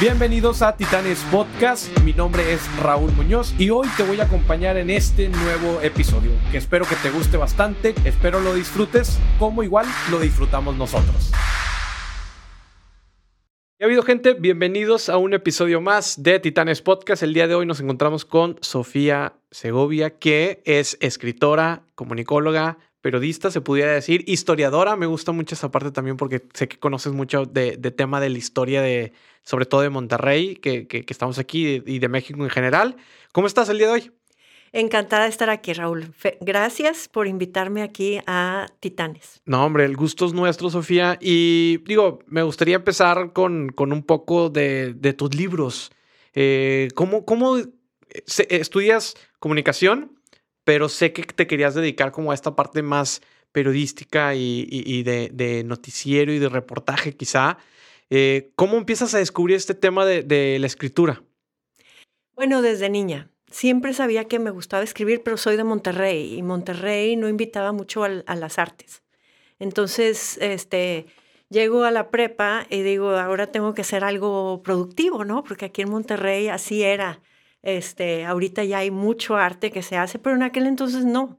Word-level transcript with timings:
Bienvenidos 0.00 0.62
a 0.62 0.76
Titanes 0.76 1.18
Podcast, 1.28 1.88
mi 2.02 2.12
nombre 2.12 2.52
es 2.52 2.60
Raúl 2.80 3.10
Muñoz 3.14 3.52
y 3.58 3.70
hoy 3.70 3.88
te 3.96 4.04
voy 4.04 4.20
a 4.20 4.24
acompañar 4.26 4.76
en 4.76 4.90
este 4.90 5.28
nuevo 5.28 5.80
episodio 5.82 6.30
que 6.52 6.58
espero 6.58 6.84
que 6.86 6.94
te 6.94 7.10
guste 7.10 7.36
bastante, 7.36 7.96
espero 8.04 8.38
lo 8.38 8.54
disfrutes 8.54 9.18
como 9.40 9.64
igual 9.64 9.86
lo 10.12 10.20
disfrutamos 10.20 10.76
nosotros. 10.76 11.32
¿Ya 13.80 13.84
ha 13.84 13.86
habido 13.86 14.04
gente? 14.04 14.34
Bienvenidos 14.34 15.08
a 15.08 15.16
un 15.16 15.34
episodio 15.34 15.80
más 15.80 16.22
de 16.22 16.38
Titanes 16.38 16.80
Podcast. 16.80 17.24
El 17.24 17.34
día 17.34 17.48
de 17.48 17.56
hoy 17.56 17.66
nos 17.66 17.80
encontramos 17.80 18.24
con 18.24 18.56
Sofía 18.60 19.32
Segovia, 19.50 20.18
que 20.18 20.62
es 20.64 20.96
escritora, 21.00 21.82
comunicóloga, 21.96 22.78
periodista, 23.00 23.50
se 23.50 23.60
pudiera 23.60 23.92
decir, 23.92 24.24
historiadora. 24.26 24.96
Me 24.96 25.06
gusta 25.06 25.32
mucho 25.32 25.54
esa 25.54 25.70
parte 25.70 25.90
también 25.90 26.16
porque 26.16 26.42
sé 26.54 26.68
que 26.68 26.78
conoces 26.78 27.12
mucho 27.12 27.46
de, 27.46 27.76
tema 27.76 28.20
de 28.20 28.30
la 28.30 28.38
historia 28.38 28.82
de, 28.82 29.12
sobre 29.48 29.64
todo 29.64 29.80
de 29.80 29.90
Monterrey, 29.90 30.56
que, 30.56 30.86
que, 30.86 31.04
estamos 31.08 31.38
aquí 31.38 31.82
y 31.86 31.98
de 31.98 32.08
México 32.08 32.42
en 32.44 32.50
general. 32.50 32.96
¿Cómo 33.32 33.46
estás 33.46 33.68
el 33.68 33.78
día 33.78 33.86
de 33.86 33.92
hoy? 33.92 34.12
Encantada 34.72 35.22
de 35.22 35.30
estar 35.30 35.48
aquí, 35.48 35.72
Raúl. 35.72 36.12
Gracias 36.40 37.08
por 37.08 37.26
invitarme 37.26 37.82
aquí 37.82 38.18
a 38.26 38.66
Titanes. 38.80 39.40
No, 39.46 39.64
hombre, 39.64 39.86
el 39.86 39.96
gusto 39.96 40.26
es 40.26 40.34
nuestro, 40.34 40.68
Sofía. 40.68 41.16
Y 41.20 41.78
digo, 41.86 42.18
me 42.26 42.42
gustaría 42.42 42.76
empezar 42.76 43.32
con, 43.32 43.70
con 43.70 43.92
un 43.92 44.02
poco 44.02 44.50
de, 44.50 44.92
de 44.92 45.14
tus 45.14 45.34
libros. 45.34 45.92
Eh, 46.34 46.88
¿Cómo, 46.94 47.24
cómo 47.24 47.56
estudias 48.26 49.14
comunicación? 49.38 50.18
pero 50.68 50.90
sé 50.90 51.14
que 51.14 51.22
te 51.22 51.46
querías 51.46 51.74
dedicar 51.74 52.12
como 52.12 52.30
a 52.30 52.34
esta 52.34 52.54
parte 52.54 52.82
más 52.82 53.22
periodística 53.52 54.34
y, 54.34 55.02
de, 55.02 55.62
noticiero 55.64 56.30
y 56.30 56.38
de 56.38 56.50
reportaje 56.50 57.16
quizá. 57.16 57.56
Eh, 58.10 58.52
¿Cómo 58.56 58.76
empiezas 58.76 59.14
a 59.14 59.18
descubrir 59.18 59.56
este 59.56 59.74
tema 59.74 60.06
de, 60.06 60.56
la 60.58 60.66
escritura? 60.66 61.22
Bueno, 62.34 62.62
desde 62.62 62.88
niña. 62.88 63.30
Siempre 63.50 63.94
sabía 63.94 64.26
que 64.26 64.38
me 64.38 64.50
gustaba 64.50 64.82
escribir, 64.82 65.22
pero 65.22 65.36
soy 65.36 65.56
de 65.56 65.64
Monterrey 65.64 66.34
y 66.34 66.42
Monterrey 66.42 67.16
no 67.16 67.28
invitaba 67.28 67.72
mucho 67.72 68.04
a, 68.04 68.08
a 68.26 68.36
las 68.36 68.58
artes. 68.58 69.02
Entonces, 69.58 70.38
este, 70.40 71.06
llego 71.48 71.84
a 71.84 71.90
la 71.90 72.10
prepa 72.10 72.66
y 72.70 72.82
digo, 72.82 73.10
ahora 73.10 73.48
tengo 73.48 73.74
que 73.74 73.82
hacer 73.82 74.04
algo 74.04 74.62
productivo, 74.62 75.24
¿no? 75.24 75.42
Porque 75.44 75.66
aquí 75.66 75.82
en 75.82 75.90
Monterrey 75.90 76.48
así 76.48 76.82
era. 76.82 77.20
Este, 77.62 78.24
ahorita 78.24 78.64
ya 78.64 78.78
hay 78.78 78.90
mucho 78.90 79.36
arte 79.36 79.70
que 79.70 79.82
se 79.82 79.96
hace, 79.96 80.18
pero 80.18 80.36
en 80.36 80.42
aquel 80.42 80.66
entonces 80.66 81.04
no. 81.04 81.38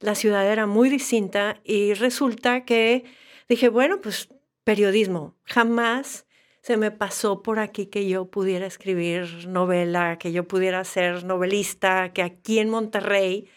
La 0.00 0.14
ciudad 0.14 0.46
era 0.50 0.66
muy 0.66 0.90
distinta 0.90 1.60
y 1.64 1.94
resulta 1.94 2.64
que 2.64 3.04
dije, 3.48 3.68
bueno, 3.68 4.00
pues 4.00 4.28
periodismo. 4.64 5.36
Jamás 5.44 6.26
se 6.62 6.76
me 6.76 6.90
pasó 6.90 7.42
por 7.42 7.58
aquí 7.58 7.86
que 7.86 8.08
yo 8.08 8.30
pudiera 8.30 8.66
escribir 8.66 9.46
novela, 9.46 10.18
que 10.18 10.32
yo 10.32 10.48
pudiera 10.48 10.82
ser 10.84 11.24
novelista, 11.24 12.12
que 12.14 12.22
aquí 12.22 12.58
en 12.58 12.70
Monterrey 12.70 13.48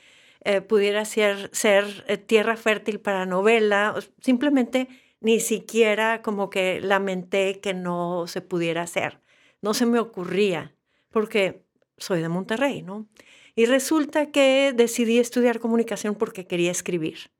eh, 0.43 0.61
pudiera 0.61 1.05
ser, 1.05 1.49
ser 1.53 2.05
eh, 2.07 2.17
tierra 2.17 2.57
fértil 2.57 2.99
para 2.99 3.25
novela. 3.25 3.95
Simplemente 4.21 4.89
ni 5.21 5.39
siquiera 5.39 6.21
como 6.21 6.49
que 6.49 6.81
lamenté 6.81 7.59
que 7.61 7.73
no 7.73 8.27
se 8.27 8.41
pudiera 8.41 8.81
hacer. 8.83 9.19
No 9.61 9.73
se 9.73 9.85
me 9.85 9.99
ocurría, 9.99 10.75
porque 11.09 11.63
soy 11.97 12.21
de 12.21 12.29
Monterrey, 12.29 12.83
¿no? 12.83 13.07
Y 13.55 13.65
resulta 13.65 14.31
que 14.31 14.73
decidí 14.75 15.17
estudiar 15.17 15.59
comunicación 15.59 16.13
porque 16.15 16.45
quería 16.45 16.71
escribir. 16.71 17.31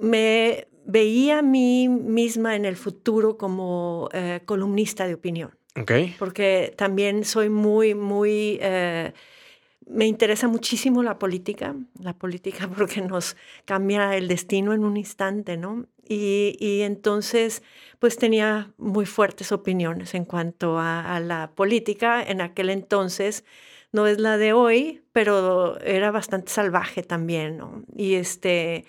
Me 0.00 0.66
veía 0.84 1.38
a 1.38 1.42
mí 1.42 1.88
misma 1.88 2.56
en 2.56 2.64
el 2.64 2.76
futuro 2.76 3.36
como 3.36 4.08
eh, 4.12 4.40
columnista 4.44 5.06
de 5.06 5.14
opinión. 5.14 5.50
Okay. 5.76 6.14
Porque 6.18 6.72
también 6.76 7.24
soy 7.24 7.48
muy, 7.48 7.94
muy... 7.94 8.58
Eh, 8.60 9.12
me 9.86 10.06
interesa 10.06 10.48
muchísimo 10.48 11.02
la 11.02 11.18
política, 11.18 11.74
la 12.00 12.14
política 12.14 12.68
porque 12.76 13.00
nos 13.00 13.36
cambia 13.64 14.16
el 14.16 14.28
destino 14.28 14.72
en 14.72 14.84
un 14.84 14.96
instante, 14.96 15.56
¿no? 15.56 15.86
Y, 16.06 16.56
y 16.60 16.82
entonces, 16.82 17.62
pues 17.98 18.16
tenía 18.16 18.72
muy 18.76 19.06
fuertes 19.06 19.52
opiniones 19.52 20.14
en 20.14 20.24
cuanto 20.26 20.78
a, 20.78 21.16
a, 21.16 21.20
la 21.20 21.50
política. 21.54 22.22
En 22.22 22.40
aquel 22.40 22.68
entonces, 22.68 23.44
no 23.92 24.06
es 24.06 24.18
la 24.20 24.36
de 24.36 24.52
hoy, 24.52 25.02
pero 25.12 25.80
era 25.80 26.10
bastante 26.10 26.52
salvaje 26.52 27.02
también, 27.02 27.56
¿no? 27.56 27.84
Y, 27.96 28.14
este, 28.14 28.84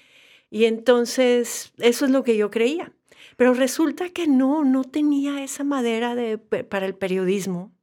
y 0.56 0.64
entonces, 0.64 1.74
eso 1.80 2.06
es 2.06 2.12
lo 2.12 2.24
que 2.24 2.38
yo 2.38 2.50
creía. 2.50 2.94
Pero 3.36 3.54
resulta 3.54 4.08
que 4.12 4.26
no, 4.26 4.64
no 4.64 4.86
tenía 4.86 5.44
esa 5.44 5.66
madera 5.66 6.16
de, 6.16 6.38
para 6.38 6.86
el 6.86 6.96
periodismo. 6.96 7.74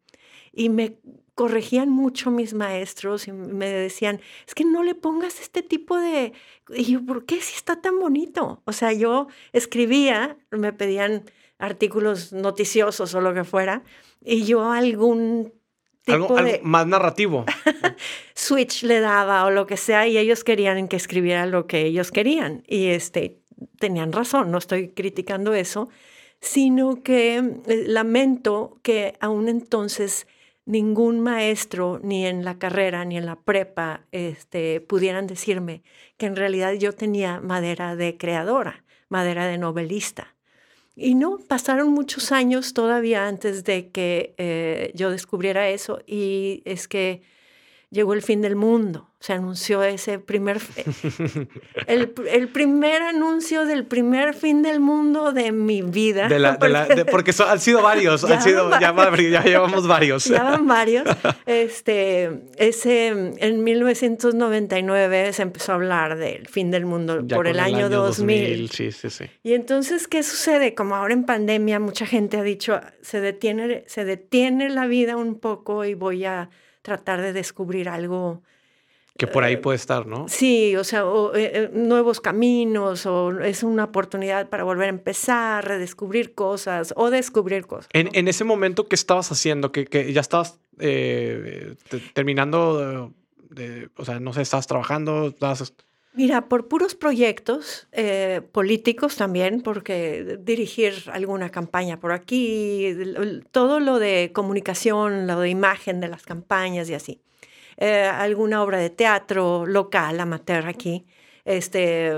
Y 0.55 0.71
me 0.71 0.99
corregían 1.35 1.91
mucho 1.91 2.31
mis 2.31 2.55
maestros 2.55 3.29
y 3.29 3.33
me 3.33 3.69
decían, 3.69 4.23
es 4.47 4.55
que 4.55 4.65
no 4.65 4.85
le 4.85 4.95
pongas 4.95 5.39
este 5.39 5.63
tipo 5.63 5.99
de... 5.99 6.33
Y 6.71 6.85
yo, 6.85 7.05
¿por 7.05 7.27
qué 7.27 7.43
si 7.43 7.57
está 7.57 7.83
tan 7.83 8.01
bonito? 8.01 8.63
O 8.65 8.73
sea, 8.73 8.95
yo 8.95 9.27
escribía, 9.53 10.39
me 10.51 10.73
pedían 10.73 11.25
artículos 11.59 12.33
noticiosos 12.33 13.15
o 13.15 13.21
lo 13.21 13.35
que 13.35 13.45
fuera, 13.45 13.85
y 14.25 14.45
yo 14.45 14.71
algún 14.71 15.53
tipo 16.05 16.35
de... 16.35 16.61
más 16.63 16.87
narrativo. 16.87 17.45
switch 18.35 18.83
le 18.83 19.01
daba 19.01 19.45
o 19.45 19.51
lo 19.51 19.67
que 19.67 19.77
sea, 19.77 20.07
y 20.07 20.19
ellos 20.19 20.45
querían 20.45 20.89
que 20.89 20.97
escribiera 20.97 21.47
lo 21.47 21.67
que 21.67 21.83
ellos 21.83 22.11
querían. 22.11 22.65
Y 22.67 22.89
este, 22.89 23.41
tenían 23.79 24.13
razón, 24.13 24.51
no 24.51 24.59
estoy 24.59 24.89
criticando 24.89 25.55
eso, 25.55 25.89
sino 26.41 27.03
que 27.03 27.37
eh, 27.37 27.85
lamento 27.87 28.79
que 28.83 29.15
aún 29.21 29.49
entonces 29.49 30.27
ningún 30.65 31.21
maestro, 31.21 32.01
ni 32.03 32.27
en 32.27 32.45
la 32.45 32.59
carrera, 32.59 33.05
ni 33.05 33.17
en 33.17 33.27
la 33.27 33.37
prepa, 33.37 34.07
este, 34.13 34.81
pudieran 34.81 35.27
decirme 35.27 35.83
que 36.17 36.27
en 36.27 36.37
realidad 36.37 36.73
yo 36.75 36.93
tenía 36.93 37.41
madera 37.41 37.97
de 37.97 38.17
creadora, 38.17 38.85
madera 39.09 39.47
de 39.47 39.59
novelista. 39.59 40.35
Y 40.95 41.15
no, 41.15 41.39
pasaron 41.39 41.89
muchos 41.91 42.33
años 42.33 42.75
todavía 42.75 43.27
antes 43.27 43.65
de 43.65 43.89
que 43.89 44.35
eh, 44.37 44.93
yo 44.95 45.11
descubriera 45.11 45.69
eso 45.71 46.01
y 46.07 46.63
es 46.67 46.87
que 46.87 47.23
llegó 47.93 48.15
el 48.15 48.23
fin 48.23 48.41
del 48.41 48.57
mundo. 48.57 49.11
Se 49.21 49.35
anunció 49.35 49.85
ese 49.85 50.19
primer, 50.19 50.61
el, 51.87 52.13
el 52.29 52.49
primer 52.49 53.03
anuncio 53.03 53.67
del 53.67 53.87
primer 53.87 54.35
fin 54.35 54.63
del 54.63 54.81
mundo 54.81 55.31
de 55.31 55.53
mi 55.53 55.83
vida. 55.83 56.29
porque, 57.11 57.33
han 57.47 57.61
sido 57.61 57.83
varios, 57.83 58.25
han 58.25 58.43
sido, 58.43 58.71
ya, 58.81 58.93
ya, 58.93 59.45
llevamos 59.45 59.87
varios. 59.87 60.25
Ya 60.25 60.43
van 60.43 60.67
varios. 60.67 61.07
Este, 61.45 62.45
ese, 62.57 63.09
en 63.09 63.65
1999 63.65 65.33
se 65.33 65.43
empezó 65.43 65.73
a 65.73 65.75
hablar 65.75 66.17
del 66.17 66.49
fin 66.49 66.71
del 66.71 66.87
mundo 66.87 67.27
por 67.27 67.47
el 67.47 67.61
año, 67.61 67.91
2000. 67.91 68.71
Sí, 68.71 68.91
sí, 68.91 69.11
sí. 69.11 69.25
Y 69.43 69.53
entonces, 69.53 70.09
¿qué 70.09 70.23
sucede? 70.23 70.75
Como 70.75 70.97
ahora 70.97 71.13
en 71.13 71.25
pandemia 71.25 71.79
mucha 71.79 72.07
gente 72.07 72.39
ha 72.39 72.43
dicho, 72.43 72.81
se 73.03 73.21
detiene, 73.21 73.85
se 73.87 74.05
detiene 74.05 74.71
la 74.71 74.87
vida 74.87 75.17
un 75.17 75.39
poco 75.39 75.85
y 75.85 75.95
voy 75.95 76.25
a 76.25 76.49
tratar 76.83 77.23
de 77.23 77.33
descubrir 77.33 77.89
algo. 77.89 78.43
Que 79.17 79.27
por 79.27 79.45
ahí 79.45 79.55
eh, 79.55 79.59
puede 79.59 79.77
estar, 79.77 80.07
¿no? 80.07 80.27
Sí, 80.29 80.75
o 80.77 80.85
sea, 80.85 81.05
o, 81.05 81.35
eh, 81.35 81.51
eh, 81.55 81.71
nuevos 81.73 82.21
caminos, 82.21 83.07
o 83.07 83.41
es 83.41 83.63
una 83.63 83.85
oportunidad 83.85 84.49
para 84.49 84.65
volver 84.65 84.87
a 84.87 84.91
empezar, 84.91 85.67
redescubrir 85.67 86.35
cosas 86.35 86.95
o 86.97 87.11
descubrir 87.11 87.67
cosas. 87.67 87.89
En, 87.93 88.09
en 88.13 88.29
ese 88.29 88.45
momento, 88.45 88.89
¿qué 88.89 88.95
estabas 88.95 89.31
haciendo? 89.31 89.71
¿Que, 89.71 89.85
que 89.87 90.13
ya 90.13 90.21
estabas 90.23 90.59
terminando, 92.15 93.13
de, 93.51 93.91
o 93.97 94.05
sea, 94.05 94.19
no 94.19 94.33
sé, 94.33 94.43
estabas 94.43 94.67
trabajando, 94.67 95.29
estabas... 95.29 95.75
Mira, 96.15 96.47
por 96.49 96.69
puros 96.69 96.95
proyectos 96.95 97.89
eh, 97.91 98.43
políticos 98.53 99.17
también, 99.17 99.63
porque 99.63 100.39
dirigir 100.41 100.93
alguna 101.11 101.49
campaña 101.49 102.01
por 102.01 102.13
aquí, 102.13 102.95
todo 103.51 103.81
lo 103.81 103.99
de 103.99 104.31
comunicación, 104.35 105.27
lo 105.27 105.41
de 105.41 105.49
imagen 105.49 106.01
de 106.01 106.09
las 106.09 106.25
campañas 106.25 106.91
y 106.91 106.95
así. 106.95 107.23
Eh, 107.79 108.05
alguna 108.05 108.63
obra 108.63 108.77
de 108.77 108.91
teatro 108.91 109.65
local, 109.65 110.21
amateur 110.21 110.67
aquí. 110.67 111.07
Este, 111.47 112.13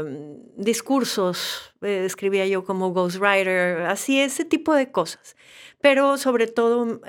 discursos, 0.56 1.72
eh, 1.80 2.02
escribía 2.04 2.46
yo 2.46 2.64
como 2.64 2.90
ghostwriter, 2.92 3.82
así, 3.82 4.20
ese 4.20 4.44
tipo 4.44 4.74
de 4.74 4.90
cosas. 4.90 5.36
Pero 5.80 6.18
sobre 6.18 6.48
todo, 6.48 7.00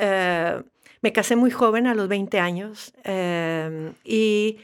me 1.01 1.13
casé 1.13 1.35
muy 1.35 1.49
joven, 1.49 1.87
a 1.87 1.95
los 1.95 2.07
20 2.07 2.39
años, 2.39 2.93
y 4.03 4.59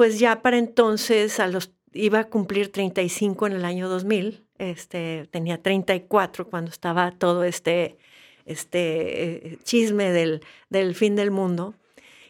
pues 0.00 0.18
ya 0.18 0.40
para 0.40 0.56
entonces 0.56 1.40
a 1.40 1.46
los, 1.46 1.72
iba 1.92 2.20
a 2.20 2.28
cumplir 2.30 2.72
35 2.72 3.48
en 3.48 3.52
el 3.52 3.66
año 3.66 3.86
2000, 3.86 4.46
este, 4.56 5.28
tenía 5.30 5.60
34 5.60 6.48
cuando 6.48 6.70
estaba 6.70 7.10
todo 7.10 7.44
este, 7.44 7.98
este 8.46 9.52
eh, 9.52 9.58
chisme 9.62 10.10
del, 10.10 10.40
del 10.70 10.94
fin 10.94 11.16
del 11.16 11.30
mundo. 11.30 11.74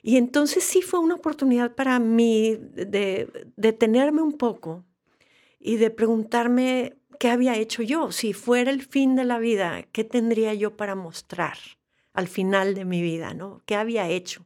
Y 0.03 0.17
entonces 0.17 0.65
sí 0.65 0.83
fue 0.83 0.99
una 0.99 1.15
oportunidad 1.15 1.77
para 1.77 2.01
mí 2.01 2.57
de 2.61 3.29
detenerme 3.55 4.21
un 4.21 4.33
poco 4.33 4.85
y 5.61 5.77
de 5.77 5.91
preguntarme 5.91 6.97
qué 7.21 7.29
había 7.29 7.55
hecho 7.55 7.85
yo. 7.85 8.11
Si 8.11 8.33
fuera 8.33 8.73
el 8.73 8.83
fin 8.83 9.15
de 9.15 9.23
la 9.23 9.39
vida, 9.39 9.85
¿qué 9.93 10.03
tendría 10.03 10.55
yo 10.55 10.77
para 10.77 10.97
mostrar 10.97 11.57
al 12.15 12.27
final 12.27 12.75
de 12.75 12.85
mi 12.85 13.01
vida, 13.01 13.33
¿no? 13.33 13.63
¿Qué 13.65 13.77
había 13.77 14.09
hecho? 14.09 14.45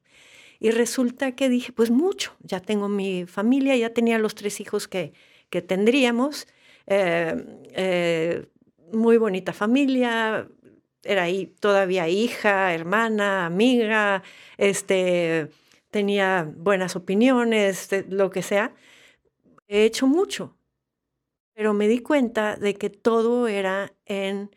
Y 0.61 0.71
resulta 0.71 1.33
que 1.33 1.49
dije, 1.49 1.73
pues 1.73 1.91
mucho, 1.91 2.35
ya 2.41 2.61
tengo 2.61 2.89
mi 2.89 3.27
familia, 3.27 3.77
ya 3.77 3.93
tenía 3.93 4.19
los 4.19 4.35
tres 4.35 4.61
hijos 4.61 4.89
que, 4.89 5.13
que 5.51 5.63
tendríamos, 5.63 6.47
eh, 6.87 7.35
eh, 7.73 8.47
muy 8.93 9.17
bonita 9.19 9.53
familia, 9.53 10.49
era 11.03 11.25
ahí 11.25 11.47
todavía 11.61 12.09
hija, 12.09 12.73
hermana, 12.75 13.47
amiga, 13.47 14.23
este, 14.57 15.51
tenía 15.91 16.51
buenas 16.57 16.97
opiniones, 16.97 17.89
lo 18.09 18.31
que 18.31 18.43
sea. 18.43 18.75
He 19.69 19.85
hecho 19.85 20.07
mucho, 20.07 20.57
pero 21.55 21.75
me 21.75 21.89
di 21.89 22.01
cuenta 22.01 22.57
de 22.57 22.75
que 22.75 22.91
todo 22.91 23.49
era 23.49 23.93
en, 24.07 24.51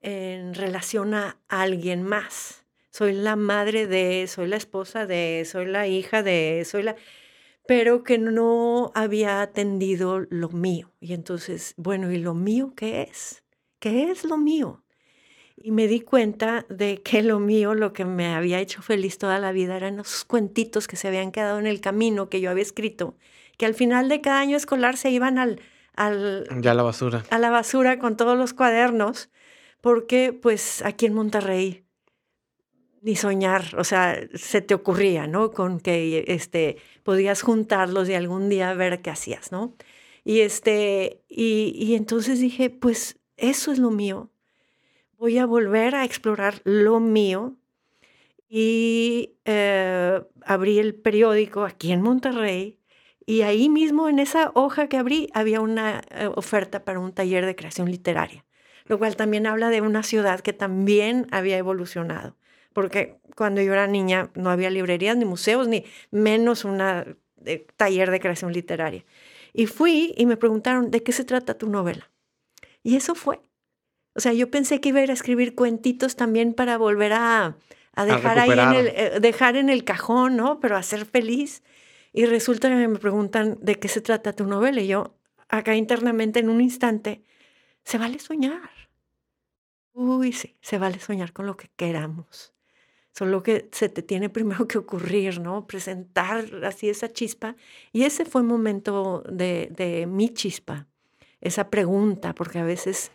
en 0.00 0.54
relación 0.54 1.14
a 1.14 1.38
alguien 1.48 2.02
más. 2.02 2.61
Soy 2.92 3.14
la 3.14 3.36
madre 3.36 3.86
de, 3.86 4.26
soy 4.26 4.48
la 4.48 4.56
esposa 4.56 5.06
de, 5.06 5.46
soy 5.50 5.64
la 5.64 5.86
hija 5.86 6.22
de, 6.22 6.62
soy 6.66 6.82
la... 6.82 6.94
Pero 7.66 8.04
que 8.04 8.18
no 8.18 8.92
había 8.94 9.40
atendido 9.40 10.20
lo 10.28 10.50
mío. 10.50 10.92
Y 11.00 11.14
entonces, 11.14 11.72
bueno, 11.78 12.12
¿y 12.12 12.18
lo 12.18 12.34
mío 12.34 12.74
qué 12.76 13.02
es? 13.02 13.44
¿Qué 13.78 14.10
es 14.10 14.24
lo 14.24 14.36
mío? 14.36 14.84
Y 15.56 15.70
me 15.70 15.86
di 15.86 16.00
cuenta 16.02 16.66
de 16.68 17.00
que 17.02 17.22
lo 17.22 17.38
mío, 17.38 17.74
lo 17.74 17.94
que 17.94 18.04
me 18.04 18.34
había 18.34 18.60
hecho 18.60 18.82
feliz 18.82 19.16
toda 19.16 19.38
la 19.38 19.52
vida, 19.52 19.74
eran 19.76 20.00
esos 20.00 20.26
cuentitos 20.26 20.86
que 20.86 20.96
se 20.96 21.08
habían 21.08 21.32
quedado 21.32 21.58
en 21.58 21.66
el 21.66 21.80
camino 21.80 22.28
que 22.28 22.42
yo 22.42 22.50
había 22.50 22.62
escrito, 22.62 23.16
que 23.56 23.64
al 23.64 23.74
final 23.74 24.10
de 24.10 24.20
cada 24.20 24.40
año 24.40 24.56
escolar 24.56 24.98
se 24.98 25.08
iban 25.10 25.38
al... 25.38 25.60
al 25.94 26.46
ya 26.60 26.72
a 26.72 26.74
la 26.74 26.82
basura. 26.82 27.22
A 27.30 27.38
la 27.38 27.48
basura 27.48 27.98
con 27.98 28.18
todos 28.18 28.36
los 28.36 28.52
cuadernos, 28.52 29.30
porque 29.80 30.34
pues 30.34 30.82
aquí 30.84 31.06
en 31.06 31.14
Monterrey 31.14 31.86
ni 33.02 33.16
soñar, 33.16 33.64
o 33.76 33.84
sea, 33.84 34.18
se 34.34 34.62
te 34.62 34.74
ocurría, 34.74 35.26
¿no? 35.26 35.50
Con 35.50 35.80
que 35.80 36.24
este, 36.28 36.76
podías 37.02 37.42
juntarlos 37.42 38.08
y 38.08 38.14
algún 38.14 38.48
día 38.48 38.72
ver 38.74 39.02
qué 39.02 39.10
hacías, 39.10 39.50
¿no? 39.52 39.74
Y, 40.24 40.40
este, 40.40 41.22
y, 41.28 41.94
entonces 41.94 42.40
dije, 42.40 42.70
pues 42.70 43.18
eso 43.36 43.72
es 43.72 43.78
lo 43.78 43.90
mío, 43.90 44.30
voy 45.18 45.38
a 45.38 45.46
volver 45.46 45.96
a 45.96 46.04
explorar 46.04 46.62
lo 46.64 47.00
mío 47.00 47.56
y 48.48 49.32
eh, 49.46 50.22
abrí 50.44 50.78
el 50.78 50.94
periódico 50.94 51.64
aquí 51.64 51.92
en 51.92 52.02
Monterrey 52.02 52.78
y 53.26 53.42
ahí 53.42 53.68
mismo 53.68 54.08
en 54.08 54.18
esa 54.20 54.52
hoja 54.54 54.88
que 54.88 54.96
abrí 54.96 55.28
había 55.34 55.60
una 55.60 56.02
eh, 56.10 56.28
oferta 56.34 56.84
para 56.84 57.00
un 57.00 57.12
taller 57.12 57.46
de 57.46 57.56
creación 57.56 57.90
literaria, 57.90 58.44
lo 58.86 58.98
cual 58.98 59.16
también 59.16 59.46
habla 59.46 59.70
de 59.70 59.80
una 59.80 60.02
ciudad 60.04 60.40
que 60.40 60.52
también 60.52 61.26
había 61.32 61.56
evolucionado, 61.56 62.36
porque 62.72 63.18
cuando 63.36 63.62
yo 63.62 63.72
era 63.72 63.86
niña 63.86 64.30
no 64.34 64.50
había 64.50 64.70
librerías 64.70 65.16
ni 65.16 65.24
museos 65.24 65.68
ni 65.68 65.84
menos 66.10 66.64
un 66.64 66.80
eh, 66.80 67.66
taller 67.76 68.10
de 68.10 68.20
creación 68.20 68.52
literaria. 68.52 69.04
Y 69.52 69.66
fui 69.66 70.14
y 70.16 70.26
me 70.26 70.36
preguntaron, 70.36 70.90
¿de 70.90 71.02
qué 71.02 71.12
se 71.12 71.24
trata 71.24 71.58
tu 71.58 71.68
novela? 71.68 72.10
Y 72.82 72.96
eso 72.96 73.14
fue. 73.14 73.40
O 74.14 74.20
sea, 74.20 74.32
yo 74.32 74.50
pensé 74.50 74.80
que 74.80 74.90
iba 74.90 75.00
a 75.00 75.04
ir 75.04 75.10
a 75.10 75.14
escribir 75.14 75.54
cuentitos 75.54 76.16
también 76.16 76.54
para 76.54 76.76
volver 76.76 77.12
a, 77.14 77.56
dejar 77.96 78.38
ahí 78.38 78.50
en 78.50 78.72
el, 78.72 78.86
eh, 78.88 79.20
dejar 79.20 79.56
en 79.56 79.70
el 79.70 79.84
cajón, 79.84 80.36
¿no? 80.36 80.60
Pero 80.60 80.76
a 80.76 80.82
ser 80.82 81.06
feliz. 81.06 81.62
Y 82.12 82.26
resulta 82.26 82.68
que 82.68 82.88
me 82.88 82.98
preguntan 82.98 83.58
de 83.60 83.76
qué 83.76 83.88
se 83.88 84.02
trata 84.02 84.34
tu 84.34 84.46
novela. 84.46 84.80
Y 84.80 84.88
yo, 84.88 85.14
acá 85.48 85.74
internamente, 85.76 86.40
en 86.40 86.50
un 86.50 86.60
instante, 86.60 87.24
se 87.84 87.98
vale 87.98 88.18
soñar. 88.18 88.70
Uy, 89.94 90.32
sí, 90.32 90.56
se 90.60 90.78
vale 90.78 90.98
soñar 90.98 91.32
con 91.32 91.46
lo 91.46 91.56
que 91.56 91.70
queramos. 91.76 92.54
Solo 93.12 93.42
que 93.42 93.68
se 93.72 93.88
te 93.88 94.02
tiene 94.02 94.28
primero 94.30 94.66
que 94.66 94.78
ocurrir, 94.78 95.40
¿no? 95.40 95.66
Presentar 95.66 96.64
así 96.64 96.88
esa 96.88 97.12
chispa. 97.12 97.56
Y 97.92 98.04
ese 98.04 98.24
fue 98.24 98.40
el 98.40 98.46
momento 98.46 99.22
de, 99.28 100.06
mi 100.08 100.30
chispa, 100.30 100.86
esa 101.40 101.68
pregunta, 101.68 102.34
porque 102.34 102.58
a 102.58 102.64
veces 102.64 103.12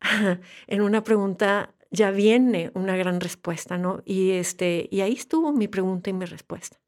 en 0.66 0.80
una 0.80 1.02
pregunta 1.02 1.74
ya 1.90 2.10
viene 2.10 2.70
una 2.74 2.96
gran 2.96 3.20
respuesta, 3.20 3.78
¿no? 3.78 4.02
Y, 4.04 4.32
este, 4.32 4.88
y 4.90 5.00
ahí 5.00 5.14
estuvo 5.14 5.52
mi 5.52 5.66
pregunta 5.66 6.10
y 6.10 6.12
mi 6.12 6.24
respuesta. 6.24 6.78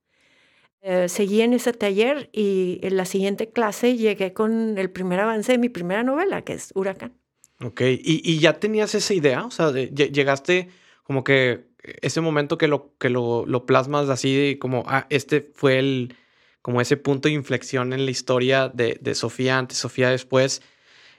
Eh, 0.81 1.09
seguí 1.09 1.41
en 1.43 1.55
ese 1.55 1.73
taller 1.73 2.31
y 2.33 2.79
en 2.83 2.97
la 2.97 3.05
siguiente 3.05 3.49
clase 3.49 3.97
llegué 3.97 4.33
con 4.33 4.79
el 4.79 4.91
primer 4.91 5.19
avance 5.21 5.53
de 5.53 5.59
mi 5.59 5.69
primera 5.69 6.05
novela, 6.05 6.43
que 6.43 6.53
es 6.53 6.71
Huracán. 6.75 7.15
Ok, 7.61 7.81
¿y, 7.83 8.39
ya 8.39 8.61
tenías 8.61 8.95
esa 8.95 9.15
idea? 9.15 9.45
O 9.45 9.51
sea, 9.51 9.73
llegaste 9.73 10.69
como 11.03 11.25
que 11.25 11.68
ese 12.03 12.21
momento 12.21 12.59
que 12.59 12.69
lo, 12.69 12.95
que 12.99 13.11
lo, 13.11 13.65
plasmas 13.67 14.09
así, 14.09 14.57
como, 14.61 14.85
ah, 14.87 15.07
este 15.11 15.51
fue 15.55 15.79
el, 15.79 16.15
como 16.63 16.81
ese 16.81 16.97
punto 16.97 17.29
de 17.29 17.35
inflexión 17.35 17.93
en 17.93 18.05
la 18.05 18.11
historia 18.11 18.69
de, 18.69 18.99
de 19.01 19.15
Sofía 19.15 19.59
antes, 19.59 19.79
Sofía 19.79 20.11
después 20.11 20.63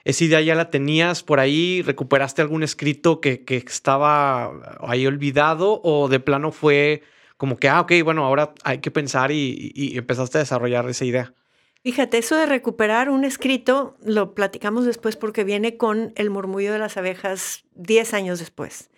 esa 0.04 0.24
idea 0.24 0.40
ya 0.40 0.54
la 0.54 0.70
tenías 0.70 1.22
por 1.22 1.40
ahí, 1.40 1.82
recuperaste 1.82 2.40
algún 2.42 2.62
escrito 2.62 3.20
que, 3.20 3.44
estaba 3.48 4.50
ahí 4.80 5.06
olvidado 5.06 5.80
o 5.82 6.08
de 6.08 6.20
plano 6.20 6.52
fue 6.52 7.02
como 7.36 7.56
que, 7.56 7.68
ah, 7.68 7.80
ok, 7.80 7.92
bueno, 8.04 8.24
ahora 8.24 8.54
hay 8.64 8.78
que 8.78 8.90
pensar 8.90 9.30
y, 9.30 9.92
empezaste 9.96 10.38
a 10.38 10.40
desarrollar 10.40 10.88
esa 10.88 11.04
idea. 11.04 11.34
Fíjate, 11.82 12.18
eso 12.18 12.36
de 12.36 12.44
recuperar 12.44 13.08
un 13.08 13.24
escrito 13.24 13.96
lo 14.04 14.34
platicamos 14.34 14.84
después 14.84 15.16
porque 15.16 15.44
viene 15.44 15.78
con 15.78 16.12
el 16.16 16.28
murmullo 16.28 16.72
de 16.72 16.78
las 16.78 16.98
abejas 16.98 17.64
10 17.74 18.12
años 18.12 18.38
después. 18.38 18.89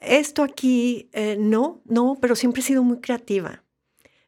Esto 0.00 0.42
aquí, 0.42 1.08
eh, 1.12 1.36
no, 1.38 1.82
no, 1.84 2.18
pero 2.20 2.36
siempre 2.36 2.60
he 2.60 2.64
sido 2.64 2.82
muy 2.82 3.00
creativa. 3.00 3.64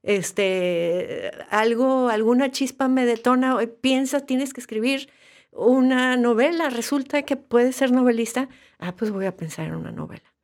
Este, 0.03 1.31
algo, 1.51 2.09
alguna 2.09 2.51
chispa 2.51 2.89
me 2.89 3.05
detona, 3.05 3.59
piensa, 3.81 4.21
tienes 4.21 4.55
que 4.55 4.61
escribir 4.61 5.11
una 5.53 6.17
novela, 6.17 6.71
resulta 6.71 7.23
que 7.23 7.37
puede 7.37 7.73
ser 7.73 7.91
novelista, 7.91 8.49
ah, 8.79 8.95
pues 8.97 9.11
voy 9.11 9.27
a 9.27 9.37
pensar 9.37 9.67
en 9.67 9.75
una 9.75 9.93
novela. 9.93 10.35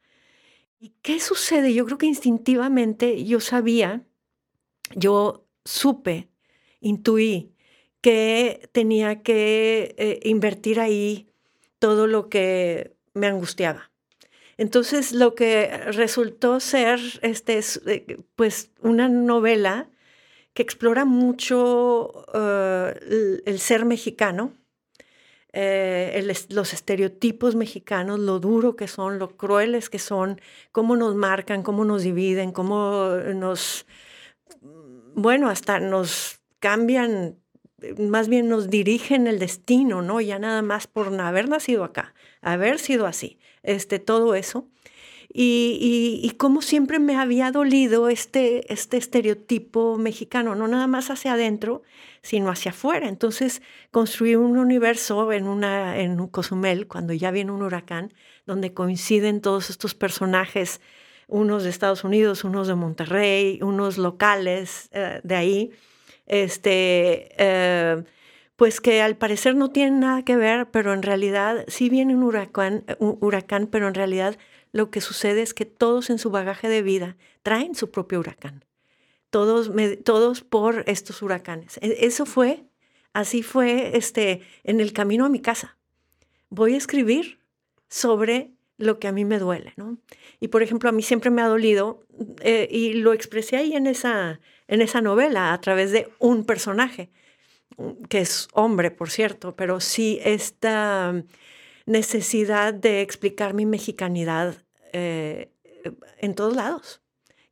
¿Y 0.79 0.91
qué 1.03 1.21
sucede? 1.21 1.73
Yo 1.73 1.87
creo 1.87 1.99
que 1.99 2.07
instintivamente 2.07 3.25
yo 3.25 3.41
sabía, 3.41 4.05
yo 4.95 5.47
supe, 5.65 6.29
intuí 6.81 7.55
que 8.01 8.69
tenía 8.73 9.23
que 9.23 9.95
eh, 9.97 10.21
invertir 10.25 10.79
ahí 10.79 11.31
todo 11.79 12.07
lo 12.07 12.29
que 12.29 12.97
me 13.15 13.29
angustiaba. 13.29 13.94
Entonces 14.57 15.13
lo 15.13 15.35
que 15.35 15.69
resultó 15.93 16.61
ser 16.61 17.01
este, 17.23 17.61
eh, 17.87 18.19
pues 18.37 18.71
una 18.81 19.09
novela 19.09 19.89
que 20.53 20.63
explora 20.63 21.05
mucho 21.05 22.27
eh, 22.33 23.41
el 23.45 23.59
ser 23.59 23.85
mexicano, 23.85 24.53
eh, 25.53 26.35
los 26.49 26.73
estereotipos 26.73 27.55
mexicanos, 27.55 28.19
lo 28.19 28.41
duro 28.41 28.77
que 28.77 28.89
son, 28.89 29.19
lo 29.19 29.37
crueles 29.37 29.91
que 29.91 29.99
son, 29.99 30.41
cómo 30.73 30.97
nos 30.97 31.15
marcan, 31.15 31.63
cómo 31.63 31.85
nos 31.85 32.03
dividen, 32.03 32.53
cómo 32.53 33.11
nos, 33.35 33.87
bueno, 35.15 35.49
hasta 35.49 35.81
nos 35.81 36.41
cambian, 36.59 37.39
más 37.99 38.29
bien 38.29 38.49
nos 38.49 38.71
dirigen 38.71 39.27
el 39.27 39.39
destino, 39.39 40.03
¿no? 40.03 40.21
Ya 40.21 40.39
nada 40.39 40.63
más 40.63 40.87
por 40.87 41.21
haber 41.21 41.49
nacido 41.49 41.85
acá, 41.85 42.15
haber 42.41 42.79
sido 42.79 43.07
así, 43.07 43.39
este, 43.65 43.99
todo 43.99 44.35
eso. 44.35 44.69
Y, 45.37 46.21
y, 46.23 46.31
como 46.37 46.63
siempre 46.63 47.01
me 47.01 47.17
había 47.17 47.51
dolido 47.51 48.09
este, 48.09 48.73
este 48.73 48.99
estereotipo 48.99 49.99
mexicano, 49.99 50.55
no 50.55 50.69
nada 50.69 50.87
más 50.87 51.11
hacia 51.11 51.33
adentro, 51.33 51.83
sino 52.23 52.51
hacia 52.51 52.71
afuera. 52.71 53.09
Entonces 53.09 53.61
construí 53.91 54.37
un 54.37 54.57
universo 54.57 55.33
en, 55.33 55.49
una, 55.49 55.99
en 55.99 56.21
un 56.21 56.29
Cozumel, 56.29 56.87
cuando 56.87 57.13
ya 57.15 57.33
viene 57.33 57.51
un 57.51 57.63
huracán, 57.63 58.15
donde 58.47 58.73
coinciden 58.75 59.41
todos 59.41 59.71
estos 59.71 59.95
personajes, 59.97 60.81
unos 61.27 61.65
de 61.65 61.71
Estados 61.71 62.05
Unidos, 62.05 62.45
unos 62.45 62.69
de 62.69 62.77
Monterrey, 62.77 63.59
unos 63.61 63.99
locales 63.99 64.89
eh, 64.93 65.21
de 65.25 65.35
ahí, 65.35 65.71
este, 66.27 67.35
eh, 67.39 68.05
pues 68.57 68.81
que 68.81 69.03
al 69.03 69.17
parecer 69.17 69.57
no 69.57 69.71
tienen 69.71 70.01
nada 70.01 70.25
que 70.25 70.37
ver, 70.37 70.71
pero 70.71 70.93
en 70.93 71.03
realidad 71.03 71.65
sí 71.69 71.89
viene 71.89 72.15
un 72.15 72.23
huracán, 72.23 72.85
un 72.99 73.19
huracán, 73.21 73.67
pero 73.67 73.89
en 73.89 73.95
realidad 73.95 74.37
lo 74.73 74.91
que 74.91 75.01
sucede 75.01 75.43
es 75.43 75.55
que 75.55 75.65
todos 75.65 76.11
en 76.11 76.19
su 76.19 76.31
bagaje 76.31 76.69
de 76.69 76.83
vida 76.83 77.17
traen 77.43 77.75
su 77.75 77.91
propio 77.91 78.21
huracán. 78.21 78.65
Todos, 79.31 79.71
todos 80.05 80.43
por 80.43 80.85
estos 80.87 81.23
huracanes. 81.23 81.79
E, 81.79 82.07
eso 82.07 82.27
fue, 82.27 82.65
así 83.13 83.43
fue 83.43 83.97
este, 83.97 84.43
en 84.63 84.81
el 84.81 84.93
camino 84.93 85.25
a 85.25 85.29
mi 85.29 85.41
casa. 85.41 85.77
Voy 86.51 86.75
a 86.75 86.77
escribir 86.79 87.39
sobre 87.89 88.53
lo 88.77 88.99
que 88.99 89.09
a 89.09 89.13
mí 89.13 89.25
me 89.25 89.39
duele, 89.39 89.73
¿no? 89.77 89.99
Y 90.41 90.49
por 90.49 90.63
ejemplo, 90.63 90.89
a 90.89 90.93
mí 90.93 91.03
siempre 91.03 91.31
me 91.31 91.43
ha 91.43 91.49
dolido, 91.49 92.05
eh, 92.41 92.69
y 92.71 92.95
lo 92.95 93.13
expresé 93.13 93.57
ahí 93.57 93.75
en 93.75 93.87
esa, 93.87 94.41
en 94.69 94.83
esa 94.83 95.01
novela 95.01 95.53
a 95.53 95.61
través 95.61 95.93
de 95.93 96.09
un 96.19 96.45
personaje, 96.45 97.11
que 98.09 98.21
es 98.21 98.49
hombre, 98.53 98.91
por 98.91 99.11
cierto, 99.11 99.57
pero 99.57 99.81
sí 99.81 100.21
esta 100.25 101.23
necesidad 101.87 102.75
de 102.75 103.01
explicar 103.03 103.55
mi 103.55 103.67
mexicanidad 103.67 104.57
eh, 104.93 105.51
en 106.19 106.35
todos 106.35 106.55
lados 106.55 107.03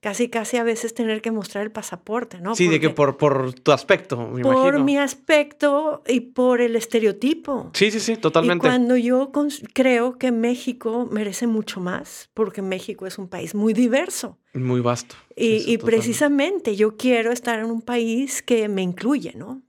casi, 0.03 0.29
casi 0.29 0.57
a 0.57 0.65
veces 0.65 0.93
tener 0.93 1.23
que 1.23 1.31
mostrar 1.31 1.65
el 1.65 1.71
pasaporte, 1.71 2.41
¿no? 2.41 2.55
Sí, 2.57 2.69
de 2.69 2.81
que 2.81 2.91
por, 2.91 3.17
por 3.17 3.55
tu 3.55 3.71
aspecto, 3.71 4.29
me 4.29 4.43
por 4.43 4.81
mi 4.81 4.99
aspecto 4.99 6.03
y 6.07 6.21
por 6.21 6.61
el 6.61 6.77
estereotipo. 6.77 7.71
Sí, 7.73 7.91
sí, 7.91 8.01
sí, 8.01 8.17
totalmente. 8.17 8.67
Y 8.67 8.69
cuando 8.69 8.97
yo 8.97 9.31
creo 9.73 10.19
que 10.19 10.33
México 10.33 11.09
merece 11.11 11.47
mucho 11.47 11.81
más, 11.81 12.29
porque 12.35 12.61
México 12.61 13.07
es 13.07 13.17
un 13.17 13.29
país 13.29 13.55
muy 13.55 13.73
diverso. 13.73 14.39
Muy 14.55 14.81
vasto. 14.81 15.15
Y, 15.37 15.79
precisamente 15.79 16.77
yo 16.77 16.97
quiero 16.97 17.33
estar 17.33 17.61
en 17.61 17.67
un 17.67 17.81
país 17.81 18.43
que 18.43 18.69
me 18.69 18.83
incluye, 18.83 19.33
¿no? 19.37 19.63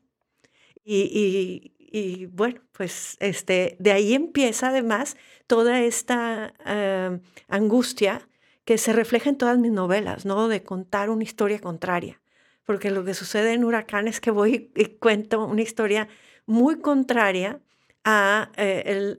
Y, 0.86 2.26
bueno, 2.32 2.62
pues 2.72 3.18
este, 3.20 3.76
de 3.80 3.92
ahí 3.92 4.14
empieza 4.14 4.70
además 4.70 5.16
toda 5.48 5.82
esta 5.82 6.54
eh, 6.66 7.20
angustia 7.48 8.28
que 8.66 8.78
se 8.78 8.94
refleja 8.94 9.30
en 9.30 9.38
todas 9.38 9.58
mis 9.58 9.72
novelas, 9.72 10.26
¿no? 10.26 10.48
De 10.48 10.64
contar 10.64 11.10
una 11.10 11.24
historia 11.24 11.60
contraria. 11.60 12.20
Porque 12.66 12.92
lo 12.92 13.04
que 13.04 13.14
sucede 13.14 13.54
en 13.54 13.64
Huracán 13.64 14.08
es 14.08 14.22
que 14.22 14.32
voy 14.32 14.72
y 14.76 14.86
cuento 14.86 15.46
una 15.46 15.62
historia 15.62 16.08
muy 16.46 16.80
contraria 16.80 17.60
a 18.04 18.52
eh, 18.58 19.16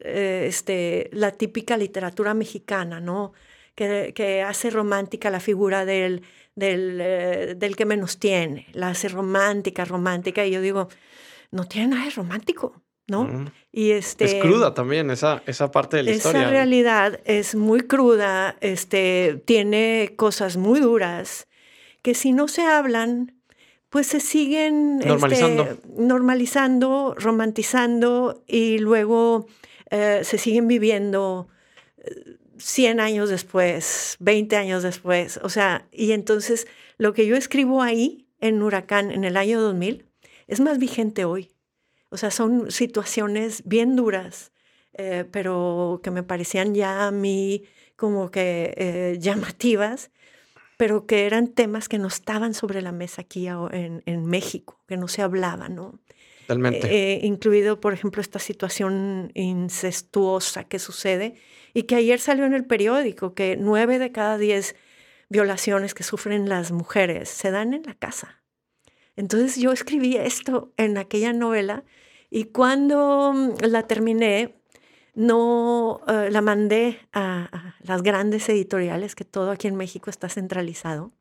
eh, 0.00 0.44
este, 0.46 1.10
la 1.12 1.32
típica 1.32 1.76
literatura 1.76 2.34
mexicana, 2.34 3.00
¿no? 3.00 3.32
Que, 3.74 4.12
que 4.14 4.42
hace 4.42 4.70
romántica 4.70 5.30
la 5.30 5.40
figura 5.40 5.84
del, 5.84 6.22
del, 6.54 7.00
eh, 7.00 7.54
del, 7.56 7.74
que 7.74 7.84
menos 7.86 8.18
tiene, 8.18 8.68
la 8.72 8.90
hace 8.90 9.08
romántica, 9.08 9.84
romántica, 9.84 10.46
y 10.46 10.52
yo 10.52 10.60
digo, 10.60 10.88
no 11.50 11.64
tiene 11.64 11.88
nada 11.88 12.04
de 12.04 12.10
romántico. 12.10 12.84
¿no? 13.06 13.50
Y 13.70 13.90
este, 13.90 14.24
es 14.24 14.34
cruda 14.36 14.72
también 14.72 15.10
esa, 15.10 15.42
esa 15.46 15.70
parte 15.70 15.98
de 15.98 16.04
la 16.04 16.10
historia. 16.12 16.42
Esa 16.42 16.50
realidad 16.50 17.20
es 17.24 17.54
muy 17.54 17.80
cruda, 17.80 18.56
este, 18.60 19.42
tiene 19.44 20.14
cosas 20.16 20.56
muy 20.56 20.80
duras 20.80 21.48
que 22.02 22.14
si 22.14 22.32
no 22.32 22.48
se 22.48 22.62
hablan, 22.62 23.34
pues 23.90 24.06
se 24.06 24.20
siguen 24.20 24.96
este, 24.98 25.08
normalizando, 25.08 25.78
normalizando 25.96 27.14
romantizando 27.16 28.42
y 28.46 28.78
luego 28.78 29.46
eh, 29.90 30.20
se 30.22 30.38
siguen 30.38 30.66
viviendo 30.68 31.48
100 32.64 32.98
eh, 32.98 33.02
años 33.02 33.28
después, 33.28 34.16
20 34.20 34.56
años 34.56 34.82
después. 34.82 35.38
O 35.42 35.48
sea, 35.48 35.86
y 35.92 36.12
entonces 36.12 36.66
lo 36.96 37.12
que 37.12 37.26
yo 37.26 37.36
escribo 37.36 37.82
ahí 37.82 38.26
en 38.40 38.62
Huracán 38.62 39.10
en 39.10 39.24
el 39.24 39.36
año 39.36 39.60
2000 39.60 40.06
es 40.46 40.60
más 40.60 40.78
vigente 40.78 41.24
hoy. 41.24 41.50
O 42.08 42.16
sea, 42.16 42.30
son 42.30 42.70
situaciones 42.70 43.62
bien 43.66 43.96
duras, 43.96 44.52
eh, 44.94 45.24
pero 45.30 46.00
que 46.02 46.10
me 46.10 46.22
parecían 46.22 46.74
ya 46.74 47.06
a 47.06 47.10
mí 47.10 47.64
como 47.96 48.30
que 48.30 48.72
eh, 48.76 49.18
llamativas, 49.20 50.10
pero 50.76 51.06
que 51.06 51.26
eran 51.26 51.48
temas 51.48 51.88
que 51.88 51.98
no 51.98 52.08
estaban 52.08 52.54
sobre 52.54 52.82
la 52.82 52.92
mesa 52.92 53.22
aquí 53.22 53.46
en, 53.46 54.02
en 54.06 54.26
México, 54.26 54.80
que 54.88 54.96
no 54.96 55.08
se 55.08 55.22
hablaban, 55.22 55.74
¿no? 55.74 56.00
Totalmente. 56.46 56.88
Eh, 56.90 57.20
incluido, 57.22 57.80
por 57.80 57.92
ejemplo, 57.92 58.20
esta 58.20 58.38
situación 58.38 59.30
incestuosa 59.34 60.64
que 60.64 60.78
sucede 60.78 61.36
y 61.74 61.82
que 61.82 61.96
ayer 61.96 62.20
salió 62.20 62.46
en 62.46 62.54
el 62.54 62.64
periódico, 62.64 63.34
que 63.34 63.56
nueve 63.58 63.98
de 63.98 64.12
cada 64.12 64.38
diez 64.38 64.76
violaciones 65.28 65.92
que 65.92 66.04
sufren 66.04 66.48
las 66.48 66.70
mujeres 66.72 67.28
se 67.28 67.50
dan 67.50 67.74
en 67.74 67.82
la 67.82 67.94
casa. 67.94 68.42
Entonces 69.16 69.56
yo 69.56 69.72
escribí 69.72 70.16
esto 70.16 70.72
en 70.76 70.96
aquella 70.96 71.32
novela 71.32 71.84
y 72.30 72.44
cuando 72.46 73.32
mm, 73.32 73.64
la 73.66 73.86
terminé, 73.86 74.54
no 75.14 76.00
eh, 76.08 76.30
la 76.30 76.40
mandé 76.40 76.98
a, 77.12 77.76
las 77.80 78.02
grandes 78.02 78.48
editoriales, 78.48 79.14
que 79.14 79.24
todo 79.24 79.50
aquí 79.50 79.68
en 79.68 79.76
México 79.76 80.10
está 80.10 80.28
centralizado. 80.28 81.12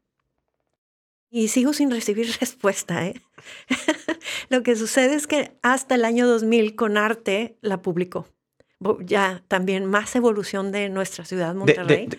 Y 1.30 1.48
sigo 1.50 1.74
sin 1.74 1.92
recibir 1.92 2.28
respuesta. 2.40 3.06
¿eh? 3.06 3.22
Lo 4.50 4.64
que 4.64 4.76
sucede 4.76 5.16
es 5.16 5.28
que 5.28 5.58
hasta 5.62 5.96
el 5.96 6.06
año 6.06 6.28
2000 6.28 6.76
con 6.76 6.98
arte 6.98 7.58
la 7.62 7.82
publicó. 7.82 8.28
Ya 9.02 9.44
también 9.48 9.86
más 9.86 10.16
evolución 10.16 10.72
de 10.72 10.90
nuestra 10.90 11.26
ciudad, 11.26 11.56
Monterrey. 11.56 12.10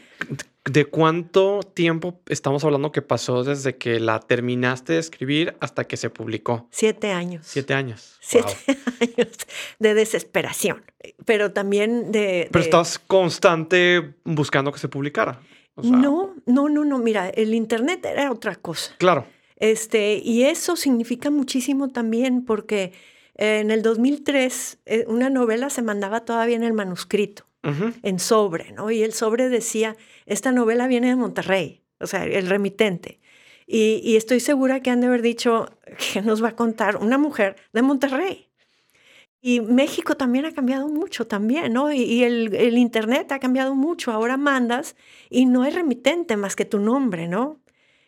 ¿De 0.64 0.86
cuánto 0.86 1.60
tiempo 1.60 2.20
estamos 2.26 2.64
hablando 2.64 2.90
que 2.90 3.02
pasó 3.02 3.44
desde 3.44 3.76
que 3.76 4.00
la 4.00 4.18
terminaste 4.20 4.94
de 4.94 4.98
escribir 4.98 5.54
hasta 5.60 5.84
que 5.84 5.98
se 5.98 6.08
publicó? 6.08 6.68
Siete 6.70 7.12
años. 7.12 7.46
Siete 7.46 7.74
años. 7.74 8.16
Siete 8.20 8.56
años 9.00 9.28
de 9.78 9.92
desesperación, 9.92 10.82
pero 11.26 11.52
también 11.52 12.12
de... 12.12 12.48
Pero 12.50 12.64
estabas 12.64 12.98
constante 12.98 14.14
buscando 14.24 14.72
que 14.72 14.78
se 14.78 14.88
publicara. 14.88 15.38
no, 15.76 16.34
no, 16.46 16.68
no, 16.70 16.84
no. 16.86 16.98
Mira, 16.98 17.28
el 17.28 17.52
Internet 17.52 18.06
era 18.06 18.32
otra 18.32 18.54
cosa. 18.54 18.94
Claro. 18.96 19.26
Este, 19.56 20.16
y 20.16 20.44
eso 20.44 20.76
significa 20.76 21.30
muchísimo 21.30 21.88
también 21.88 22.44
porque 22.44 22.92
en 23.34 23.70
el 23.70 23.82
2003 23.82 24.78
eh, 24.86 25.04
una 25.08 25.30
novela 25.30 25.70
se 25.70 25.82
mandaba 25.82 26.24
todavía 26.24 26.56
en 26.56 26.62
el 26.62 26.72
manuscrito 26.72 27.46
en 28.02 28.18
sobre, 28.18 28.72
¿no? 28.72 28.90
Y 28.90 29.02
el 29.02 29.14
sobre 29.14 29.48
decía, 29.48 29.96
esta 30.26 30.52
novela 30.52 30.86
viene 30.86 31.08
de 31.08 31.16
Monterrey, 31.16 31.82
o 31.98 32.06
sea, 32.06 32.26
el 32.26 32.46
remitente. 32.46 33.20
Y, 33.66 34.16
estoy 34.16 34.40
segura 34.40 34.80
que 34.80 34.90
han 34.90 35.00
de 35.00 35.06
haber 35.06 35.22
dicho 35.22 35.70
que 36.12 36.20
nos 36.20 36.42
va 36.42 36.48
a 36.48 36.56
contar 36.56 36.96
una 36.96 37.18
mujer 37.18 37.56
de 37.72 37.82
Monterrey. 37.82 38.50
Y 39.40 39.60
México 39.60 40.16
también 40.16 40.46
ha 40.46 40.52
cambiado 40.52 40.88
mucho 40.88 41.26
también, 41.26 41.72
¿no? 41.72 41.92
Y, 41.92 42.22
el, 42.22 42.54
el, 42.54 42.78
Internet 42.78 43.30
ha 43.32 43.38
cambiado 43.38 43.74
mucho. 43.74 44.10
Ahora 44.10 44.36
mandas 44.36 44.96
y 45.28 45.46
no 45.46 45.62
hay 45.62 45.70
remitente 45.70 46.36
más 46.36 46.56
que 46.56 46.64
tu 46.64 46.78
nombre, 46.78 47.28
¿no? 47.28 47.60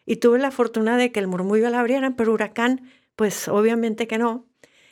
Y 0.06 0.16
tuve 0.16 0.38
la 0.38 0.50
fortuna 0.50 0.96
de 0.96 1.12
que 1.12 1.20
el 1.20 1.26
murmullo 1.26 1.68
la 1.68 1.80
abrieran, 1.80 2.14
pero 2.14 2.32
Huracán, 2.32 2.90
pues 3.16 3.48
obviamente 3.48 4.06
que 4.06 4.18
no. 4.18 4.46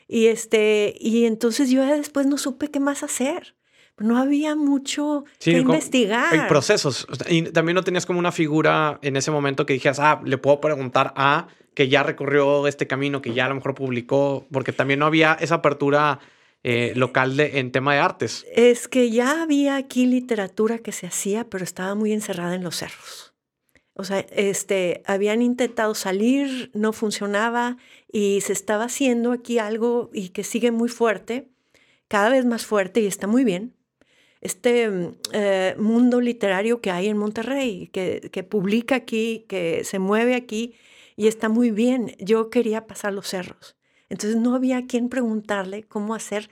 Y, 0.09 0.27
este, 0.27 0.95
y 0.99 1.25
entonces 1.25 1.71
yo 1.71 1.85
después 1.85 2.27
no 2.27 2.39
supe 2.39 2.71
qué 2.71 2.81
más 2.81 3.03
hacer 3.03 3.55
no 3.99 4.19
había 4.19 4.57
mucho 4.57 5.25
que 5.39 5.53
investigar. 5.53 6.33
Hay 6.33 6.49
procesos. 6.49 7.07
Y 7.29 7.43
también 7.43 7.75
no 7.75 7.85
tenías 7.85 8.07
como 8.07 8.19
una 8.19 8.33
figura 8.33 8.99
en 9.03 9.17
ese 9.17 9.31
momento 9.31 9.67
que 9.67 9.73
dijeras, 9.73 10.01
ah, 10.01 10.21
le 10.25 10.39
puedo 10.39 10.61
preguntar 10.61 11.13
a 11.17 11.49
que 11.75 11.89
ya 11.89 12.03
recorrió 12.03 12.67
este 12.67 12.87
camino, 12.87 13.21
que 13.21 13.35
ya 13.35 13.47
a 13.47 13.49
lo 13.49 13.57
mejor 13.57 13.75
publicó, 13.75 14.47
porque 14.51 14.73
también 14.73 15.01
no 15.01 15.07
había 15.07 15.35
esa 15.35 15.57
apertura 15.57 16.21
eh, 16.63 16.93
local 16.97 17.37
de, 17.37 17.59
en 17.59 17.73
tema 17.73 17.95
de 17.95 18.01
artes. 18.01 18.47
Es 18.55 18.89
que 18.89 19.11
ya 19.11 19.43
había 19.43 19.77
aquí 19.77 20.07
literatura 20.07 20.79
que 20.79 20.93
se 20.93 21.07
hacía, 21.07 21.45
pero 21.45 21.65
estaba 21.65 21.95
muy 21.95 22.13
encerrada 22.13 22.55
en 22.55 22.65
los 22.65 22.77
cerros. 22.77 23.34
O 23.95 24.05
sea, 24.05 24.21
este, 24.31 25.03
habían 25.07 25.41
intentado 25.41 25.95
salir, 25.95 26.71
no 26.75 26.93
funcionaba 26.93 27.77
y 28.11 28.41
se 28.41 28.53
estaba 28.53 28.85
haciendo 28.85 29.33
aquí 29.33 29.59
algo 29.59 30.11
y 30.13 30.31
que 30.31 30.43
sigue 30.43 30.73
muy 30.73 30.89
fuerte, 30.89 31.49
cada 32.09 32.29
vez 32.29 32.45
más 32.45 32.67
fuerte 32.67 33.01
y 33.01 33.07
está 33.07 33.27
muy 33.27 33.45
bien, 33.45 33.75
este 34.41 34.89
mm, 34.91 35.13
eh, 35.33 35.75
mundo 35.79 36.21
literario 36.21 36.81
que 36.81 36.91
hay 36.91 37.09
en 37.09 37.17
Monterrey, 37.17 37.89
que, 37.89 38.31
que, 38.33 38.43
publica 38.43 38.97
aquí, 38.97 39.47
que 39.49 39.85
se 39.85 39.99
mueve 39.99 40.35
aquí 40.35 40.75
y 41.17 41.29
está 41.29 41.49
muy 41.49 41.71
bien. 41.71 42.15
Yo 42.19 42.51
quería 42.51 42.87
pasar 42.87 43.13
los 43.13 43.29
cerros. 43.29 43.77
Entonces 44.11 44.39
no 44.41 44.55
había 44.55 44.87
quien 44.87 45.09
preguntarle 45.09 45.85
cómo 45.85 46.15
hacer 46.15 46.51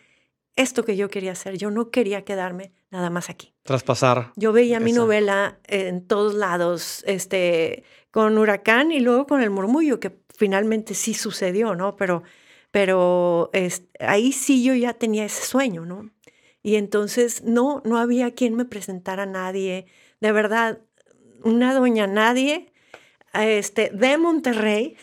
esto 0.56 0.84
que 0.84 0.96
yo 0.96 1.08
quería 1.10 1.32
hacer. 1.32 1.58
Yo 1.58 1.70
no 1.70 1.90
quería 1.90 2.24
quedarme 2.24 2.72
nada 2.92 3.10
más 3.10 3.30
aquí. 3.30 3.54
Traspasar. 3.62 4.32
Yo 4.36 4.52
veía 4.52 4.78
mi 4.78 4.92
novela 4.92 5.58
en 5.66 6.06
todos 6.06 6.34
lados, 6.34 7.02
este, 7.06 7.84
con 8.10 8.36
Huracán 8.36 8.92
y 8.92 9.00
luego 9.00 9.26
con 9.26 9.42
El 9.42 9.50
Murmullo, 9.50 9.98
que 9.98 10.20
finalmente 10.36 10.94
sí 10.94 11.14
sucedió, 11.14 11.74
¿no? 11.74 11.96
Pero, 11.96 12.22
pero 12.70 13.50
ahí 13.98 14.32
sí 14.32 14.62
yo 14.62 14.74
ya 14.74 14.92
tenía 14.92 15.24
ese 15.24 15.44
sueño, 15.44 15.86
¿no? 15.86 16.10
Y 16.62 16.76
entonces 16.76 17.42
no, 17.42 17.82
no 17.84 17.96
había 17.98 18.34
quien 18.34 18.54
me 18.54 18.66
presentara 18.66 19.24
a 19.24 19.26
nadie. 19.26 19.86
De 20.20 20.30
verdad, 20.30 20.80
una 21.42 21.74
doña 21.74 22.06
nadie 22.06 22.72
este, 23.32 23.90
de 23.90 24.18
Monterrey, 24.18 24.96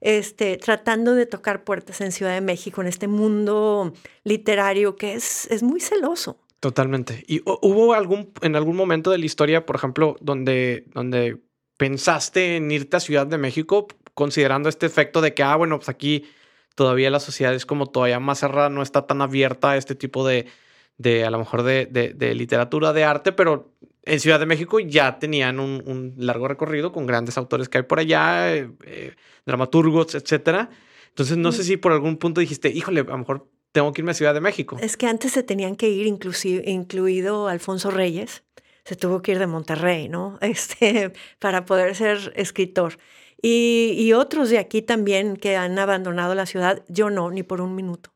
este, 0.00 0.56
tratando 0.56 1.14
de 1.14 1.26
tocar 1.26 1.64
puertas 1.64 2.00
en 2.00 2.12
Ciudad 2.12 2.34
de 2.34 2.40
México, 2.40 2.80
en 2.80 2.86
este 2.86 3.08
mundo 3.08 3.92
literario 4.24 4.96
que 4.96 5.14
es, 5.14 5.50
es 5.50 5.62
muy 5.62 5.80
celoso. 5.80 6.38
Totalmente. 6.62 7.24
¿Y 7.26 7.42
hubo 7.44 7.92
algún, 7.92 8.32
en 8.40 8.54
algún 8.54 8.76
momento 8.76 9.10
de 9.10 9.18
la 9.18 9.26
historia, 9.26 9.66
por 9.66 9.74
ejemplo, 9.74 10.16
donde, 10.20 10.84
donde 10.94 11.42
pensaste 11.76 12.54
en 12.54 12.70
irte 12.70 12.96
a 12.96 13.00
Ciudad 13.00 13.26
de 13.26 13.36
México, 13.36 13.88
considerando 14.14 14.68
este 14.68 14.86
efecto 14.86 15.20
de 15.20 15.34
que, 15.34 15.42
ah, 15.42 15.56
bueno, 15.56 15.80
pues 15.80 15.88
aquí 15.88 16.24
todavía 16.76 17.10
la 17.10 17.18
sociedad 17.18 17.52
es 17.52 17.66
como 17.66 17.86
todavía 17.86 18.20
más 18.20 18.38
cerrada, 18.38 18.68
no 18.68 18.82
está 18.82 19.08
tan 19.08 19.22
abierta 19.22 19.72
a 19.72 19.76
este 19.76 19.96
tipo 19.96 20.24
de, 20.24 20.46
de 20.98 21.24
a 21.24 21.32
lo 21.32 21.40
mejor 21.40 21.64
de, 21.64 21.86
de, 21.86 22.34
literatura, 22.36 22.92
de 22.92 23.02
arte, 23.02 23.32
pero 23.32 23.72
en 24.04 24.20
Ciudad 24.20 24.38
de 24.38 24.46
México 24.46 24.78
ya 24.78 25.18
tenían 25.18 25.58
un, 25.58 25.82
un 25.84 26.14
largo 26.16 26.46
recorrido 26.46 26.92
con 26.92 27.06
grandes 27.06 27.38
autores 27.38 27.68
que 27.68 27.78
hay 27.78 27.84
por 27.84 27.98
allá, 27.98 28.54
eh, 28.54 28.70
eh, 28.86 29.16
dramaturgos, 29.44 30.14
etcétera. 30.14 30.70
Entonces, 31.08 31.36
no 31.38 31.50
sé 31.50 31.64
si 31.64 31.76
por 31.76 31.90
algún 31.90 32.18
punto 32.18 32.40
dijiste, 32.40 32.70
híjole, 32.70 33.00
a 33.00 33.04
lo 33.04 33.18
mejor 33.18 33.50
tengo 33.72 33.92
que 33.92 34.02
irme 34.02 34.12
a 34.12 34.14
Ciudad 34.14 34.34
de 34.34 34.40
México. 34.40 34.76
Es 34.80 34.96
que 34.96 35.06
antes 35.06 35.32
se 35.32 35.42
tenían 35.42 35.76
que 35.76 35.88
ir, 35.88 36.06
inclusive, 36.06 36.70
incluido 36.70 37.48
Alfonso 37.48 37.90
Reyes, 37.90 38.44
se 38.84 38.96
tuvo 38.96 39.22
que 39.22 39.32
ir 39.32 39.38
de 39.38 39.46
Monterrey, 39.46 40.08
¿no? 40.08 40.38
Este, 40.40 41.12
para 41.38 41.64
poder 41.64 41.96
ser 41.96 42.32
escritor. 42.36 42.98
Y, 43.44 44.12
otros 44.12 44.50
de 44.50 44.58
aquí 44.58 44.82
también 44.82 45.36
que 45.36 45.56
han 45.56 45.76
abandonado 45.76 46.36
la 46.36 46.46
ciudad, 46.46 46.84
yo 46.88 47.10
no, 47.10 47.28
ni 47.32 47.42
por 47.42 47.60
un 47.60 47.74
minuto. 47.74 48.12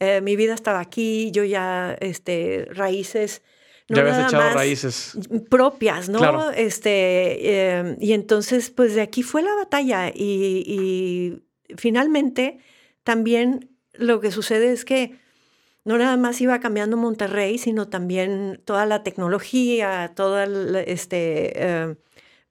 Eh, 0.00 0.20
mi 0.20 0.36
vida 0.36 0.52
estaba 0.52 0.80
aquí, 0.80 1.30
yo 1.30 1.44
ya, 1.44 1.96
este, 2.00 2.66
raíces. 2.70 3.40
No 3.88 3.96
ya 3.96 4.02
habías 4.02 4.28
echado 4.28 4.50
raíces. 4.50 5.16
Propias, 5.48 6.10
¿no? 6.10 6.50
Este, 6.50 7.78
em, 7.78 7.96
y 8.00 8.12
entonces, 8.12 8.68
pues 8.70 8.94
de 8.94 9.00
aquí 9.00 9.22
fue 9.22 9.42
la 9.42 9.54
batalla. 9.54 10.10
Y, 10.10 10.62
y 10.66 11.42
finalmente, 11.76 12.58
también 13.02 13.73
lo 13.94 14.20
que 14.20 14.30
sucede 14.30 14.72
es 14.72 14.84
que 14.84 15.18
no 15.84 15.98
nada 15.98 16.16
más 16.16 16.40
iba 16.40 16.60
cambiando 16.60 16.96
Monterrey, 16.96 17.58
sino 17.58 17.88
también 17.88 18.60
toda 18.64 18.86
la 18.86 19.02
tecnología, 19.02 20.12
toda 20.14 20.44
este, 20.86 21.52
eh, 21.56 21.96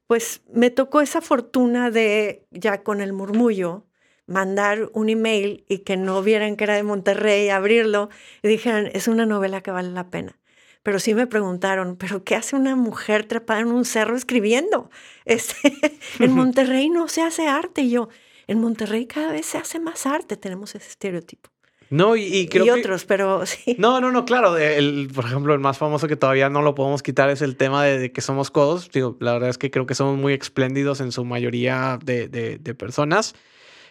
pues 0.07 0.41
me 0.53 0.69
tocó 0.69 1.01
esa 1.01 1.21
fortuna 1.21 1.89
de 1.89 2.45
ya 2.51 2.83
con 2.83 3.01
el 3.01 3.13
murmullo 3.13 3.85
mandar 4.25 4.89
un 4.93 5.09
email 5.09 5.65
y 5.67 5.79
que 5.79 5.97
no 5.97 6.21
vieran 6.21 6.55
que 6.55 6.63
era 6.63 6.75
de 6.75 6.83
Monterrey, 6.83 7.49
abrirlo 7.49 8.09
y 8.41 8.47
dijeran, 8.47 8.89
es 8.93 9.07
una 9.07 9.25
novela 9.25 9.61
que 9.61 9.71
vale 9.71 9.89
la 9.89 10.09
pena. 10.09 10.39
Pero 10.83 10.99
sí 10.99 11.13
me 11.13 11.27
preguntaron, 11.27 11.95
¿pero 11.95 12.23
qué 12.23 12.35
hace 12.35 12.55
una 12.55 12.75
mujer 12.75 13.25
trepada 13.25 13.61
en 13.61 13.67
un 13.67 13.85
cerro 13.85 14.15
escribiendo? 14.15 14.89
Este, 15.25 15.73
en 16.19 16.33
Monterrey 16.33 16.89
no 16.89 17.07
se 17.07 17.21
hace 17.21 17.47
arte. 17.47 17.81
Y 17.83 17.91
yo, 17.91 18.09
en 18.47 18.59
Monterrey 18.59 19.05
cada 19.05 19.31
vez 19.31 19.45
se 19.45 19.57
hace 19.57 19.79
más 19.79 20.05
arte, 20.05 20.37
tenemos 20.37 20.75
ese 20.75 20.87
estereotipo. 20.87 21.49
No, 21.93 22.15
y, 22.15 22.47
creo 22.47 22.65
y 22.65 22.69
otros, 22.71 23.05
pero 23.05 23.45
sí. 23.45 23.75
No, 23.77 24.01
no, 24.01 24.11
no, 24.11 24.25
claro. 24.25 24.57
El, 24.57 25.11
por 25.13 25.25
ejemplo, 25.25 25.53
el 25.53 25.59
más 25.59 25.77
famoso 25.77 26.07
que 26.07 26.15
todavía 26.15 26.49
no 26.49 26.63
lo 26.63 26.73
podemos 26.73 27.03
quitar 27.03 27.29
es 27.29 27.43
el 27.43 27.55
tema 27.55 27.83
de, 27.83 28.11
que 28.11 28.21
somos 28.21 28.49
codos. 28.49 28.89
Digo, 28.91 29.15
la 29.19 29.33
verdad 29.33 29.49
es 29.49 29.59
que 29.59 29.69
creo 29.69 29.85
que 29.85 29.93
somos 29.93 30.17
muy 30.17 30.33
espléndidos 30.33 31.01
en 31.01 31.11
su 31.11 31.23
mayoría 31.23 31.99
de, 32.03 32.27
de, 32.27 32.73
personas. 32.73 33.35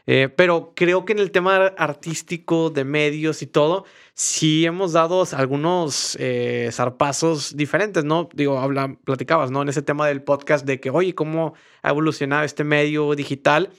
Eh, 0.08 0.28
pero 0.36 0.72
creo 0.74 1.04
que 1.04 1.12
en 1.12 1.20
el 1.20 1.30
tema 1.30 1.66
artístico, 1.78 2.70
de 2.70 2.82
medios 2.82 3.40
y 3.40 3.46
todo, 3.46 3.84
sí 4.14 4.66
hemos 4.66 4.92
dado 4.92 5.24
algunos 5.34 6.16
eh, 6.18 6.70
zarpazos 6.72 7.56
diferentes, 7.56 8.02
¿no? 8.02 8.28
Digo, 8.34 8.58
habla, 8.58 8.96
platicabas, 9.04 9.52
¿no? 9.52 9.62
En 9.62 9.68
ese 9.68 9.80
tema 9.80 10.08
del 10.08 10.24
podcast 10.24 10.66
de 10.66 10.80
que, 10.80 10.90
oye, 10.90 11.14
¿cómo 11.14 11.54
ha 11.82 11.90
evolucionado 11.90 12.42
este 12.42 12.64
medio 12.64 13.14
digital? 13.14 13.70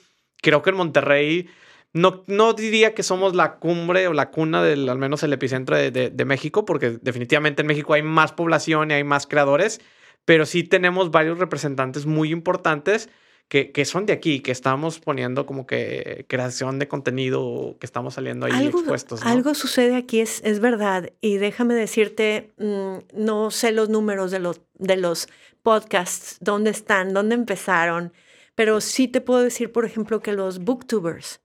Creo 0.44 0.62
que 0.62 0.70
en 0.70 0.76
Monterrey 0.76 1.50
no, 1.94 2.24
no 2.28 2.54
diría 2.54 2.94
que 2.94 3.02
somos 3.02 3.36
la 3.36 3.56
cumbre 3.56 4.08
o 4.08 4.14
la 4.14 4.30
cuna 4.32 4.64
del, 4.64 4.90
al 4.90 4.98
menos 4.98 5.24
el 5.24 5.32
epicentro 5.32 5.78
de, 5.78 6.26
México, 6.26 6.66
porque 6.66 6.98
definitivamente 7.02 7.62
en 7.62 7.68
México 7.68 7.94
hay 7.94 8.04
más 8.04 8.34
población 8.34 8.92
y 8.92 8.96
hay 8.96 9.04
más 9.04 9.28
creadores, 9.28 9.80
pero 10.26 10.46
sí 10.46 10.64
tenemos 10.64 11.12
varios 11.12 11.38
representantes 11.40 12.06
muy 12.06 12.32
importantes 12.32 13.10
que, 13.48 13.72
que 13.72 13.86
son 13.86 14.08
de 14.08 14.14
aquí, 14.14 14.40
que 14.40 14.52
estamos 14.52 15.00
poniendo 15.00 15.46
como 15.46 15.68
que 15.68 16.26
creación 16.28 16.80
de 16.80 16.88
contenido, 16.88 17.78
que 17.80 17.86
estamos 17.86 18.16
saliendo 18.16 18.48
ahí 18.48 18.68
expuestos. 18.68 19.22
Algo 19.24 19.54
sucede 19.54 19.96
aquí, 19.96 20.20
es, 20.20 20.42
es 20.44 20.60
verdad, 20.60 21.12
y 21.22 21.38
déjame 21.38 21.76
decirte, 21.76 22.52
mm, 22.58 23.24
no 23.24 23.52
sé 23.52 23.72
los 23.72 23.90
números 23.90 24.32
de 24.32 24.40
los, 24.40 24.62
de 24.80 24.98
los 24.98 25.28
podcasts, 25.62 26.38
dónde 26.42 26.72
están, 26.72 27.14
dónde 27.14 27.36
empezaron, 27.36 28.14
pero 28.56 28.82
sí 28.82 29.08
te 29.08 29.22
puedo 29.22 29.42
decir, 29.42 29.72
por 29.72 29.86
ejemplo, 29.86 30.22
que 30.22 30.34
los 30.34 30.60
booktubers, 30.60 31.42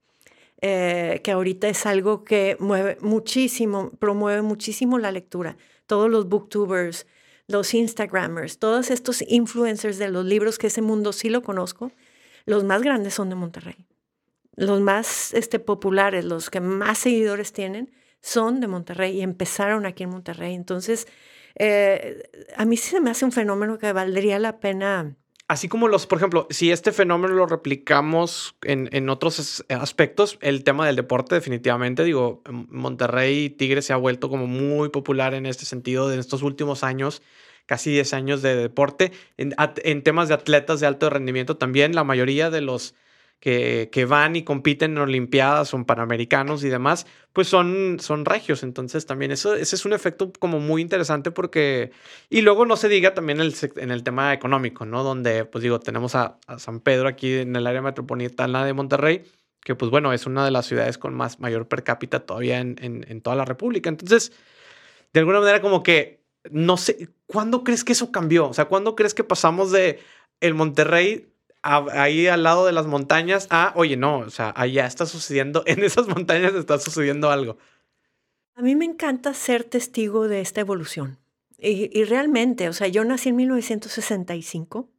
eh, 0.61 1.21
que 1.23 1.31
ahorita 1.31 1.67
es 1.69 1.85
algo 1.85 2.23
que 2.23 2.57
mueve 2.59 2.97
muchísimo, 3.01 3.91
promueve 3.99 4.41
muchísimo 4.41 4.99
la 4.99 5.11
lectura. 5.11 5.57
Todos 5.87 6.09
los 6.09 6.27
booktubers, 6.27 7.07
los 7.47 7.73
Instagrammers, 7.73 8.59
todos 8.59 8.91
estos 8.91 9.23
influencers 9.27 9.97
de 9.97 10.09
los 10.09 10.25
libros, 10.25 10.57
que 10.57 10.67
ese 10.67 10.81
mundo 10.81 11.13
sí 11.13 11.29
lo 11.29 11.41
conozco, 11.41 11.91
los 12.45 12.63
más 12.63 12.81
grandes 12.81 13.15
son 13.15 13.29
de 13.29 13.35
Monterrey. 13.35 13.87
Los 14.55 14.81
más 14.81 15.33
este, 15.33 15.59
populares, 15.59 16.25
los 16.25 16.49
que 16.49 16.59
más 16.59 16.99
seguidores 16.99 17.53
tienen, 17.53 17.91
son 18.21 18.59
de 18.59 18.67
Monterrey 18.67 19.17
y 19.17 19.21
empezaron 19.21 19.85
aquí 19.85 20.03
en 20.03 20.09
Monterrey. 20.09 20.53
Entonces, 20.53 21.07
eh, 21.55 22.23
a 22.55 22.65
mí 22.65 22.77
sí 22.77 22.91
se 22.91 23.01
me 23.01 23.09
hace 23.09 23.25
un 23.25 23.31
fenómeno 23.31 23.77
que 23.77 23.93
valdría 23.93 24.37
la 24.39 24.59
pena 24.59 25.15
así 25.49 25.67
como 25.67 25.87
los, 25.87 26.05
por 26.05 26.19
ejemplo, 26.19 26.47
si 26.51 26.71
este 26.71 26.91
fenómeno 26.91 27.33
lo 27.33 27.47
replicamos 27.47 28.55
en, 28.61 29.09
otros 29.09 29.65
aspectos, 29.67 30.37
el 30.41 30.63
tema 30.63 30.85
del 30.85 30.95
deporte 30.95 31.35
definitivamente, 31.35 32.03
digo, 32.03 32.43
Monterrey 32.47 33.49
Tigre 33.49 33.81
se 33.81 33.91
ha 33.91 33.97
vuelto 33.97 34.29
como 34.29 34.45
muy 34.45 34.89
popular 34.89 35.33
en 35.33 35.47
este 35.47 35.65
sentido 35.65 36.13
en 36.13 36.19
estos 36.19 36.43
últimos 36.43 36.83
años, 36.83 37.23
casi 37.65 37.89
10 37.89 38.13
años 38.13 38.41
de 38.43 38.55
deporte. 38.55 39.11
en 39.37 40.03
temas 40.03 40.27
de 40.27 40.35
atletas 40.35 40.79
de 40.79 40.87
alto 40.87 41.09
rendimiento 41.09 41.57
también, 41.57 41.95
la 41.95 42.03
mayoría 42.03 42.51
de 42.51 42.61
los 42.61 42.93
que, 43.39 44.05
van 44.07 44.35
y 44.35 44.43
compiten 44.43 44.91
en 44.91 44.97
Olimpiadas 44.97 45.73
o 45.73 45.85
Panamericanos 45.85 46.63
y 46.63 46.69
demás, 46.69 47.07
pues 47.31 47.47
son, 47.47 47.97
son 47.99 48.25
regios. 48.25 48.63
Entonces 48.63 49.05
también 49.05 49.31
eso, 49.31 49.55
ese 49.55 49.75
es 49.75 49.85
un 49.85 49.93
efecto 49.93 50.31
como 50.39 50.59
muy 50.59 50.81
interesante 50.81 51.31
porque... 51.31 51.91
Y 52.29 52.41
luego 52.41 52.65
no 52.65 52.75
se 52.75 52.89
diga 52.89 53.13
también 53.13 53.39
el, 53.39 53.55
en 53.77 53.91
el 53.91 54.03
tema 54.03 54.33
económico, 54.33 54.85
¿no? 54.85 55.03
Donde, 55.03 55.45
pues 55.45 55.63
digo, 55.63 55.79
tenemos 55.79 56.15
a, 56.15 56.37
San 56.57 56.81
Pedro 56.81 57.07
aquí 57.07 57.33
en 57.33 57.55
el 57.55 57.65
área 57.65 57.81
metropolitana 57.81 58.65
de 58.65 58.73
Monterrey, 58.73 59.23
que 59.61 59.75
pues 59.75 59.89
bueno, 59.89 60.11
es 60.11 60.25
una 60.25 60.43
de 60.43 60.51
las 60.51 60.65
ciudades 60.65 60.97
con 60.97 61.13
más 61.13 61.39
mayor 61.39 61.67
per 61.67 61.83
cápita 61.83 62.21
todavía 62.21 62.59
en, 62.59 62.75
en, 62.81 63.05
en 63.07 63.21
toda 63.21 63.35
la 63.37 63.45
República. 63.45 63.89
Entonces, 63.89 64.33
de 65.13 65.19
alguna 65.21 65.39
manera 65.39 65.61
como 65.61 65.81
que, 65.81 66.23
no 66.51 66.77
sé, 66.77 67.09
¿cuándo 67.25 67.63
crees 67.63 67.83
que 67.83 67.93
eso 67.93 68.11
cambió? 68.11 68.49
O 68.49 68.53
sea, 68.53 68.65
¿cuándo 68.65 68.95
crees 68.95 69.13
que 69.13 69.23
pasamos 69.23 69.71
de 69.71 69.99
el 70.41 70.53
Monterrey 70.53 71.29
ahí 71.61 72.27
al 72.27 72.43
lado 72.43 72.65
de 72.65 72.71
las 72.71 72.87
montañas 72.87 73.47
ah, 73.49 73.73
oye, 73.75 73.97
no, 73.97 74.19
o 74.19 74.29
sea, 74.29 74.53
allá 74.55 74.85
está 74.85 75.05
sucediendo, 75.05 75.63
en 75.67 75.83
esas 75.83 76.07
montañas 76.07 76.53
está 76.53 76.79
sucediendo 76.79 77.29
algo. 77.29 77.57
A 78.55 78.61
mí 78.61 78.75
me 78.75 78.85
encanta 78.85 79.33
ser 79.33 79.63
testigo 79.63 80.27
de 80.27 80.41
esta 80.41 80.61
evolución. 80.61 81.17
Y, 81.61 82.03
realmente, 82.05 82.69
o 82.69 82.73
sea, 82.73 82.87
yo 82.87 83.03
nací 83.03 83.29
en 83.29 83.35
1965 83.35 84.89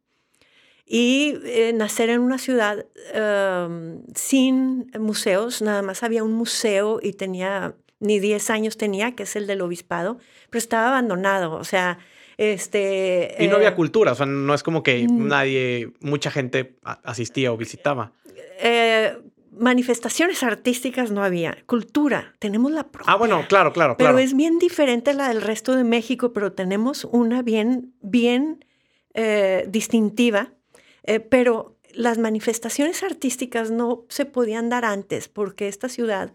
y 0.85 1.39
eh, 1.43 1.73
nacer 1.73 2.09
en 2.09 2.21
una 2.21 2.37
ciudad 2.37 2.85
em, 3.13 4.03
sin 4.13 4.91
museos, 4.99 5.63
nada 5.63 5.81
más 5.81 6.03
había 6.03 6.23
un 6.23 6.33
museo 6.33 6.99
y 7.01 7.13
tenía, 7.13 7.73
ni 7.99 8.19
10 8.19 8.49
años 8.51 8.77
tenía, 8.77 9.15
que 9.15 9.23
es 9.23 9.35
el 9.35 9.47
del 9.47 9.61
obispado, 9.61 10.19
pero 10.51 10.59
estaba 10.59 10.89
abandonado, 10.89 11.53
o 11.53 11.63
sea, 11.63 11.97
este, 12.41 13.35
y 13.37 13.47
no 13.47 13.57
había 13.57 13.69
eh, 13.69 13.75
cultura, 13.75 14.13
o 14.13 14.15
sea, 14.15 14.25
no 14.25 14.55
es 14.55 14.63
como 14.63 14.81
que 14.81 15.05
nadie, 15.07 15.91
mucha 15.99 16.31
gente 16.31 16.75
asistía 16.81 17.53
o 17.53 17.57
visitaba. 17.57 18.13
Eh, 18.59 19.15
manifestaciones 19.51 20.41
artísticas 20.41 21.11
no 21.11 21.23
había, 21.23 21.55
cultura, 21.67 22.33
tenemos 22.39 22.71
la 22.71 22.87
propia. 22.87 23.13
Ah, 23.13 23.15
bueno, 23.15 23.45
claro, 23.47 23.73
claro, 23.73 23.95
Pero 23.95 24.17
es 24.17 24.35
bien 24.35 24.57
diferente 24.57 25.13
la 25.13 25.27
del 25.27 25.43
resto 25.43 25.75
de 25.75 25.83
México, 25.83 26.33
pero 26.33 26.53
tenemos 26.53 27.05
una 27.05 27.43
bien, 27.43 27.93
bien 28.01 28.65
eh, 29.13 29.65
distintiva, 29.69 30.51
pero 31.29 31.77
las 31.93 32.17
manifestaciones 32.17 33.03
artísticas 33.03 33.69
no 33.69 34.05
se 34.09 34.25
podían 34.25 34.67
dar 34.69 34.83
antes 34.83 35.27
porque 35.27 35.67
esta 35.67 35.89
ciudad 35.89 36.33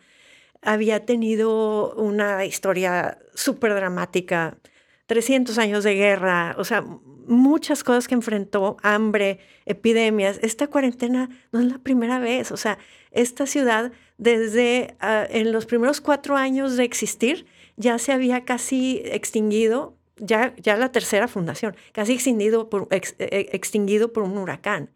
había 0.62 1.04
tenido 1.04 1.94
una 1.94 2.44
historia 2.44 3.18
súper 3.34 3.74
dramática 3.74 4.58
300 5.06 5.58
años 5.58 5.84
de 5.84 5.94
guerra, 5.94 6.54
o 6.58 6.64
sea, 6.64 6.84
muchas 7.26 7.84
cosas 7.84 8.08
que 8.08 8.14
enfrentó, 8.14 8.76
hambre, 8.82 9.38
epidemias. 9.64 10.38
Esta 10.42 10.68
cuarentena 10.68 11.28
no 11.52 11.60
es 11.60 11.66
la 11.66 11.78
primera 11.78 12.18
vez, 12.18 12.52
o 12.52 12.56
sea, 12.56 12.78
esta 13.10 13.46
ciudad 13.46 13.92
desde 14.18 14.96
ah, 15.00 15.26
en 15.28 15.52
los 15.52 15.66
primeros 15.66 16.00
cuatro 16.00 16.36
años 16.36 16.76
de 16.76 16.84
existir 16.84 17.46
ya 17.76 17.98
se 17.98 18.12
había 18.12 18.44
casi 18.44 19.02
extinguido, 19.04 19.96
ya, 20.16 20.54
ya 20.56 20.76
la 20.76 20.92
tercera 20.92 21.28
fundación, 21.28 21.76
casi 21.92 22.14
extinguido 22.14 22.70
por, 22.70 22.88
e, 22.90 23.02
e, 23.18 23.48
extinguido 23.52 24.12
por 24.12 24.22
un 24.22 24.38
huracán 24.38 24.90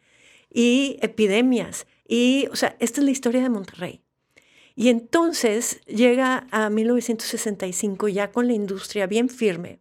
y 0.52 0.98
epidemias. 1.02 1.86
Y, 2.08 2.48
o 2.50 2.56
sea, 2.56 2.76
esta 2.80 3.00
es 3.00 3.04
la 3.04 3.10
historia 3.10 3.42
de 3.42 3.50
Monterrey. 3.50 4.02
Y 4.74 4.88
entonces 4.88 5.80
llega 5.86 6.46
a 6.50 6.70
1965 6.70 8.08
ya 8.08 8.32
con 8.32 8.46
la 8.46 8.54
industria 8.54 9.06
bien 9.06 9.28
firme, 9.28 9.80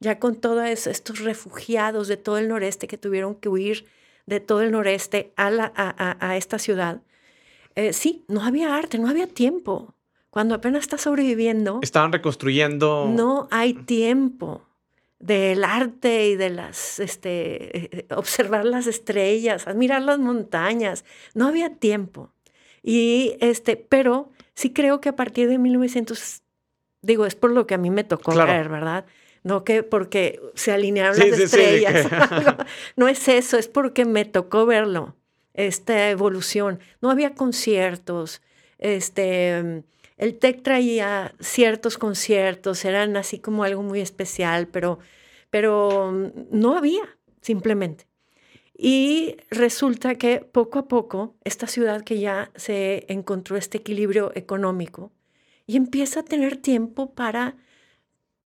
ya 0.00 0.18
con 0.18 0.36
todos 0.36 0.86
estos 0.86 1.20
refugiados 1.20 2.08
de 2.08 2.16
todo 2.16 2.38
el 2.38 2.48
noreste 2.48 2.86
que 2.86 2.98
tuvieron 2.98 3.34
que 3.34 3.48
huir 3.48 3.86
de 4.26 4.40
todo 4.40 4.62
el 4.62 4.70
noreste 4.70 5.32
a, 5.36 5.50
la, 5.50 5.72
a, 5.76 6.36
esta 6.36 6.58
ciudad, 6.58 7.02
eh, 7.74 7.92
sí, 7.92 8.24
no 8.28 8.42
había 8.42 8.74
arte, 8.76 8.98
no 8.98 9.08
había 9.08 9.26
tiempo. 9.26 9.94
Cuando 10.30 10.54
apenas 10.54 10.82
está 10.82 10.98
sobreviviendo. 10.98 11.78
Estaban 11.82 12.12
reconstruyendo. 12.12 13.08
No 13.08 13.46
hay 13.50 13.74
tiempo 13.74 14.62
del 15.18 15.64
arte 15.64 16.28
y 16.28 16.36
de 16.36 16.50
las, 16.50 16.98
este, 16.98 17.98
eh, 17.98 18.06
observar 18.10 18.64
las 18.64 18.86
estrellas, 18.86 19.66
admirar 19.66 20.02
las 20.02 20.18
montañas. 20.18 21.04
No 21.34 21.46
había 21.48 21.76
tiempo. 21.76 22.32
Y 22.82 23.36
este, 23.40 23.76
pero 23.76 24.30
sí 24.54 24.72
creo 24.72 25.00
que 25.00 25.08
a 25.08 25.16
partir 25.16 25.48
de 25.48 25.58
1900, 25.58 26.42
digo, 27.00 27.26
es 27.26 27.34
por 27.34 27.50
lo 27.52 27.66
que 27.66 27.74
a 27.74 27.78
mí 27.78 27.90
me 27.90 28.04
tocó 28.04 28.34
ver, 28.34 28.68
¿verdad? 28.68 29.06
No 29.44 29.62
que 29.62 29.82
porque 29.82 30.40
se 30.54 30.72
alinearon 30.72 31.18
las 31.18 31.38
estrellas. 31.38 32.08
no 32.96 33.06
es 33.06 33.28
eso, 33.28 33.56
es 33.56 33.68
porque 33.68 34.04
me 34.04 34.24
tocó 34.24 34.66
verlo, 34.66 35.14
esta 35.52 36.10
evolución. 36.10 36.80
No 37.00 37.10
había 37.10 37.34
conciertos, 37.34 38.42
este, 38.78 39.84
el 40.16 40.38
TEC 40.38 40.62
traía 40.62 41.34
ciertos 41.40 41.98
conciertos, 41.98 42.84
eran 42.84 43.16
así 43.16 43.38
como 43.38 43.64
algo 43.64 43.82
muy 43.82 44.00
especial, 44.00 44.68
pero, 44.68 44.98
pero 45.50 46.12
no 46.50 46.76
había, 46.76 47.16
simplemente. 47.40 48.06
Y 48.76 49.36
resulta 49.50 50.16
que 50.16 50.40
poco 50.40 50.80
a 50.80 50.88
poco 50.88 51.36
esta 51.44 51.66
ciudad 51.66 52.02
que 52.02 52.18
ya 52.18 52.50
se 52.56 53.06
encontró 53.08 53.56
este 53.56 53.78
equilibrio 53.78 54.32
económico 54.34 55.12
y 55.66 55.76
empieza 55.76 56.20
a 56.20 56.24
tener 56.24 56.56
tiempo 56.56 57.14
para, 57.14 57.56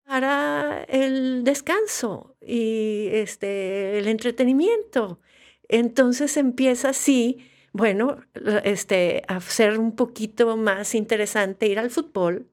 para 0.08 0.86
el 0.88 1.44
descanso 1.44 2.36
y 2.42 3.10
este, 3.12 4.00
el 4.00 4.08
entretenimiento. 4.08 5.20
Entonces 5.68 6.38
empieza 6.38 6.90
así, 6.90 7.40
bueno, 7.74 8.18
este, 8.64 9.24
a 9.28 9.42
ser 9.42 9.78
un 9.78 9.98
poquito 9.98 10.56
más 10.56 10.96
interesante 10.96 11.68
ir 11.68 11.78
al 11.78 11.90
fútbol 11.90 12.48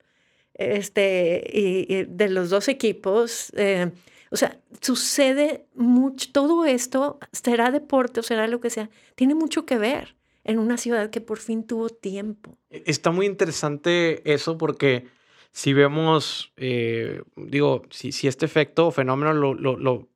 este, 0.55 1.45
y, 1.53 2.05
de 2.09 2.29
los 2.29 2.51
dos 2.51 2.67
equipos. 2.67 3.53
Eh, 3.57 3.93
o 4.33 4.37
sea, 4.37 4.59
sucede 4.81 5.67
mucho, 5.77 6.33
todo 6.33 6.65
esto, 6.65 7.21
será 7.31 7.71
deporte 7.71 8.19
o 8.19 8.23
será 8.25 8.49
lo 8.49 8.61
que 8.61 8.71
sea, 8.71 8.91
tiene 9.15 9.37
mucho 9.37 9.65
que 9.65 9.79
ver 9.79 10.17
en 10.43 10.59
una 10.59 10.77
ciudad 10.77 11.11
que 11.11 11.21
por 11.21 11.39
fin 11.39 11.65
tuvo 11.65 11.89
tiempo. 11.89 12.59
E, 12.69 12.83
está 12.87 13.13
muy 13.13 13.27
interesante 13.27 14.29
eso 14.31 14.59
porque 14.59 15.07
si 15.55 15.73
vemos, 15.73 16.53
eh, 16.57 17.23
digo, 17.37 17.85
si, 17.91 18.13
si, 18.13 18.27
este 18.27 18.45
efecto 18.45 18.89
o 18.89 18.91
fenómeno 18.91 19.33
lo, 19.33 19.55
lo, 19.55 20.09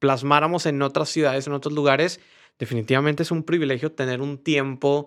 plasmáramos 0.00 0.66
en 0.66 0.82
otras 0.82 1.08
ciudades, 1.08 1.46
en 1.46 1.52
otros 1.52 1.72
lugares, 1.72 2.20
definitivamente 2.58 3.22
es 3.22 3.30
un 3.30 3.44
privilegio 3.44 3.92
tener 3.92 4.20
un 4.20 4.36
tiempo 4.36 5.06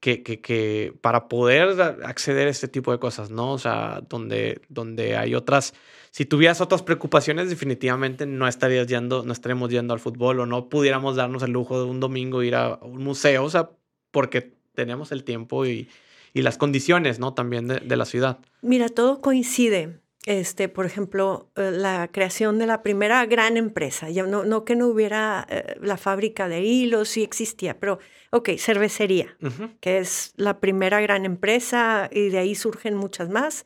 que, 0.00 0.22
que, 0.24 0.40
que, 0.40 0.92
para 1.00 1.28
poder 1.28 1.80
acceder 2.04 2.48
a 2.48 2.50
este 2.50 2.66
tipo 2.66 2.90
de 2.90 2.98
cosas, 2.98 3.30
¿no? 3.30 3.52
O 3.52 3.58
sea, 3.58 4.02
donde, 4.08 4.62
donde 4.68 5.16
hay 5.16 5.34
otras 5.34 5.74
si 6.10 6.24
tuvieras 6.24 6.60
otras 6.60 6.82
preocupaciones, 6.82 7.48
definitivamente 7.50 8.26
no 8.26 8.48
estarías 8.48 8.88
yendo, 8.88 9.22
no 9.22 9.32
estaríamos 9.32 9.70
yendo 9.70 9.94
al 9.94 10.00
fútbol 10.00 10.40
o 10.40 10.46
no 10.46 10.68
pudiéramos 10.68 11.14
darnos 11.14 11.44
el 11.44 11.52
lujo 11.52 11.78
de 11.78 11.88
un 11.88 12.00
domingo 12.00 12.42
ir 12.42 12.56
a 12.56 12.80
un 12.82 13.04
museo, 13.04 13.44
o 13.44 13.50
sea, 13.50 13.70
porque 14.10 14.52
tenemos 14.74 15.12
el 15.12 15.22
tiempo 15.22 15.64
y, 15.66 15.88
y 16.32 16.42
las 16.42 16.58
condiciones, 16.58 17.18
¿no? 17.18 17.34
También 17.34 17.68
de, 17.68 17.80
de, 17.80 17.96
la 17.96 18.04
ciudad. 18.04 18.38
Mira, 18.62 18.88
todo 18.88 19.20
coincide. 19.20 20.00
Este, 20.26 20.68
por 20.68 20.84
ejemplo, 20.84 21.50
eh, 21.56 21.70
la 21.72 22.08
creación 22.12 22.58
de 22.58 22.66
la 22.66 22.82
primera 22.82 23.24
gran 23.24 23.56
empresa. 23.56 24.10
Ya 24.10 24.24
no, 24.24 24.44
no 24.44 24.64
que 24.66 24.76
no 24.76 24.86
hubiera 24.86 25.46
eh, 25.48 25.76
la 25.80 25.96
fábrica 25.96 26.46
de 26.46 26.62
hilos, 26.62 27.08
sí 27.08 27.22
existía, 27.22 27.80
pero, 27.80 28.00
ok, 28.30 28.50
cervecería, 28.58 29.36
que 29.80 29.98
es 29.98 30.34
la 30.36 30.60
primera 30.60 31.00
gran 31.00 31.24
empresa 31.24 32.10
y 32.12 32.28
de 32.28 32.38
ahí 32.38 32.54
surgen 32.54 32.96
muchas 32.96 33.30
más. 33.30 33.64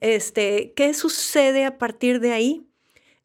Este, 0.00 0.72
¿Qué 0.76 0.94
sucede 0.94 1.64
a 1.64 1.78
partir 1.78 2.20
de 2.20 2.32
ahí? 2.32 2.64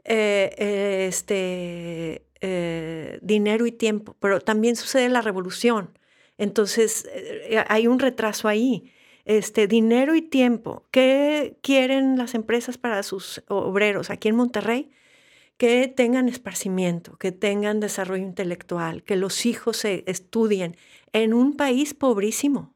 Eh, 0.05 1.05
este, 1.07 2.25
eh, 2.41 3.19
dinero 3.21 3.65
y 3.65 3.71
tiempo, 3.71 4.17
pero 4.19 4.41
también 4.41 4.75
sucede 4.75 5.07
la 5.09 5.21
revolución. 5.21 5.97
Entonces, 6.43 7.07
eh, 7.11 7.63
hay 7.67 7.87
un 7.87 7.99
retraso 7.99 8.47
ahí. 8.47 8.91
Este, 9.25 9.67
dinero 9.67 10.15
y 10.15 10.21
tiempo. 10.21 10.85
¿Qué 10.91 11.57
quieren 11.61 12.17
las 12.17 12.35
empresas 12.35 12.77
para 12.77 13.01
sus 13.03 13.41
obreros 13.47 14.09
aquí 14.09 14.27
en 14.27 14.35
Monterrey? 14.35 14.91
Que 15.55 15.87
tengan 15.87 16.27
esparcimiento, 16.27 17.17
que 17.17 17.31
tengan 17.31 17.79
desarrollo 17.79 18.23
intelectual, 18.23 19.03
que 19.03 19.15
los 19.15 19.45
hijos 19.45 19.77
se 19.77 20.03
estudien 20.07 20.75
en 21.13 21.33
un 21.33 21.55
país 21.55 21.93
pobrísimo 21.93 22.75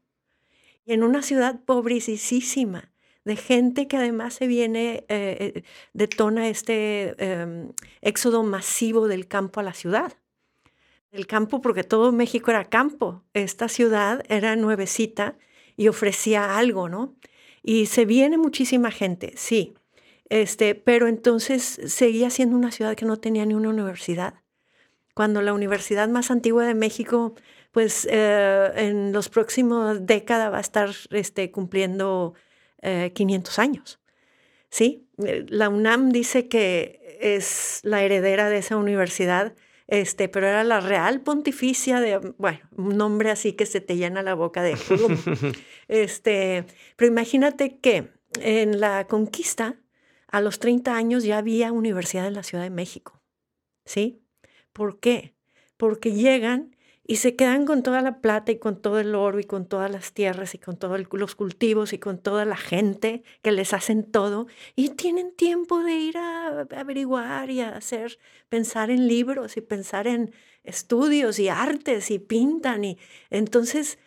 y 0.86 0.94
en 0.94 1.02
una 1.02 1.20
ciudad 1.20 1.60
pobrísima 1.66 2.92
de 3.24 3.36
gente 3.36 3.88
que 3.88 3.98
además 3.98 4.32
se 4.32 4.46
viene, 4.46 5.04
eh, 5.08 5.52
eh, 5.54 5.62
detona 5.92 6.48
este 6.48 7.14
em, 7.22 7.72
éxodo 8.00 8.42
masivo 8.42 9.06
del 9.06 9.28
campo 9.28 9.60
a 9.60 9.64
la 9.64 9.74
ciudad. 9.74 10.14
El 11.10 11.26
campo, 11.26 11.60
porque 11.60 11.84
todo 11.84 12.12
México 12.12 12.50
era 12.50 12.64
campo. 12.64 13.24
Esta 13.32 13.68
ciudad 13.68 14.24
era 14.28 14.56
nuevecita 14.56 15.36
y 15.76 15.88
ofrecía 15.88 16.58
algo, 16.58 16.88
¿no? 16.88 17.16
Y 17.62 17.86
se 17.86 18.04
viene 18.04 18.38
muchísima 18.38 18.90
gente, 18.90 19.32
sí. 19.36 19.74
Este, 20.28 20.74
pero 20.74 21.08
entonces 21.08 21.80
seguía 21.86 22.30
siendo 22.30 22.56
una 22.56 22.70
ciudad 22.70 22.94
que 22.94 23.06
no 23.06 23.16
tenía 23.16 23.46
ni 23.46 23.54
una 23.54 23.70
universidad. 23.70 24.34
Cuando 25.14 25.42
la 25.42 25.52
universidad 25.52 26.08
más 26.08 26.30
antigua 26.30 26.66
de 26.66 26.74
México, 26.74 27.34
pues 27.72 28.06
eh, 28.10 28.70
en 28.76 29.12
los 29.12 29.28
próximos 29.28 30.06
décadas 30.06 30.52
va 30.52 30.58
a 30.58 30.60
estar 30.60 30.90
este, 31.10 31.50
cumpliendo 31.50 32.34
500 33.14 33.58
eh, 33.58 33.60
años. 33.60 34.00
¿sí? 34.70 35.08
Eh, 35.24 35.44
la 35.48 35.68
UNAM 35.68 36.10
dice 36.10 36.48
que 36.48 37.18
es 37.20 37.80
la 37.82 38.02
heredera 38.02 38.48
de 38.48 38.58
esa 38.58 38.76
universidad, 38.76 39.54
este, 39.88 40.28
pero 40.28 40.46
era 40.46 40.62
la 40.64 40.80
Real 40.80 41.22
Pontificia 41.22 41.98
de, 42.00 42.18
bueno, 42.36 42.60
un 42.76 42.96
nombre 42.98 43.30
así 43.30 43.54
que 43.54 43.66
se 43.66 43.80
te 43.80 43.96
llena 43.96 44.22
la 44.22 44.34
boca 44.34 44.62
de... 44.62 44.76
este, 45.88 46.66
pero 46.94 47.10
imagínate 47.10 47.78
que 47.78 48.12
en 48.40 48.80
la 48.80 49.06
conquista, 49.06 49.80
a 50.28 50.42
los 50.42 50.58
30 50.58 50.94
años 50.94 51.24
ya 51.24 51.38
había 51.38 51.72
universidad 51.72 52.26
en 52.26 52.34
la 52.34 52.42
Ciudad 52.42 52.64
de 52.64 52.70
México. 52.70 53.22
¿Sí? 53.86 54.22
¿Por 54.74 55.00
qué? 55.00 55.34
Porque 55.78 56.12
llegan 56.12 56.76
y 57.10 57.16
se 57.16 57.36
quedan 57.36 57.64
con 57.64 57.82
toda 57.82 58.02
la 58.02 58.20
plata 58.20 58.52
y 58.52 58.58
con 58.58 58.82
todo 58.82 59.00
el 59.00 59.14
oro 59.14 59.40
y 59.40 59.44
con 59.44 59.66
todas 59.66 59.90
las 59.90 60.12
tierras 60.12 60.54
y 60.54 60.58
con 60.58 60.76
todos 60.76 61.00
los 61.10 61.34
cultivos 61.34 61.94
y 61.94 61.98
con 61.98 62.18
toda 62.18 62.44
la 62.44 62.58
gente 62.58 63.22
que 63.40 63.50
les 63.50 63.72
hacen 63.72 64.04
todo 64.04 64.46
y 64.76 64.90
tienen 64.90 65.34
tiempo 65.34 65.82
de 65.82 65.94
ir 65.94 66.18
a 66.18 66.66
averiguar 66.76 67.48
y 67.48 67.62
a 67.62 67.70
hacer, 67.70 68.18
pensar 68.50 68.90
en 68.90 69.08
libros 69.08 69.56
y 69.56 69.62
pensar 69.62 70.06
en 70.06 70.34
estudios 70.64 71.38
y 71.38 71.48
artes 71.48 72.10
y 72.10 72.18
pintan 72.18 72.84
y 72.84 72.98
entonces, 73.30 73.98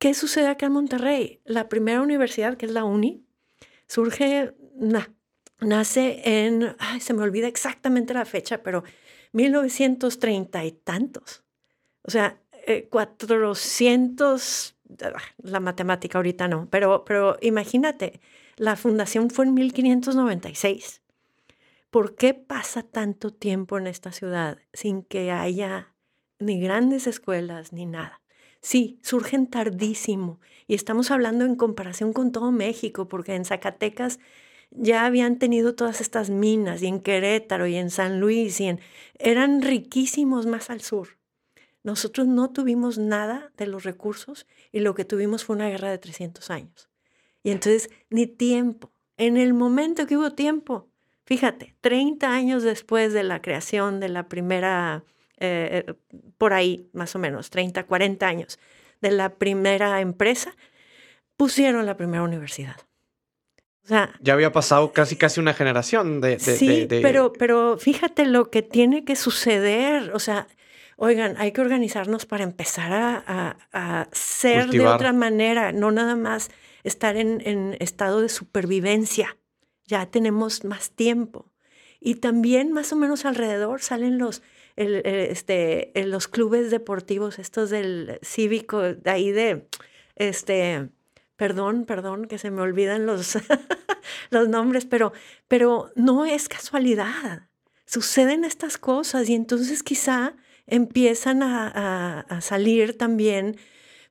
¿qué 0.00 0.12
sucede 0.12 0.48
acá 0.48 0.66
en 0.66 0.72
Monterrey? 0.72 1.40
La 1.44 1.68
primera 1.68 2.02
universidad, 2.02 2.56
que 2.56 2.66
es 2.66 2.72
la 2.72 2.84
UNI, 2.84 3.24
surge, 3.86 4.52
nace 5.60 6.22
en, 6.24 6.74
ay, 6.80 7.00
se 7.00 7.14
me 7.14 7.22
olvida 7.22 7.46
exactamente 7.46 8.14
la 8.14 8.24
fecha, 8.24 8.64
pero 8.64 8.82
1930 9.32 10.64
y 10.64 10.72
tantos. 10.72 11.45
O 12.06 12.10
sea, 12.10 12.40
400, 12.90 14.76
eh, 14.88 15.04
ah, 15.04 15.22
la 15.38 15.60
matemática 15.60 16.18
ahorita 16.18 16.48
no, 16.48 16.68
pero, 16.70 17.04
pero 17.04 17.36
imagínate, 17.40 18.20
la 18.56 18.76
fundación 18.76 19.30
fue 19.30 19.46
en 19.46 19.54
1596. 19.54 21.02
¿Por 21.90 22.16
qué 22.16 22.34
pasa 22.34 22.82
tanto 22.82 23.32
tiempo 23.32 23.78
en 23.78 23.86
esta 23.86 24.12
ciudad 24.12 24.58
sin 24.72 25.02
que 25.02 25.30
haya 25.30 25.94
ni 26.38 26.60
grandes 26.60 27.06
escuelas 27.06 27.72
ni 27.72 27.86
nada? 27.86 28.20
Sí, 28.60 28.98
surgen 29.02 29.46
tardísimo 29.46 30.40
y 30.66 30.74
estamos 30.74 31.10
hablando 31.10 31.44
en 31.44 31.54
comparación 31.54 32.12
con 32.12 32.32
todo 32.32 32.50
México, 32.50 33.06
porque 33.08 33.34
en 33.34 33.44
Zacatecas 33.44 34.18
ya 34.70 35.06
habían 35.06 35.38
tenido 35.38 35.74
todas 35.74 36.00
estas 36.00 36.30
minas 36.30 36.82
y 36.82 36.88
en 36.88 37.00
Querétaro 37.00 37.66
y 37.66 37.76
en 37.76 37.90
San 37.90 38.20
Luis 38.20 38.60
y 38.60 38.66
en, 38.66 38.80
eran 39.18 39.62
riquísimos 39.62 40.46
más 40.46 40.70
al 40.70 40.80
sur. 40.80 41.15
Nosotros 41.86 42.26
no 42.26 42.50
tuvimos 42.50 42.98
nada 42.98 43.52
de 43.56 43.68
los 43.68 43.84
recursos 43.84 44.48
y 44.72 44.80
lo 44.80 44.96
que 44.96 45.04
tuvimos 45.04 45.44
fue 45.44 45.54
una 45.54 45.68
guerra 45.68 45.88
de 45.88 45.98
300 45.98 46.50
años. 46.50 46.90
Y 47.44 47.52
entonces, 47.52 47.90
ni 48.10 48.26
tiempo. 48.26 48.90
En 49.16 49.36
el 49.36 49.54
momento 49.54 50.08
que 50.08 50.16
hubo 50.16 50.32
tiempo, 50.32 50.88
fíjate, 51.26 51.76
30 51.82 52.28
años 52.28 52.64
después 52.64 53.12
de 53.12 53.22
la 53.22 53.40
creación 53.40 54.00
de 54.00 54.08
la 54.08 54.28
primera, 54.28 55.04
eh, 55.38 55.84
eh, 55.86 55.94
por 56.38 56.54
ahí 56.54 56.90
más 56.92 57.14
o 57.14 57.20
menos, 57.20 57.50
30, 57.50 57.84
40 57.84 58.26
años 58.26 58.58
de 59.00 59.12
la 59.12 59.36
primera 59.36 60.00
empresa, 60.00 60.56
pusieron 61.36 61.86
la 61.86 61.96
primera 61.96 62.24
universidad. 62.24 62.78
O 63.84 63.86
sea, 63.86 64.12
ya 64.20 64.32
había 64.32 64.50
pasado 64.50 64.92
casi 64.92 65.14
casi 65.14 65.38
una 65.38 65.54
generación 65.54 66.20
de... 66.20 66.40
sí, 66.40 66.88
Pero, 66.88 67.32
pero 67.32 67.78
fíjate 67.78 68.26
lo 68.26 68.50
que 68.50 68.62
tiene 68.62 69.04
que 69.04 69.14
suceder. 69.14 70.10
O 70.12 70.18
sea, 70.18 70.48
oigan, 70.96 71.36
hay 71.38 71.52
que 71.52 71.60
organizarnos 71.60 72.26
para 72.26 72.44
empezar 72.44 72.92
a, 72.92 74.08
ser 74.12 74.68
de 74.68 74.86
otra 74.86 75.12
manera, 75.12 75.72
no 75.72 75.90
nada 75.90 76.16
más 76.16 76.50
estar 76.84 77.16
en, 77.16 77.76
estado 77.80 78.22
de 78.22 78.28
supervivencia. 78.28 79.36
Ya 79.86 80.06
tenemos 80.06 80.64
más 80.64 80.90
tiempo. 80.90 81.52
Y 82.00 82.16
también 82.16 82.72
más 82.72 82.92
o 82.92 82.96
menos 82.96 83.24
alrededor 83.24 83.80
salen 83.80 84.18
los, 84.18 84.42
este, 84.76 85.92
los 85.94 86.28
clubes 86.28 86.70
deportivos, 86.70 87.38
estos 87.38 87.70
del 87.70 88.18
cívico, 88.22 88.80
de 88.82 89.10
ahí 89.10 89.30
de, 89.30 89.68
este, 90.16 90.88
perdón, 91.36 91.84
perdón, 91.84 92.26
que 92.26 92.38
se 92.38 92.50
me 92.50 92.62
olvidan 92.62 93.06
los, 93.06 93.38
los 94.30 94.48
nombres, 94.48 94.86
pero, 94.86 95.12
pero 95.48 95.90
no 95.94 96.24
es 96.24 96.48
casualidad. 96.48 97.48
Suceden 97.86 98.44
estas 98.44 98.78
cosas 98.78 99.28
y 99.28 99.34
entonces 99.34 99.82
quizá 99.82 100.34
empiezan 100.66 101.42
a, 101.42 102.20
a, 102.20 102.40
salir 102.40 102.96
también 102.96 103.56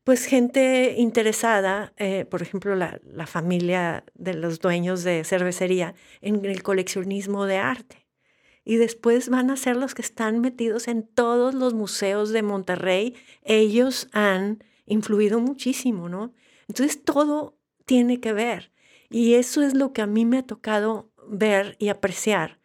pues 0.04 0.26
gente 0.26 0.96
interesada, 0.98 1.94
eh, 1.98 2.26
por 2.30 2.42
ejemplo, 2.42 2.76
la, 2.76 3.00
la, 3.04 3.26
familia 3.26 4.04
de 4.14 4.36
los 4.36 4.60
dueños 4.60 5.04
de 5.04 5.24
cervecería 5.24 5.96
en 6.22 6.46
el 6.46 6.62
coleccionismo 6.62 7.46
de 7.46 7.58
arte. 7.58 8.06
Y 8.64 8.78
después 8.78 9.30
van 9.30 9.50
a 9.50 9.58
ser 9.58 9.76
los 9.76 9.96
que 9.96 10.02
están 10.02 10.42
metidos 10.42 10.88
en 10.88 11.08
todos 11.08 11.54
los 11.54 11.74
museos 11.74 12.30
de 12.30 12.44
Monterrey. 12.44 13.16
Ellos 13.44 14.08
han 14.12 14.64
influido 14.86 15.40
muchísimo, 15.40 16.10
¿no? 16.10 16.34
Entonces 16.68 17.04
todo 17.04 17.58
tiene 17.86 18.20
que 18.20 18.34
ver. 18.34 18.72
Y 19.10 19.36
eso 19.36 19.62
es 19.62 19.74
lo 19.74 19.94
que 19.94 20.02
a 20.02 20.08
mí 20.08 20.26
me 20.26 20.40
ha 20.40 20.44
tocado 20.44 21.12
ver 21.28 21.76
y 21.80 21.90
apreciar. 21.90 22.60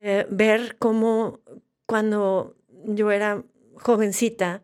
Eh, 0.00 0.26
ver 0.30 0.76
cómo 0.78 1.40
cuando 1.86 2.56
yo 2.86 3.10
era 3.10 3.42
jovencita, 3.74 4.62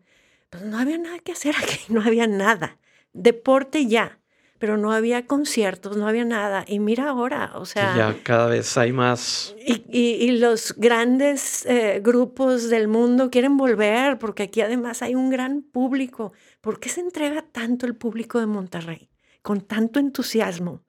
pues 0.49 0.63
no 0.63 0.77
había 0.77 0.97
nada 0.97 1.19
que 1.19 1.31
hacer 1.31 1.55
aquí, 1.55 1.79
no 1.89 2.01
había 2.01 2.27
nada. 2.27 2.77
Deporte 3.13 3.85
ya, 3.85 4.19
pero 4.57 4.77
no 4.77 4.91
había 4.91 5.27
conciertos, 5.27 5.97
no 5.97 6.07
había 6.07 6.25
nada. 6.25 6.65
Y 6.67 6.79
mira 6.79 7.09
ahora, 7.09 7.51
o 7.55 7.65
sea... 7.65 7.95
ya 7.95 8.23
cada 8.23 8.47
vez 8.47 8.77
hay 8.77 8.91
más... 8.91 9.55
Y, 9.65 9.83
y, 9.89 10.31
los 10.39 10.73
grandes 10.77 11.65
eh, 11.65 11.99
grupos 12.03 12.69
del 12.69 12.87
mundo 12.87 13.29
quieren 13.29 13.57
volver, 13.57 14.17
porque 14.17 14.43
aquí 14.43 14.61
además 14.61 15.01
hay 15.01 15.15
un 15.15 15.29
gran 15.29 15.61
público. 15.61 16.33
¿Por 16.61 16.79
qué 16.79 16.89
se 16.89 17.01
entrega 17.01 17.43
tanto 17.43 17.85
el 17.85 17.95
público 17.95 18.39
de 18.39 18.47
Monterrey? 18.47 19.09
Con 19.41 19.61
tanto 19.61 19.99
entusiasmo. 19.99 20.83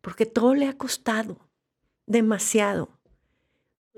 Porque 0.00 0.24
todo 0.24 0.54
le 0.54 0.66
ha 0.68 0.78
costado 0.78 1.48
demasiado. 2.08 2.97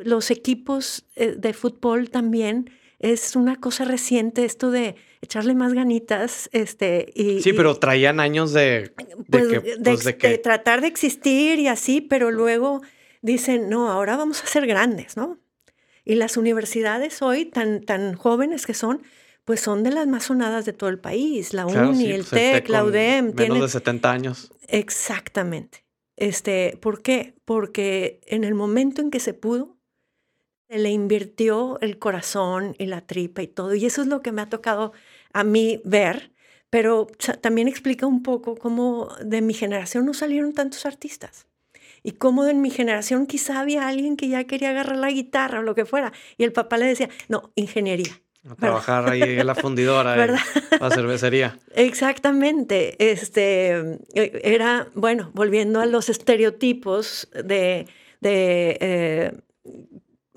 Los 0.05 0.31
equipos 0.31 1.07
eh, 1.17 1.35
de 1.37 1.53
fútbol 1.53 2.11
también 2.11 2.71
es 3.01 3.35
una 3.35 3.57
cosa 3.57 3.85
reciente 3.85 4.45
esto 4.45 4.71
de 4.71 4.95
echarle 5.23 5.55
más 5.55 5.73
ganitas. 5.73 6.51
Este, 6.53 7.11
y, 7.15 7.41
sí, 7.41 7.53
pero 7.55 7.75
traían 7.77 8.21
años 8.21 8.53
de, 8.53 8.93
pues, 9.31 9.47
pues, 9.83 10.05
de, 10.05 10.39
tratar 10.39 10.83
de 10.83 10.89
existir 10.89 11.59
y 11.59 11.67
así, 11.67 12.01
pero 12.03 12.31
luego 12.31 12.83
dicen, 13.23 13.71
no, 13.71 13.91
ahora 13.91 14.17
vamos 14.17 14.43
a 14.43 14.47
ser 14.47 14.67
grandes, 14.67 15.17
¿no? 15.17 15.39
Y 16.05 16.15
las 16.17 16.37
universidades 16.37 17.23
hoy, 17.23 17.47
tan, 17.47 17.83
tan 17.83 18.15
jóvenes 18.15 18.67
que 18.67 18.75
son, 18.75 19.03
pues 19.45 19.61
son 19.61 19.83
de 19.83 19.91
las 19.91 20.07
más 20.07 20.25
sonadas 20.25 20.65
de 20.65 20.73
todo 20.73 20.91
el 20.91 20.99
país. 20.99 21.55
La 21.55 21.67
UNI, 21.67 22.11
el 22.11 22.25
pues, 22.25 22.31
TEC, 22.31 22.69
la 22.69 22.85
UDEM. 22.85 23.35
Menos 23.35 23.61
de 23.61 23.69
70 23.69 24.11
años. 24.11 24.53
Exactamente. 24.69 25.85
Este, 26.17 26.79
¿Por 26.81 27.03
qué? 27.03 27.35
Porque 27.45 28.21
en 28.27 28.45
el 28.45 28.55
momento 28.55 29.01
en 29.01 29.11
que 29.11 29.21
se 29.21 29.33
pudo, 29.33 29.80
se 30.71 30.79
le 30.79 30.91
invirtió 30.91 31.79
el 31.81 31.99
corazón 31.99 32.77
y 32.79 32.87
la 32.87 33.01
tripa 33.01 33.43
y 33.43 33.49
todo. 33.49 33.75
Y 33.75 33.87
eso 33.87 34.03
es 34.03 34.09
lo 34.09 34.23
que 34.23 34.31
me 34.31 34.41
ha 34.41 34.49
tocado 34.49 34.93
a 35.33 35.43
mí 35.43 35.81
ver, 35.85 36.31
pero 36.71 37.09
también 37.41 37.67
explica 37.67 38.07
un 38.07 38.23
poco 38.23 38.55
cómo 38.55 39.09
de 39.25 39.43
mi 39.43 39.53
generación 39.53 40.07
no 40.07 40.15
salieron 40.15 40.53
tantos 40.53 40.87
artistas. 40.87 41.49
Y 42.05 42.13
cómo 42.13 42.47
en 42.47 42.63
mi 42.63 42.71
generación 42.71 43.27
quizá 43.27 43.61
había 43.61 43.89
alguien 43.89 44.17
que 44.17 44.29
ya 44.29 44.45
quería 44.45 44.71
agarrar 44.71 44.97
la 44.97 45.11
guitarra 45.11 45.59
o 45.59 45.63
lo 45.63 45.75
que 45.75 45.85
fuera. 45.85 46.13
Y 46.39 46.45
el 46.45 46.53
papá 46.53 46.79
le 46.79 46.87
decía, 46.87 47.11
no, 47.29 47.51
ingeniería. 47.57 48.21
A 48.49 48.55
trabajar 48.55 49.07
ahí 49.11 49.23
en 49.23 49.47
la 49.47 49.55
fundidora, 49.55 50.17
la 50.17 50.91
cervecería. 50.91 51.59
Exactamente. 51.75 52.97
Este, 53.11 53.99
e, 54.15 54.41
era, 54.45 54.89
bueno, 54.95 55.31
volviendo 55.35 55.81
a 55.81 55.87
los 55.87 56.09
estereotipos 56.09 57.29
de, 57.35 57.87
de 58.21 58.79
eh, 58.81 59.33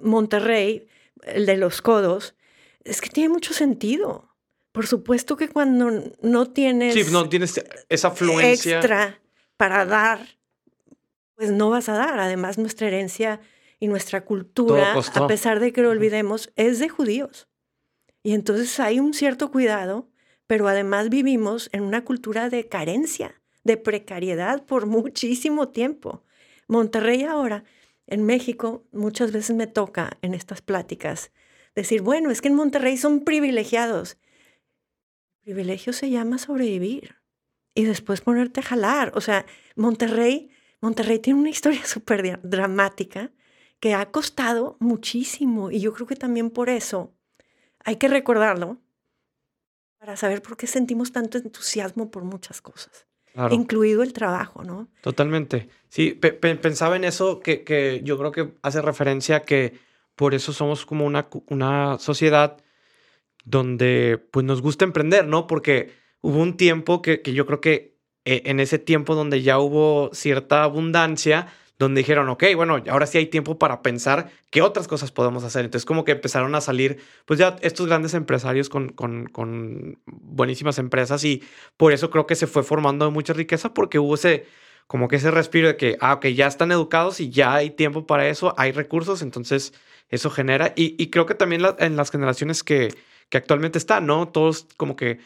Monterrey, 0.03 0.87
el 1.23 1.45
de 1.45 1.57
los 1.57 1.81
codos, 1.81 2.35
es 2.83 3.01
que 3.01 3.09
tiene 3.09 3.29
mucho 3.29 3.53
sentido. 3.53 4.29
Por 4.71 4.87
supuesto 4.87 5.37
que 5.37 5.49
cuando 5.49 6.13
no 6.21 6.51
tienes... 6.51 6.93
Sí, 6.93 7.11
no 7.11 7.29
tienes 7.29 7.63
esa 7.89 8.07
afluencia. 8.09 8.77
Extra 8.77 9.19
para 9.57 9.85
dar, 9.85 10.19
pues 11.35 11.51
no 11.51 11.69
vas 11.69 11.89
a 11.89 11.93
dar. 11.93 12.19
Además, 12.19 12.57
nuestra 12.57 12.87
herencia 12.87 13.39
y 13.79 13.87
nuestra 13.87 14.25
cultura, 14.25 14.93
a 14.93 15.27
pesar 15.27 15.59
de 15.59 15.71
que 15.71 15.81
lo 15.81 15.89
olvidemos, 15.89 16.51
es 16.55 16.79
de 16.79 16.89
judíos. 16.89 17.47
Y 18.23 18.33
entonces 18.33 18.79
hay 18.79 18.99
un 18.99 19.13
cierto 19.13 19.51
cuidado, 19.51 20.09
pero 20.47 20.67
además 20.67 21.09
vivimos 21.09 21.69
en 21.71 21.83
una 21.83 22.03
cultura 22.03 22.49
de 22.49 22.67
carencia, 22.67 23.41
de 23.63 23.77
precariedad 23.77 24.65
por 24.65 24.85
muchísimo 24.87 25.69
tiempo. 25.69 26.23
Monterrey 26.67 27.23
ahora 27.23 27.63
en 28.07 28.25
México 28.25 28.85
muchas 28.91 29.31
veces 29.31 29.55
me 29.55 29.67
toca 29.67 30.17
en 30.21 30.33
estas 30.33 30.61
pláticas 30.61 31.31
decir, 31.75 32.01
bueno, 32.01 32.31
es 32.31 32.41
que 32.41 32.49
en 32.49 32.55
Monterrey 32.55 32.97
son 32.97 33.21
privilegiados. 33.21 34.17
El 35.37 35.53
privilegio 35.53 35.93
se 35.93 36.09
llama 36.09 36.37
sobrevivir 36.37 37.15
y 37.73 37.85
después 37.85 38.21
ponerte 38.21 38.59
a 38.59 38.63
jalar. 38.63 39.11
O 39.15 39.21
sea, 39.21 39.45
Monterrey, 39.75 40.49
Monterrey 40.81 41.19
tiene 41.19 41.39
una 41.39 41.49
historia 41.49 41.85
súper 41.85 42.39
dramática 42.43 43.31
que 43.79 43.93
ha 43.93 44.11
costado 44.11 44.77
muchísimo 44.79 45.71
y 45.71 45.79
yo 45.79 45.93
creo 45.93 46.07
que 46.07 46.15
también 46.15 46.49
por 46.49 46.69
eso 46.69 47.13
hay 47.79 47.97
que 47.97 48.07
recordarlo 48.07 48.81
para 49.97 50.15
saber 50.15 50.41
por 50.41 50.57
qué 50.57 50.67
sentimos 50.67 51.11
tanto 51.11 51.37
entusiasmo 51.37 52.11
por 52.11 52.23
muchas 52.23 52.61
cosas 52.61 53.07
incluido 53.51 54.03
el 54.03 54.13
trabajo, 54.13 54.63
¿no? 54.63 54.87
Totalmente. 55.01 55.69
Sí, 55.89 56.11
pensaba 56.11 56.95
en 56.95 57.03
eso 57.03 57.39
que, 57.39 57.63
que, 57.63 58.01
yo 58.03 58.17
creo 58.17 58.31
que 58.31 58.53
hace 58.61 58.81
referencia 58.81 59.37
a 59.37 59.39
que 59.41 59.73
por 60.15 60.33
eso 60.33 60.53
somos 60.53 60.85
como 60.85 61.05
una, 61.05 61.27
una 61.47 61.97
sociedad 61.99 62.57
donde 63.43 64.23
pues 64.31 64.45
nos 64.45 64.61
gusta 64.61 64.85
emprender, 64.85 65.27
¿no? 65.27 65.47
Porque 65.47 65.93
hubo 66.21 66.37
un 66.37 66.57
tiempo 66.57 67.01
que, 67.01 67.21
que 67.21 67.33
yo 67.33 67.45
creo 67.45 67.61
que 67.61 67.97
eh, 68.25 68.43
en 68.45 68.59
ese 68.59 68.79
tiempo 68.79 69.15
donde 69.15 69.41
ya 69.41 69.59
hubo 69.59 70.09
cierta 70.13 70.63
abundancia, 70.63 71.47
donde 71.79 71.99
dijeron, 72.01 72.29
ok, 72.29 72.43
bueno, 72.55 72.81
ahora 72.89 73.05
sí 73.07 73.17
hay 73.17 73.27
tiempo 73.27 73.57
para 73.57 73.81
pensar 73.81 74.29
qué 74.51 74.61
otras 74.61 74.87
cosas 74.87 75.11
podemos 75.11 75.43
hacer. 75.43 75.65
Entonces, 75.65 75.85
como 75.85 76.05
que 76.05 76.11
empezaron 76.13 76.53
a 76.55 76.61
salir, 76.61 76.99
pues 77.25 77.39
ya 77.39 77.55
estos 77.61 77.87
grandes 77.87 78.13
empresarios 78.13 78.69
con, 78.69 78.89
con, 78.89 79.25
con 79.27 79.99
buenísimas 80.05 80.77
empresas 80.77 81.23
y 81.23 81.43
por 81.77 81.91
eso 81.91 82.09
creo 82.09 82.27
que 82.27 82.35
se 82.35 82.47
fue 82.47 82.63
formando 82.63 83.09
mucha 83.11 83.33
riqueza 83.33 83.73
porque 83.73 83.99
hubo 83.99 84.15
ese, 84.15 84.45
como 84.87 85.07
que 85.07 85.15
ese 85.15 85.31
respiro 85.31 85.67
de 85.67 85.77
que, 85.77 85.97
ah, 85.99 86.13
ok, 86.13 86.27
ya 86.27 86.47
están 86.47 86.71
educados 86.71 87.19
y 87.19 87.29
ya 87.29 87.55
hay 87.55 87.71
tiempo 87.71 88.05
para 88.05 88.27
eso, 88.27 88.53
hay 88.57 88.71
recursos, 88.71 89.21
entonces 89.21 89.73
eso 90.09 90.29
genera. 90.29 90.73
Y, 90.75 91.09
creo 91.09 91.25
que 91.25 91.33
también 91.35 91.63
en 91.79 91.95
las 91.95 92.11
generaciones 92.11 92.63
que, 92.63 92.93
que 93.29 93.37
actualmente 93.37 93.79
están, 93.79 94.05
¿no? 94.05 94.27
Todos 94.27 94.67
como 94.77 94.95
que 94.95 95.19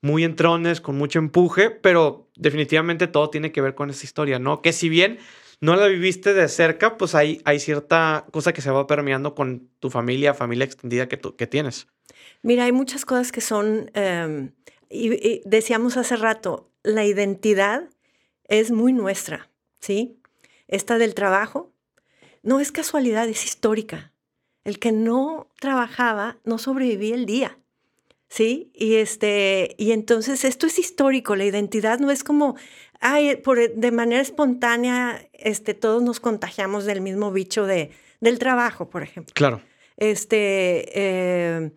muy 0.00 0.24
entrones, 0.24 0.80
con 0.80 0.98
mucho 0.98 1.20
empuje, 1.20 1.70
pero 1.70 2.28
definitivamente 2.34 3.06
todo 3.06 3.30
tiene 3.30 3.52
que 3.52 3.60
ver 3.60 3.76
con 3.76 3.88
esa 3.88 4.04
historia, 4.04 4.40
¿no? 4.40 4.60
Que 4.60 4.72
si 4.72 4.88
bien 4.88 5.18
no 5.62 5.76
la 5.76 5.86
viviste 5.86 6.34
de 6.34 6.48
cerca, 6.48 6.98
pues 6.98 7.14
hay, 7.14 7.40
hay 7.44 7.60
cierta 7.60 8.26
cosa 8.32 8.52
que 8.52 8.60
se 8.60 8.70
va 8.72 8.88
permeando 8.88 9.36
con 9.36 9.70
tu 9.78 9.90
familia, 9.90 10.34
familia 10.34 10.64
extendida 10.64 11.06
que, 11.06 11.16
tú, 11.16 11.36
que 11.36 11.46
tienes. 11.46 11.86
Mira, 12.42 12.64
hay 12.64 12.72
muchas 12.72 13.04
cosas 13.04 13.30
que 13.30 13.40
son, 13.40 13.88
em, 13.94 14.50
y, 14.90 15.40
decíamos 15.44 15.96
hace 15.96 16.16
rato, 16.16 16.68
la 16.82 17.04
identidad 17.04 17.88
es 18.48 18.72
muy 18.72 18.92
nuestra, 18.92 19.50
¿sí? 19.78 20.18
Esta 20.66 20.98
del 20.98 21.14
trabajo 21.14 21.72
no 22.42 22.58
es 22.58 22.72
casualidad, 22.72 23.28
es 23.28 23.44
histórica. 23.44 24.12
El 24.64 24.80
que 24.80 24.90
no 24.90 25.48
trabajaba 25.60 26.38
no 26.44 26.58
sobrevivía 26.58 27.14
el 27.14 27.24
día. 27.24 27.56
¿sí? 28.32 28.72
Y, 28.74 28.94
este, 28.94 29.74
y 29.76 29.92
entonces 29.92 30.46
esto 30.46 30.66
es 30.66 30.78
histórico, 30.78 31.36
la 31.36 31.44
identidad 31.44 31.98
no 31.98 32.10
es 32.10 32.24
como, 32.24 32.56
ay, 33.02 33.36
por, 33.36 33.74
de 33.74 33.90
manera 33.90 34.22
espontánea, 34.22 35.28
este, 35.32 35.74
todos 35.74 36.02
nos 36.02 36.20
contagiamos 36.20 36.84
del 36.84 37.00
mismo 37.00 37.32
bicho 37.32 37.66
de, 37.66 37.90
del 38.20 38.38
trabajo, 38.38 38.88
por 38.88 39.02
ejemplo. 39.02 39.32
Claro. 39.34 39.60
Este, 39.96 40.88
eh, 40.94 41.72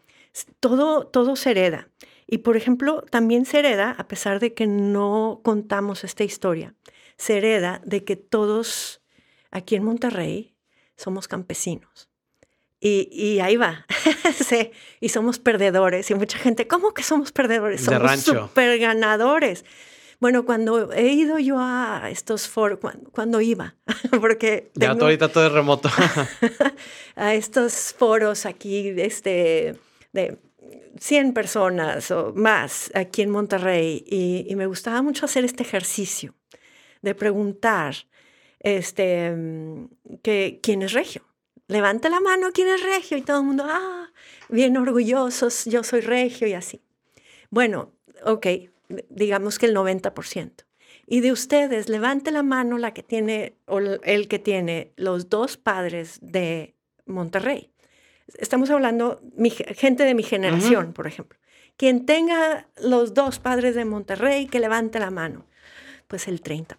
todo, 0.59 1.07
todo 1.07 1.35
se 1.35 1.51
hereda. 1.51 1.89
Y, 2.27 2.39
por 2.39 2.57
ejemplo, 2.57 3.01
también 3.09 3.45
se 3.45 3.59
hereda, 3.59 3.95
a 3.97 4.07
pesar 4.07 4.39
de 4.39 4.53
que 4.53 4.67
no 4.67 5.41
contamos 5.43 6.03
esta 6.03 6.23
historia, 6.23 6.73
se 7.17 7.37
hereda 7.37 7.81
de 7.85 8.03
que 8.03 8.15
todos 8.15 9.01
aquí 9.51 9.75
en 9.75 9.83
Monterrey 9.83 10.55
somos 10.95 11.27
campesinos. 11.27 12.09
Y, 12.79 13.39
ahí 13.39 13.57
va. 13.57 13.87
sí, 14.47 14.69
y 14.99 15.09
somos 15.09 15.39
perdedores. 15.39 16.11
Y 16.11 16.13
mucha 16.13 16.37
gente, 16.37 16.67
¿cómo 16.67 16.93
que 16.93 17.01
somos 17.01 17.31
perdedores? 17.31 17.81
Somos 17.81 18.19
súper 18.19 18.77
ganadores. 18.77 19.65
Bueno, 20.19 20.45
cuando 20.45 20.91
he 20.93 21.07
ido 21.07 21.39
yo 21.39 21.57
a 21.59 22.09
estos 22.09 22.47
foros, 22.47 22.79
cuando, 23.11 23.41
iba, 23.41 23.75
porque... 24.21 24.71
Ya 24.75 24.91
ahorita 24.91 25.29
todo 25.29 25.47
es 25.47 25.51
remoto. 25.51 25.89
a 27.15 27.33
estos 27.33 27.93
foros 27.97 28.45
aquí, 28.45 28.93
este, 28.97 29.75
de 30.13 30.37
100 30.99 31.33
personas 31.33 32.11
o 32.11 32.33
más 32.33 32.91
aquí 32.95 33.21
en 33.21 33.29
Monterrey, 33.29 34.03
y, 34.07 34.45
y 34.47 34.55
me 34.55 34.67
gustaba 34.67 35.01
mucho 35.01 35.25
hacer 35.25 35.43
este 35.45 35.63
ejercicio 35.63 36.33
de 37.01 37.15
preguntar, 37.15 37.95
este, 38.59 39.31
mm, 39.31 39.89
que 40.23 40.59
quién 40.61 40.81
es 40.81 40.91
regio. 40.93 41.23
Levante 41.67 42.09
la 42.09 42.19
mano, 42.19 42.49
quién 42.53 42.67
es 42.67 42.81
regio. 42.81 43.17
Y 43.17 43.21
todo 43.21 43.39
el 43.39 43.45
mundo, 43.45 43.63
ah, 43.67 44.11
bien 44.49 44.75
orgullosos, 44.75 45.65
yo 45.65 45.83
soy 45.83 46.01
regio 46.01 46.47
y 46.47 46.53
así. 46.53 46.81
Bueno, 47.49 47.93
ok, 48.23 48.47
digamos 49.09 49.59
que 49.59 49.65
el 49.65 49.75
90%. 49.75 50.65
Y 51.07 51.21
de 51.21 51.31
ustedes, 51.31 51.87
levante 51.87 52.31
la 52.31 52.43
mano 52.43 52.77
la 52.77 52.93
que 52.93 53.03
tiene, 53.03 53.57
o 53.65 53.79
el 53.79 54.27
que 54.27 54.39
tiene 54.39 54.91
los 54.95 55.29
dos 55.29 55.57
padres 55.57 56.19
de 56.21 56.75
Monterrey. 57.05 57.71
Estamos 58.39 58.71
hablando, 58.71 59.21
mi, 59.35 59.51
gente 59.51 60.03
de 60.03 60.15
mi 60.15 60.23
generación, 60.23 60.93
por 60.93 61.05
ejemplo. 61.05 61.37
Quien 61.77 62.05
tenga 62.05 62.67
los 62.81 63.13
dos 63.13 63.37
padres 63.39 63.75
de 63.75 63.85
Monterrey, 63.85 64.47
que 64.47 64.59
levante 64.59 64.99
la 64.99 65.11
mano. 65.11 65.45
Pues 66.07 66.27
el 66.27 66.41
30%. 66.41 66.75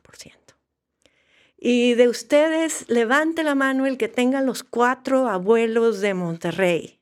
Y 1.59 1.95
de 1.95 2.09
ustedes, 2.09 2.89
levante 2.89 3.45
la 3.45 3.55
mano 3.55 3.87
el 3.87 3.97
que 3.97 4.09
tenga 4.09 4.41
los 4.41 4.63
cuatro 4.65 5.29
abuelos 5.29 6.01
de 6.01 6.15
Monterrey. 6.15 7.01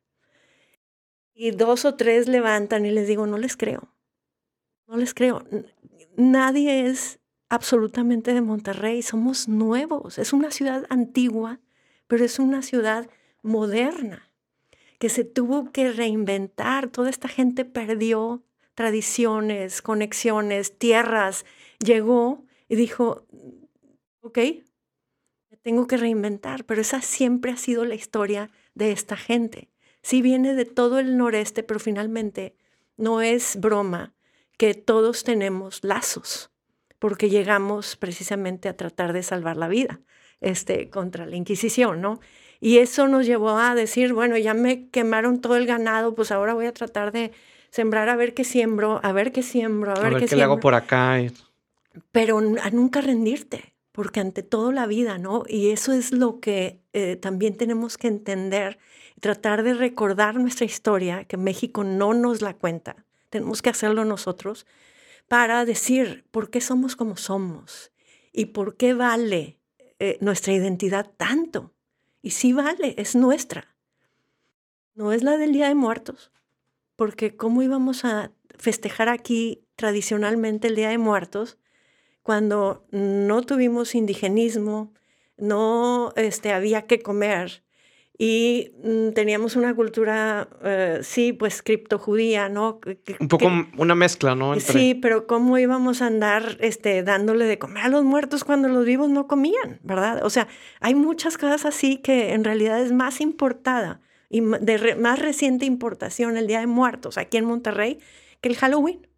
Y 1.34 1.50
dos 1.50 1.84
o 1.84 1.94
tres 1.94 2.28
levantan 2.28 2.86
y 2.86 2.90
les 2.90 3.08
digo, 3.08 3.26
no 3.26 3.38
les 3.38 3.56
creo. 3.56 3.93
No 4.86 4.96
les 4.96 5.14
creo. 5.14 5.44
Nadie 6.16 6.86
es 6.86 7.18
absolutamente 7.48 8.34
de 8.34 8.40
Monterrey. 8.40 9.02
Somos 9.02 9.48
nuevos. 9.48 10.18
Es 10.18 10.32
una 10.32 10.50
ciudad 10.50 10.84
antigua, 10.90 11.60
pero 12.06 12.24
es 12.24 12.38
una 12.38 12.62
ciudad 12.62 13.08
moderna 13.42 14.30
que 14.98 15.08
se 15.08 15.24
tuvo 15.24 15.72
que 15.72 15.92
reinventar. 15.92 16.88
Toda 16.88 17.10
esta 17.10 17.28
gente 17.28 17.64
perdió 17.64 18.42
tradiciones, 18.74 19.82
conexiones, 19.82 20.78
tierras. 20.78 21.44
Llegó 21.78 22.44
y 22.68 22.76
dijo, 22.76 23.26
ok, 24.20 24.38
tengo 25.62 25.86
que 25.86 25.96
reinventar, 25.96 26.64
pero 26.64 26.82
esa 26.82 27.00
siempre 27.00 27.50
ha 27.50 27.56
sido 27.56 27.84
la 27.84 27.94
historia 27.94 28.50
de 28.74 28.92
esta 28.92 29.16
gente. 29.16 29.70
Sí 30.02 30.20
viene 30.20 30.54
de 30.54 30.66
todo 30.66 30.98
el 30.98 31.16
noreste, 31.16 31.62
pero 31.62 31.80
finalmente 31.80 32.54
no 32.96 33.22
es 33.22 33.58
broma 33.58 34.14
que 34.56 34.74
todos 34.74 35.24
tenemos 35.24 35.82
lazos, 35.82 36.50
porque 36.98 37.28
llegamos 37.28 37.96
precisamente 37.96 38.68
a 38.68 38.76
tratar 38.76 39.12
de 39.12 39.22
salvar 39.22 39.56
la 39.56 39.68
vida 39.68 40.00
este, 40.40 40.90
contra 40.90 41.26
la 41.26 41.36
Inquisición, 41.36 42.00
¿no? 42.00 42.20
Y 42.60 42.78
eso 42.78 43.08
nos 43.08 43.26
llevó 43.26 43.58
a 43.58 43.74
decir, 43.74 44.12
bueno, 44.12 44.38
ya 44.38 44.54
me 44.54 44.88
quemaron 44.88 45.40
todo 45.40 45.56
el 45.56 45.66
ganado, 45.66 46.14
pues 46.14 46.30
ahora 46.30 46.54
voy 46.54 46.66
a 46.66 46.72
tratar 46.72 47.12
de 47.12 47.32
sembrar 47.70 48.08
a 48.08 48.16
ver 48.16 48.34
qué 48.34 48.44
siembro, 48.44 49.00
a 49.02 49.12
ver 49.12 49.32
qué 49.32 49.42
siembro, 49.42 49.92
a 49.92 50.00
ver, 50.00 50.24
qué, 50.24 50.34
le 50.34 50.42
hago 50.42 50.60
por 50.60 50.74
acá. 50.74 51.20
Pero 52.12 52.38
a 52.38 52.70
nunca 52.70 53.00
rendirte, 53.00 53.74
porque 53.92 54.20
ante 54.20 54.42
todo 54.42 54.72
la 54.72 54.86
vida, 54.86 55.18
¿no? 55.18 55.42
Y 55.48 55.70
eso 55.70 55.92
es 55.92 56.12
lo 56.12 56.40
que 56.40 56.80
eh, 56.92 57.16
también 57.16 57.56
tenemos 57.56 57.98
que 57.98 58.08
entender, 58.08 58.78
tratar 59.20 59.62
de 59.62 59.74
recordar 59.74 60.36
nuestra 60.36 60.64
historia, 60.64 61.24
que 61.24 61.36
México 61.36 61.84
no 61.84 62.14
nos 62.14 62.42
la 62.42 62.54
cuenta, 62.54 63.04
tenemos 63.34 63.62
que 63.62 63.70
hacerlo 63.70 64.04
nosotros, 64.04 64.64
para 65.26 65.64
decir 65.64 66.24
por 66.30 66.50
qué 66.50 66.60
somos 66.60 66.94
como 66.94 67.16
somos 67.16 67.90
y 68.32 68.46
por 68.46 68.76
qué 68.76 68.94
vale 68.94 69.58
eh, 69.98 70.18
nuestra 70.20 70.52
identidad 70.52 71.10
tanto. 71.16 71.72
Y 72.22 72.30
sí 72.30 72.52
vale, 72.52 72.94
es 72.96 73.16
nuestra. 73.16 73.74
No 74.94 75.10
es 75.10 75.24
la 75.24 75.36
del 75.36 75.52
Día 75.52 75.66
de 75.66 75.74
Muertos, 75.74 76.30
porque 76.94 77.34
¿cómo 77.34 77.60
íbamos 77.60 78.04
a 78.04 78.30
festejar 78.56 79.08
aquí 79.08 79.66
tradicionalmente 79.74 80.68
el 80.68 80.76
Día 80.76 80.90
de 80.90 80.98
Muertos 80.98 81.58
cuando 82.22 82.86
no 82.92 83.42
tuvimos 83.42 83.96
indigenismo, 83.96 84.94
no 85.36 86.12
este, 86.14 86.52
había 86.52 86.82
que 86.82 87.00
comer, 87.00 87.63
y 88.16 88.72
mm, 88.84 89.10
teníamos 89.10 89.56
una 89.56 89.74
cultura, 89.74 90.48
eh, 90.62 91.00
sí, 91.02 91.32
pues 91.32 91.62
criptojudía, 91.62 92.48
¿no? 92.48 92.80
Un 93.18 93.28
poco 93.28 93.50
una 93.76 93.94
mezcla, 93.96 94.36
¿no? 94.36 94.58
Sí, 94.60 94.94
pero 94.94 95.26
¿cómo 95.26 95.58
íbamos 95.58 96.00
a 96.00 96.06
andar 96.06 96.56
este, 96.60 97.02
dándole 97.02 97.46
de 97.46 97.58
comer 97.58 97.84
a 97.84 97.88
los 97.88 98.04
muertos 98.04 98.44
cuando 98.44 98.68
los 98.68 98.84
vivos 98.84 99.10
no 99.10 99.26
comían, 99.26 99.80
verdad? 99.82 100.24
O 100.24 100.30
sea, 100.30 100.46
hay 100.80 100.94
muchas 100.94 101.36
cosas 101.38 101.64
así 101.64 101.96
que 101.96 102.34
en 102.34 102.44
realidad 102.44 102.80
es 102.80 102.92
más 102.92 103.20
importada 103.20 104.00
y 104.30 104.40
de 104.40 104.94
más 104.96 105.18
reciente 105.18 105.66
importación 105.66 106.36
el 106.36 106.46
Día 106.46 106.60
de 106.60 106.66
Muertos 106.66 107.18
aquí 107.18 107.36
en 107.36 107.46
Monterrey 107.46 107.98
que 108.40 108.48
el 108.48 108.56
Halloween. 108.56 109.08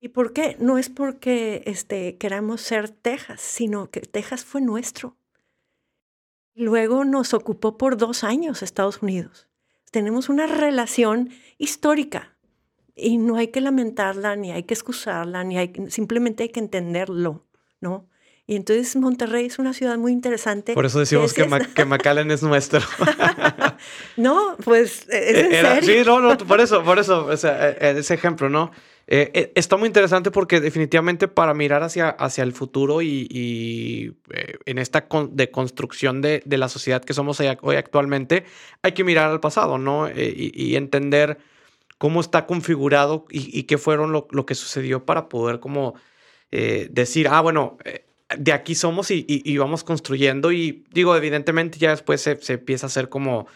¿Y 0.00 0.08
por 0.08 0.32
qué? 0.32 0.56
No 0.60 0.78
es 0.78 0.88
porque 0.88 1.62
este, 1.66 2.16
queramos 2.16 2.60
ser 2.62 2.88
Texas, 2.88 3.40
sino 3.40 3.90
que 3.90 4.00
Texas 4.00 4.44
fue 4.44 4.60
nuestro. 4.60 5.16
Luego 6.58 7.04
nos 7.04 7.34
ocupó 7.34 7.78
por 7.78 7.96
dos 7.96 8.24
años 8.24 8.64
Estados 8.64 9.00
Unidos. 9.00 9.46
Tenemos 9.92 10.28
una 10.28 10.48
relación 10.48 11.30
histórica 11.56 12.36
y 12.96 13.16
no 13.16 13.36
hay 13.36 13.48
que 13.48 13.60
lamentarla, 13.60 14.34
ni 14.34 14.50
hay 14.50 14.64
que 14.64 14.74
excusarla, 14.74 15.44
ni 15.44 15.56
hay, 15.56 15.72
simplemente 15.88 16.42
hay 16.42 16.48
que 16.48 16.58
entenderlo, 16.58 17.46
¿no? 17.80 18.08
Y 18.44 18.56
entonces 18.56 18.96
Monterrey 18.96 19.46
es 19.46 19.60
una 19.60 19.72
ciudad 19.72 19.96
muy 19.98 20.10
interesante. 20.10 20.74
Por 20.74 20.84
eso 20.84 20.98
decimos 20.98 21.32
que, 21.32 21.46
que, 21.74 21.84
McAllen 21.84 22.30
es 22.32 22.42
nuestro. 22.42 22.80
no, 24.16 24.56
pues 24.64 25.06
es 25.10 25.36
en 25.36 25.50
serio. 25.50 25.82
Sí, 25.82 26.02
no, 26.04 26.18
no, 26.18 26.36
por 26.38 26.60
eso, 26.60 26.82
por 26.82 26.98
eso, 26.98 27.26
o 27.26 27.36
sea, 27.36 27.68
e, 27.68 27.76
e, 27.78 27.98
ese 28.00 28.14
ejemplo, 28.14 28.48
¿no? 28.48 28.72
Eh, 29.10 29.30
eh, 29.32 29.52
está 29.54 29.78
muy 29.78 29.86
interesante 29.86 30.30
porque 30.30 30.60
definitivamente 30.60 31.28
para 31.28 31.54
mirar 31.54 31.82
hacia, 31.82 32.10
hacia 32.10 32.44
el 32.44 32.52
futuro 32.52 33.00
y, 33.00 34.14
eh, 34.30 34.58
en 34.66 34.76
esta 34.76 35.08
deconstrucción 35.30 36.20
de, 36.20 36.42
de, 36.44 36.58
la 36.58 36.68
sociedad 36.68 37.02
que 37.02 37.14
somos 37.14 37.40
hoy 37.40 37.76
actualmente, 37.76 38.44
hay 38.82 38.92
que 38.92 39.04
mirar 39.04 39.30
al 39.30 39.40
pasado, 39.40 39.78
¿no? 39.78 40.10
Y, 40.10 40.76
entender 40.76 41.38
cómo 41.96 42.20
está 42.20 42.44
configurado 42.46 43.24
y, 43.30 43.62
qué 43.62 43.78
fueron 43.78 44.12
lo, 44.12 44.28
lo, 44.30 44.44
que 44.44 44.54
sucedió 44.54 45.06
para 45.06 45.30
poder 45.30 45.58
como 45.58 45.94
decir, 46.50 47.28
ah, 47.28 47.40
bueno, 47.40 47.78
de 48.36 48.52
aquí 48.52 48.74
somos 48.74 49.10
y, 49.10 49.56
vamos 49.56 49.84
construyendo 49.84 50.52
y 50.52 50.84
digo, 50.92 51.16
evidentemente 51.16 51.78
ya 51.78 51.90
después 51.90 52.20
se, 52.20 52.36
se 52.42 52.54
empieza 52.54 52.86
a 52.86 52.88
hacer 52.88 53.08
como 53.08 53.46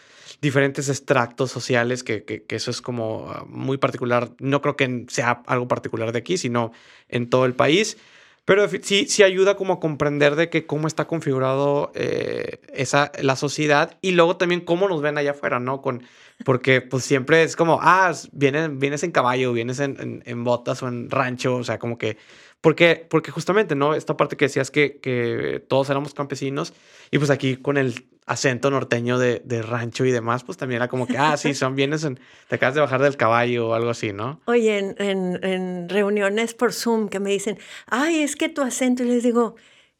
diferentes 0.43 0.89
extractos 0.89 1.51
sociales, 1.51 2.03
que, 2.03 2.25
que, 2.25 2.43
eso 2.49 2.69
es 2.69 2.81
como 2.81 3.31
ah, 3.31 3.45
muy 3.47 3.77
particular. 3.77 4.31
No 4.39 4.61
creo 4.61 4.75
que 4.75 5.05
sea 5.07 5.41
algo 5.47 5.69
particular 5.69 6.11
de 6.11 6.19
aquí, 6.19 6.37
sino 6.37 6.73
en 7.07 7.29
todo 7.29 7.45
el 7.45 7.53
país. 7.55 7.97
Pero 8.45 8.67
sí, 8.67 9.05
sí 9.07 9.23
ayuda 9.23 9.55
como 9.55 9.73
a 9.73 9.79
comprender 9.79 10.35
de 10.35 10.49
que 10.49 10.65
cómo 10.65 10.87
está 10.87 11.05
configurado 11.05 11.93
eh, 11.95 12.59
esa, 12.73 13.13
la 13.21 13.37
sociedad 13.37 13.97
y 14.01 14.11
luego 14.11 14.35
también 14.35 14.59
cómo 14.59 14.89
nos 14.89 15.01
ven 15.01 15.17
allá 15.17 15.31
afuera, 15.31 15.61
¿no? 15.61 15.81
Con, 15.81 16.03
porque 16.43 16.81
pues 16.81 17.05
siempre 17.05 17.43
es 17.43 17.55
como, 17.55 17.79
ah, 17.81 18.11
vienes, 18.33 18.77
vienes 18.77 19.03
en 19.03 19.11
caballo, 19.11 19.53
vienes 19.53 19.79
en, 19.79 20.23
en, 20.25 20.43
botas 20.43 20.83
o 20.83 20.89
en 20.89 21.09
rancho, 21.09 21.55
o 21.55 21.63
sea, 21.63 21.79
como 21.79 21.97
que, 21.97 22.17
porque, 22.63 23.05
porque 23.09 23.29
justamente, 23.29 23.75
¿no? 23.75 23.93
Esta 23.93 24.15
parte 24.15 24.37
que 24.37 24.45
decías 24.45 24.71
que, 24.71 24.97
que 25.01 25.61
todos 25.67 25.89
éramos 25.89 26.13
campesinos 26.13 26.73
y 27.11 27.17
pues 27.17 27.29
aquí 27.29 27.57
con 27.57 27.75
el 27.75 28.05
acento 28.25 28.71
norteño 28.71 29.19
de, 29.19 29.41
de, 29.43 29.61
rancho 29.61 30.05
y 30.05 30.11
demás, 30.11 30.45
pues 30.45 30.57
también 30.57 30.77
era 30.77 30.87
como 30.87 31.05
que, 31.05 31.17
ah, 31.17 31.35
sí, 31.35 31.53
son 31.55 31.75
bienes, 31.75 32.05
en, 32.05 32.21
te 32.47 32.55
acabas 32.55 32.75
de 32.75 32.79
bajar 32.79 33.01
del 33.01 33.17
caballo 33.17 33.67
o 33.67 33.73
algo 33.73 33.89
así, 33.89 34.13
¿no? 34.13 34.39
Oye, 34.45 34.79
en, 34.79 34.95
en, 34.97 35.43
en, 35.43 35.89
reuniones 35.89 36.53
por 36.53 36.71
Zoom 36.71 37.09
que 37.09 37.19
me 37.19 37.31
dicen, 37.31 37.59
ay, 37.87 38.23
es 38.23 38.37
que 38.37 38.47
tu 38.47 38.61
acento, 38.61 39.03
y 39.03 39.07
les 39.07 39.23
digo, 39.23 39.57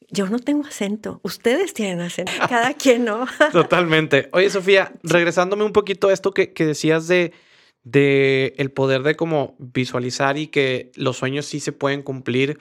yo 0.08 0.28
no 0.28 0.40
tengo 0.40 0.66
acento, 0.66 1.20
ustedes 1.22 1.74
tienen 1.74 2.00
acento, 2.00 2.32
cada 2.48 2.74
quien, 2.76 3.04
¿no? 3.04 3.28
Totalmente. 3.52 4.30
Oye, 4.32 4.50
Sofía, 4.50 4.94
regresándome 5.04 5.66
un 5.66 5.74
poquito 5.74 6.08
a 6.08 6.14
esto 6.14 6.34
que, 6.34 6.54
que 6.54 6.66
decías 6.66 7.10
de, 7.10 7.34
de 7.84 8.54
el 8.58 8.72
poder 8.72 9.04
de 9.04 9.16
como 9.16 9.56
visualizar 9.60 10.38
y 10.38 10.48
que 10.48 10.92
los 10.96 11.18
sueños 11.18 11.46
sí 11.46 11.60
se 11.60 11.72
pueden 11.72 12.02
cumplir. 12.02 12.60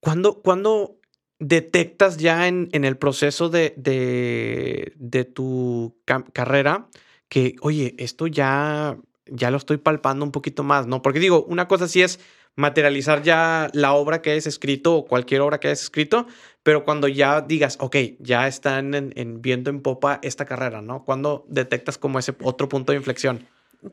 ¿Cuándo, 0.00 0.40
¿cuándo 0.42 0.98
detectas 1.38 2.16
ya 2.16 2.48
en, 2.48 2.68
en 2.72 2.84
el 2.84 2.96
proceso 2.96 3.48
de, 3.48 3.74
de, 3.76 4.92
de 4.96 5.24
tu 5.24 5.96
carrera 6.32 6.88
que, 7.28 7.56
oye, 7.60 7.94
esto 7.98 8.26
ya, 8.26 8.96
ya 9.26 9.50
lo 9.50 9.56
estoy 9.56 9.76
palpando 9.76 10.24
un 10.24 10.32
poquito 10.32 10.62
más, 10.62 10.86
¿no? 10.86 11.02
Porque 11.02 11.20
digo, 11.20 11.44
una 11.44 11.68
cosa 11.68 11.88
sí 11.88 12.02
es 12.02 12.20
materializar 12.56 13.22
ya 13.22 13.70
la 13.72 13.92
obra 13.92 14.20
que 14.20 14.32
hayas 14.32 14.48
escrito 14.48 14.96
o 14.96 15.06
cualquier 15.06 15.42
obra 15.42 15.60
que 15.60 15.68
hayas 15.68 15.82
escrito, 15.82 16.26
pero 16.64 16.84
cuando 16.84 17.06
ya 17.06 17.40
digas, 17.40 17.76
ok, 17.80 17.96
ya 18.18 18.48
están 18.48 18.94
en, 18.94 19.12
en 19.14 19.40
viendo 19.40 19.70
en 19.70 19.80
popa 19.80 20.18
esta 20.22 20.44
carrera, 20.44 20.82
¿no? 20.82 21.04
¿Cuándo 21.04 21.44
detectas 21.48 21.98
como 21.98 22.18
ese 22.18 22.34
otro 22.42 22.68
punto 22.68 22.92
de 22.92 22.98
inflexión? 22.98 23.46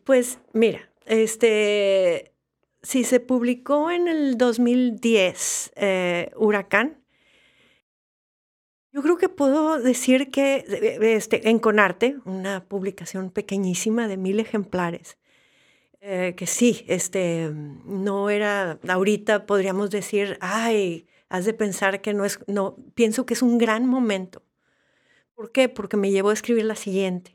Pues 0.04 0.40
mira, 0.54 0.90
este, 1.06 2.34
si 2.82 3.04
se 3.04 3.20
publicó 3.20 3.92
en 3.92 4.08
el 4.08 4.38
2010 4.38 5.74
eh, 5.76 6.32
Huracán, 6.36 7.04
yo 8.92 9.02
creo 9.02 9.18
que 9.18 9.28
puedo 9.28 9.78
decir 9.80 10.32
que 10.32 10.66
este, 11.02 11.50
en 11.50 11.60
Conarte, 11.60 12.18
una 12.24 12.66
publicación 12.66 13.30
pequeñísima 13.30 14.08
de 14.08 14.16
mil 14.16 14.40
ejemplares, 14.40 15.18
eh, 16.00 16.34
que 16.38 16.48
sí, 16.48 16.86
este, 16.88 17.52
no 17.52 18.30
era, 18.30 18.80
ahorita 18.88 19.46
podríamos 19.46 19.90
decir, 19.90 20.38
ay, 20.40 21.08
has 21.30 21.46
de 21.46 21.54
pensar 21.54 22.02
que 22.02 22.14
no 22.14 22.24
es, 22.24 22.40
no, 22.48 22.78
pienso 22.94 23.26
que 23.26 23.34
es 23.34 23.42
un 23.42 23.58
gran 23.58 23.86
momento. 23.86 24.44
¿Por 25.34 25.52
qué? 25.52 25.68
Porque 25.68 25.98
me 25.98 26.12
llevó 26.12 26.30
a 26.30 26.34
escribir 26.34 26.64
la 26.66 26.76
siguiente. 26.76 27.35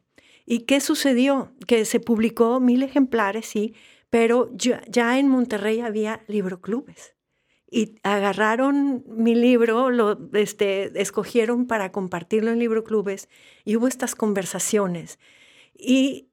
¿Y 0.50 0.62
qué 0.62 0.80
sucedió? 0.80 1.52
Que 1.68 1.84
se 1.84 2.00
publicó 2.00 2.58
mil 2.58 2.82
ejemplares, 2.82 3.46
sí, 3.46 3.72
pero 4.10 4.50
ya, 4.52 5.16
en 5.16 5.28
Monterrey 5.28 5.78
había 5.78 6.24
libroclubes 6.26 7.14
y 7.70 8.00
agarraron 8.02 9.04
mi 9.06 9.36
libro, 9.36 9.90
lo 9.90 10.18
este, 10.32 11.00
escogieron 11.00 11.68
para 11.68 11.92
compartirlo 11.92 12.50
en 12.50 12.58
libroclubes 12.58 13.28
y 13.64 13.76
hubo 13.76 13.86
estas 13.86 14.16
conversaciones. 14.16 15.20
Y 15.72 16.30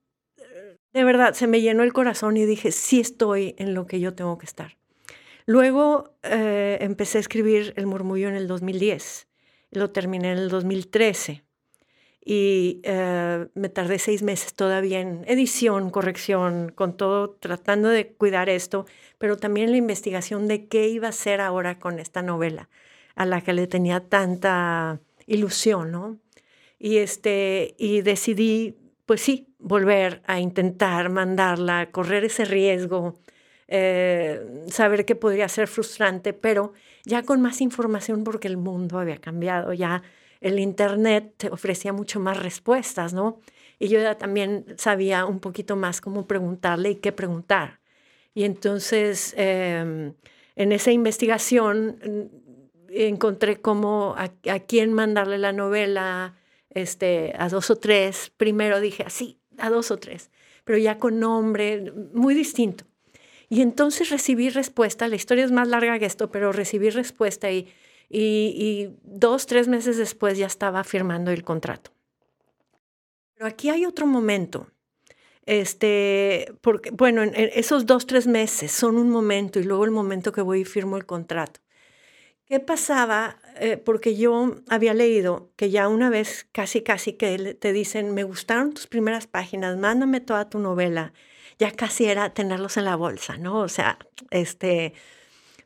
de 0.93 1.03
verdad 1.03 1.36
se 1.36 1.45
me 1.45 1.61
llenó 1.61 1.84
el 1.84 1.93
corazón 1.93 2.38
y 2.38 2.45
dije, 2.45 2.72
sí 2.72 2.99
estoy 2.99 3.53
en 3.59 3.76
lo 3.76 3.86
que 3.86 3.99
yo 3.99 4.15
tengo 4.15 4.39
que 4.39 4.47
estar. 4.47 4.80
Luego 5.45 6.18
eh, 6.24 6.80
empecé 6.82 7.20
a 7.20 7.22
escribir 7.22 7.72
El 7.76 7.86
murmullo 7.86 8.30
en 8.30 8.36
el 8.36 8.47
2010, 8.47 9.28
lo 9.70 9.91
terminé 9.91 10.32
en 10.32 10.39
el 10.39 10.49
2013 10.49 11.47
y 12.30 12.82
eh, 12.84 13.47
me 13.53 13.69
tardé 13.69 13.99
seis 13.99 14.21
meses 14.21 14.53
todavía 14.53 14.99
en 14.99 15.23
edición, 15.28 15.89
corrección, 15.89 16.73
con 16.75 16.97
todo, 16.97 17.30
tratando 17.30 17.88
de 17.88 18.09
cuidar 18.09 18.49
esto, 18.49 18.86
pero 19.17 19.38
también 19.38 19.71
la 19.71 19.78
investigación 19.78 20.49
de 20.49 20.67
qué 20.67 20.89
iba 20.89 21.07
a 21.07 21.11
hacer 21.11 21.39
ahora 21.39 21.80
con 21.80 21.99
esta 21.99 22.21
novela, 22.21 22.67
a 23.15 23.25
la 23.25 23.39
que 23.39 23.53
le 23.53 23.65
tenía 23.65 24.01
tanta 24.01 24.99
ilusión, 25.25 25.93
¿no? 25.93 26.19
Y, 26.78 26.97
este, 26.97 27.75
y 27.78 28.01
decidí, 28.01 28.75
pues 29.05 29.21
sí, 29.21 29.47
volver 29.57 30.21
a 30.25 30.41
intentar 30.41 31.09
mandarla, 31.09 31.91
correr 31.91 32.25
ese 32.25 32.43
riesgo, 32.43 33.17
eh, 33.69 34.65
saber 34.67 35.05
que 35.05 35.15
podría 35.15 35.47
ser 35.47 35.69
frustrante, 35.69 36.34
pero 36.34 36.73
ya 37.05 37.23
con 37.23 37.41
más 37.41 37.61
información 37.61 38.25
porque 38.25 38.49
el 38.49 38.57
mundo 38.57 38.99
había 38.99 39.17
cambiado, 39.17 39.71
ya 39.71 40.03
el 40.41 40.59
Internet 40.59 41.33
te 41.38 41.49
ofrecía 41.49 41.93
mucho 41.93 42.19
más 42.19 42.38
respuestas, 42.41 43.13
¿no? 43.13 43.39
Y 43.79 43.89
yo 43.89 43.99
ya 43.99 44.17
también 44.17 44.65
sabía 44.77 45.25
un 45.25 45.39
poquito 45.39 45.75
más 45.75 46.01
cómo 46.01 46.27
preguntarle 46.27 46.91
y 46.91 46.95
qué 46.95 47.11
preguntar. 47.11 47.79
Y 48.33 48.43
entonces, 48.43 49.33
em, 49.38 50.13
en 50.55 50.71
esa 50.71 50.91
investigación, 50.91 51.99
mm, 52.03 52.47
encontré 52.89 53.61
cómo 53.61 54.15
a, 54.17 54.29
quién 54.59 54.93
mandarle 54.93 55.38
la 55.38 55.53
novela, 55.53 56.35
este, 56.69 57.33
a 57.38 57.49
dos 57.49 57.69
o 57.69 57.75
tres. 57.75 58.31
Primero 58.38 58.79
dije 58.79 59.03
así, 59.05 59.39
a 59.57 59.69
dos 59.69 59.91
o 59.91 59.97
tres, 59.97 60.31
pero 60.63 60.77
ya 60.77 60.97
con 60.97 61.19
nombre, 61.19 61.91
muy 62.13 62.33
distinto. 62.33 62.85
Y 63.49 63.61
entonces 63.61 64.09
recibí 64.09 64.49
respuesta, 64.49 65.07
la 65.07 65.15
historia 65.15 65.45
es 65.45 65.51
más 65.51 65.67
larga 65.67 65.99
que 65.99 66.05
esto, 66.05 66.31
pero 66.31 66.51
recibí 66.51 66.89
respuesta 66.89 67.49
y 67.51 67.67
y, 68.10 68.89
dos, 69.03 69.45
tres 69.45 69.68
meses 69.68 69.97
después 69.97 70.38
ya 70.38 70.47
estaba 70.47 70.84
firmando 70.84 71.32
el 71.32 71.43
contrato. 71.43 71.91
Pero 73.34 73.47
aquí 73.47 73.70
hay 73.70 73.86
otro 73.86 74.08
momento. 74.08 74.68
Este, 75.45 76.53
porque, 76.62 76.91
bueno, 76.91 77.24
esos 77.24 77.86
dos, 77.86 78.05
tres 78.05 78.28
meses 78.28 78.72
son 78.72 78.97
un 78.97 79.10
momento 79.10 79.60
y 79.60 79.64
luego 79.64 79.86
el 79.86 79.91
momento 79.91 80.32
que 80.32 80.41
voy 80.41 80.62
y 80.62 80.66
firmo 80.66 80.97
el 80.97 81.05
contrato. 81.05 81.62
¿Qué 82.45 82.60
pasaba? 82.62 83.38
Eh, 83.60 83.78
porque 83.78 84.16
yo 84.16 84.55
había 84.70 84.93
leído 84.93 85.51
que 85.58 85.70
ya 85.70 85.89
una 85.89 86.10
vez 86.10 86.47
casi, 86.53 86.82
casi 86.82 87.14
que 87.14 87.55
te 87.55 87.74
dicen, 87.74 88.14
me 88.14 88.24
gustaron 88.24 88.74
tus 88.74 88.88
primeras 88.88 89.28
páginas, 89.28 89.78
mándame 89.78 90.22
toda 90.22 90.49
tu 90.49 90.60
novela. 90.60 91.14
Ya 91.60 91.72
casi 91.72 92.05
era 92.05 92.34
tenerlos 92.34 92.78
en 92.78 92.86
la 92.86 92.95
bolsa, 92.95 93.38
¿no? 93.38 93.60
O 93.60 93.68
sea, 93.68 93.99
este, 94.32 94.93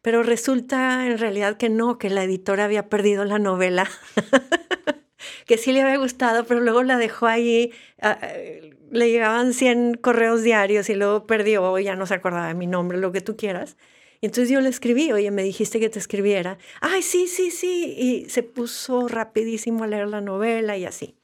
pero 0.02 0.24
resulta 0.24 1.08
en 1.08 1.18
realidad 1.18 1.58
que 1.58 1.70
no, 1.70 1.98
que 1.98 2.10
la 2.10 2.24
editora 2.24 2.66
había 2.66 2.90
perdido 2.90 3.24
la 3.26 3.40
novela, 3.40 3.90
que 5.46 5.58
sí 5.58 5.72
le 5.72 5.82
había 5.82 5.98
gustado, 5.98 6.46
pero 6.46 6.60
luego 6.60 6.84
la 6.84 6.98
dejó 6.98 7.28
ahí, 7.28 7.72
ah, 8.02 8.18
eh, 8.22 8.76
le 8.92 9.10
llegaban 9.10 9.54
100 9.54 9.96
correos 9.96 10.44
diarios 10.44 10.90
y 10.90 10.96
luego 10.96 11.28
perdió, 11.28 11.78
ya 11.80 11.96
no 11.96 12.06
se 12.06 12.16
acordaba 12.16 12.48
de 12.48 12.56
mi 12.56 12.68
nombre, 12.68 12.98
lo 12.98 13.12
que 13.12 13.22
tú 13.22 13.38
quieras. 13.38 13.78
Y 14.22 14.28
entonces 14.28 14.50
yo 14.50 14.62
le 14.62 14.70
escribí, 14.70 15.12
oye, 15.12 15.32
me 15.32 15.42
dijiste 15.42 15.80
que 15.80 15.90
te 15.90 15.98
escribiera. 15.98 16.60
Ay, 16.80 17.02
sí, 17.02 17.28
sí, 17.28 17.50
sí. 17.50 17.96
Y 17.98 18.30
se 18.30 18.44
puso 18.44 19.08
rapidísimo 19.08 19.84
a 19.84 19.88
leer 19.88 20.08
la 20.10 20.22
novela 20.22 20.78
y 20.78 20.86
así. 20.86 21.16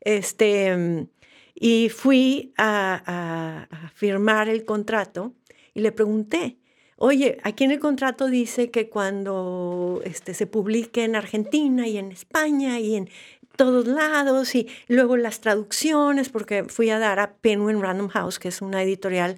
Este, 0.00 1.06
y 1.54 1.88
fui 1.88 2.52
a 2.56 3.68
firmar 3.94 4.48
el 4.48 4.64
contrato 4.64 5.36
y 5.72 5.82
le 5.82 5.92
pregunté, 5.92 6.58
Oye, 7.04 7.38
aquí 7.42 7.64
en 7.64 7.72
el 7.72 7.80
contrato 7.80 8.28
dice 8.28 8.70
que 8.70 8.88
cuando 8.88 10.00
este, 10.04 10.34
se 10.34 10.46
publique 10.46 11.02
en 11.02 11.16
Argentina 11.16 11.88
y 11.88 11.98
en 11.98 12.12
España 12.12 12.78
y 12.78 12.94
en 12.94 13.10
todos 13.56 13.88
lados 13.88 14.54
y 14.54 14.68
luego 14.86 15.16
las 15.16 15.40
traducciones, 15.40 16.28
porque 16.28 16.62
fui 16.62 16.90
a 16.90 17.00
dar 17.00 17.18
a 17.18 17.34
Penguin 17.34 17.82
Random 17.82 18.06
House, 18.06 18.38
que 18.38 18.46
es 18.46 18.62
una 18.62 18.84
editorial 18.84 19.34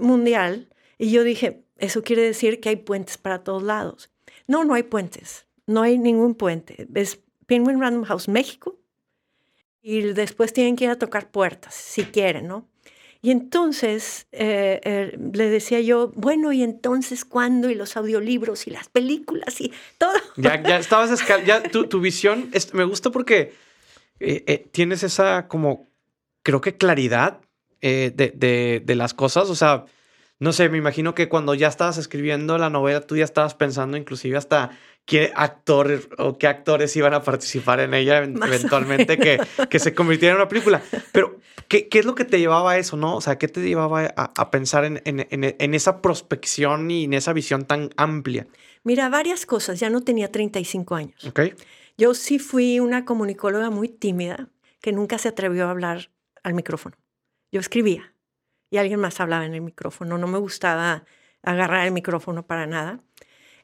mundial, 0.00 0.68
y 0.96 1.10
yo 1.10 1.24
dije, 1.24 1.64
eso 1.76 2.04
quiere 2.04 2.22
decir 2.22 2.60
que 2.60 2.68
hay 2.68 2.76
puentes 2.76 3.18
para 3.18 3.42
todos 3.42 3.64
lados. 3.64 4.12
No, 4.46 4.62
no 4.62 4.74
hay 4.74 4.84
puentes, 4.84 5.48
no 5.66 5.82
hay 5.82 5.98
ningún 5.98 6.36
puente. 6.36 6.86
Es 6.94 7.18
Penguin 7.46 7.80
Random 7.80 8.04
House 8.04 8.28
México 8.28 8.78
y 9.82 10.02
después 10.02 10.52
tienen 10.52 10.76
que 10.76 10.84
ir 10.84 10.90
a 10.90 10.98
tocar 11.00 11.32
puertas, 11.32 11.74
si 11.74 12.04
quieren, 12.04 12.46
¿no? 12.46 12.68
Y 13.24 13.30
entonces 13.30 14.26
eh, 14.32 14.80
eh, 14.82 15.16
le 15.32 15.48
decía 15.48 15.80
yo, 15.80 16.12
bueno, 16.16 16.52
¿y 16.52 16.64
entonces 16.64 17.24
cuándo? 17.24 17.70
Y 17.70 17.76
los 17.76 17.96
audiolibros 17.96 18.66
y 18.66 18.70
las 18.70 18.88
películas 18.88 19.60
y 19.60 19.72
todo. 19.96 20.12
Ya, 20.36 20.60
ya 20.60 20.76
estabas, 20.80 21.24
ya 21.46 21.62
tu, 21.62 21.86
tu 21.86 22.00
visión, 22.00 22.50
me 22.72 22.82
gusta 22.82 23.10
porque 23.10 23.54
eh, 24.18 24.68
tienes 24.72 25.04
esa 25.04 25.46
como, 25.46 25.88
creo 26.42 26.60
que 26.60 26.76
claridad 26.76 27.40
de, 27.80 28.10
de, 28.10 28.82
de 28.84 28.94
las 28.94 29.14
cosas, 29.14 29.50
o 29.50 29.56
sea, 29.56 29.86
no 30.42 30.52
sé, 30.52 30.68
me 30.68 30.76
imagino 30.76 31.14
que 31.14 31.28
cuando 31.28 31.54
ya 31.54 31.68
estabas 31.68 31.98
escribiendo 31.98 32.58
la 32.58 32.68
novela, 32.68 33.00
tú 33.02 33.16
ya 33.16 33.22
estabas 33.22 33.54
pensando 33.54 33.96
inclusive 33.96 34.36
hasta 34.36 34.76
qué 35.04 35.30
actor 35.36 36.00
o 36.18 36.36
qué 36.36 36.48
actores 36.48 36.96
iban 36.96 37.14
a 37.14 37.22
participar 37.22 37.78
en 37.78 37.94
ella 37.94 38.18
eventualmente 38.18 39.18
que, 39.18 39.38
que, 39.70 39.78
se 39.78 39.94
convirtiera 39.94 40.34
en 40.34 40.40
una 40.40 40.48
película. 40.48 40.82
Pero, 41.12 41.38
¿qué, 41.68 41.88
¿qué, 41.88 42.00
es 42.00 42.06
lo 42.06 42.16
que 42.16 42.24
te 42.24 42.40
llevaba 42.40 42.72
a 42.72 42.78
eso, 42.78 42.96
no? 42.96 43.14
O 43.14 43.20
sea, 43.20 43.38
¿qué 43.38 43.46
te 43.46 43.60
llevaba 43.60 44.12
a, 44.16 44.50
pensar 44.50 44.84
en, 44.84 45.00
en, 45.04 45.24
en, 45.30 45.74
esa 45.74 46.02
prospección 46.02 46.90
y 46.90 47.04
en 47.04 47.12
esa 47.12 47.32
visión 47.32 47.64
tan 47.64 47.90
amplia? 47.96 48.48
Mira, 48.82 49.08
varias 49.08 49.46
cosas. 49.46 49.78
Ya 49.78 49.90
no 49.90 50.00
tenía 50.00 50.32
35 50.32 50.96
años. 50.96 51.24
Okay. 51.24 51.54
Yo 51.96 52.14
sí 52.14 52.40
fui 52.40 52.80
una 52.80 53.04
comunicóloga 53.04 53.70
muy 53.70 53.88
tímida 53.88 54.48
que 54.80 54.90
nunca 54.90 55.18
se 55.18 55.28
atrevió 55.28 55.68
a 55.68 55.70
hablar 55.70 56.10
al 56.42 56.54
micrófono. 56.54 56.96
Yo 57.52 57.60
escribía 57.60 58.11
y 58.72 58.78
alguien 58.78 58.98
más 58.98 59.20
hablaba 59.20 59.44
en 59.44 59.54
el 59.54 59.60
micrófono. 59.60 60.16
No 60.16 60.26
me 60.26 60.38
gustaba 60.38 61.04
agarrar 61.42 61.86
el 61.86 61.92
micrófono 61.92 62.46
para 62.46 62.66
nada. 62.66 63.00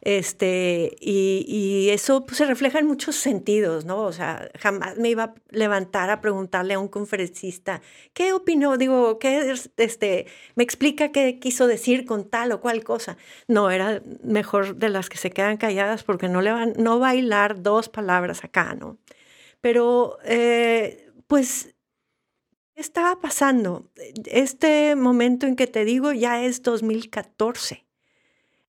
Este, 0.03 0.97
y, 1.01 1.89
eso 1.91 2.27
pues, 2.27 2.37
se 2.37 2.45
refleja 2.45 2.79
en 2.79 2.87
muchos 2.87 3.17
sentidos, 3.17 3.87
¿no? 3.87 4.03
O 4.03 4.13
sea, 4.13 4.51
jamás 4.61 4.99
me 4.99 5.09
iba 5.09 5.25
a 5.25 5.35
levantar 5.51 6.11
a 6.11 6.21
preguntarle 6.21 6.75
a 6.75 6.79
un 6.79 6.89
conferencista, 6.89 7.81
¿qué 8.13 8.35
opinó? 8.35 8.77
Digo, 8.77 9.19
¿qué 9.19 9.55
este, 9.79 10.27
me 10.57 10.63
explica 10.63 11.11
qué 11.11 11.39
quiso 11.41 11.67
decir 11.67 12.05
con 12.05 12.29
tal 12.29 12.53
o 12.53 12.61
cual 12.61 12.85
cosa? 12.85 13.17
No, 13.49 13.71
era 13.71 14.03
mejor 14.23 14.77
de 14.77 14.91
las 14.91 15.09
que 15.09 15.17
se 15.17 15.31
quedan 15.31 15.57
calladas 15.57 16.05
porque 16.05 16.29
no 16.29 16.43
le 16.43 16.53
van, 16.53 16.75
no 16.77 16.99
bailar 16.99 17.63
dos 17.63 17.89
palabras 17.89 18.45
acá, 18.45 18.75
¿no? 18.75 18.99
Pero, 19.63 20.19
eh, 20.25 21.11
pues 21.27 21.71
¿Qué 21.71 21.78
estaba 22.81 23.21
pasando? 23.21 23.91
Este 24.27 24.95
momento 24.97 25.47
en 25.47 25.57
que 25.57 25.67
te 25.67 25.85
digo 25.85 26.13
ya 26.13 26.43
es 26.43 26.63
2014, 26.63 27.85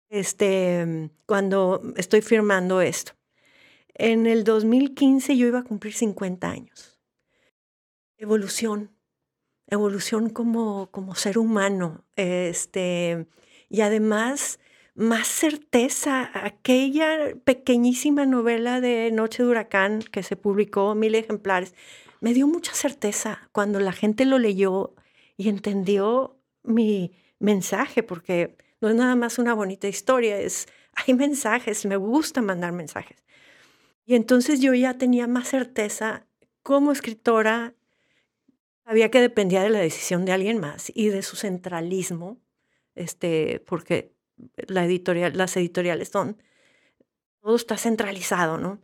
este, 0.09 1.11
cuando 1.25 1.81
estoy 1.97 2.21
firmando 2.21 2.81
esto. 2.81 3.13
En 3.93 4.27
el 4.27 4.43
2015 4.43 5.35
yo 5.35 5.47
iba 5.47 5.59
a 5.59 5.63
cumplir 5.63 5.93
50 5.93 6.49
años. 6.49 6.99
Evolución, 8.17 8.91
evolución 9.67 10.29
como, 10.29 10.89
como 10.91 11.15
ser 11.15 11.37
humano. 11.37 12.05
Este, 12.15 13.27
y 13.69 13.81
además, 13.81 14.59
más 14.93 15.27
certeza. 15.27 16.29
Aquella 16.33 17.35
pequeñísima 17.43 18.25
novela 18.25 18.81
de 18.81 19.11
Noche 19.11 19.43
de 19.43 19.49
Huracán 19.49 20.01
que 20.01 20.23
se 20.23 20.35
publicó, 20.35 20.95
mil 20.95 21.15
ejemplares, 21.15 21.73
me 22.21 22.33
dio 22.33 22.47
mucha 22.47 22.73
certeza 22.73 23.49
cuando 23.51 23.79
la 23.79 23.91
gente 23.91 24.25
lo 24.25 24.39
leyó 24.39 24.95
y 25.37 25.49
entendió 25.49 26.39
mi 26.63 27.13
mensaje, 27.39 28.03
porque 28.03 28.57
no 28.81 28.89
es 28.89 28.95
nada 28.95 29.15
más 29.15 29.39
una 29.39 29.53
bonita 29.53 29.87
historia, 29.87 30.39
es, 30.39 30.67
hay 30.93 31.13
mensajes, 31.13 31.85
me 31.85 31.95
gusta 31.95 32.41
mandar 32.41 32.71
mensajes. 32.71 33.23
Y 34.05 34.15
entonces 34.15 34.59
yo 34.61 34.73
ya 34.73 34.97
tenía 34.97 35.27
más 35.27 35.49
certeza 35.49 36.25
como 36.63 36.91
escritora, 36.91 37.75
sabía 38.85 39.11
que 39.11 39.21
dependía 39.21 39.61
de 39.63 39.69
la 39.69 39.79
decisión 39.79 40.25
de 40.25 40.31
alguien 40.31 40.59
más 40.59 40.91
y 40.93 41.09
de 41.09 41.21
su 41.21 41.35
centralismo, 41.35 42.37
este, 42.95 43.63
porque 43.67 44.13
la 44.67 44.85
editorial, 44.85 45.37
las 45.37 45.55
editoriales 45.57 46.09
son 46.09 46.37
todo 47.41 47.55
está 47.55 47.77
centralizado, 47.77 48.57
¿no? 48.57 48.79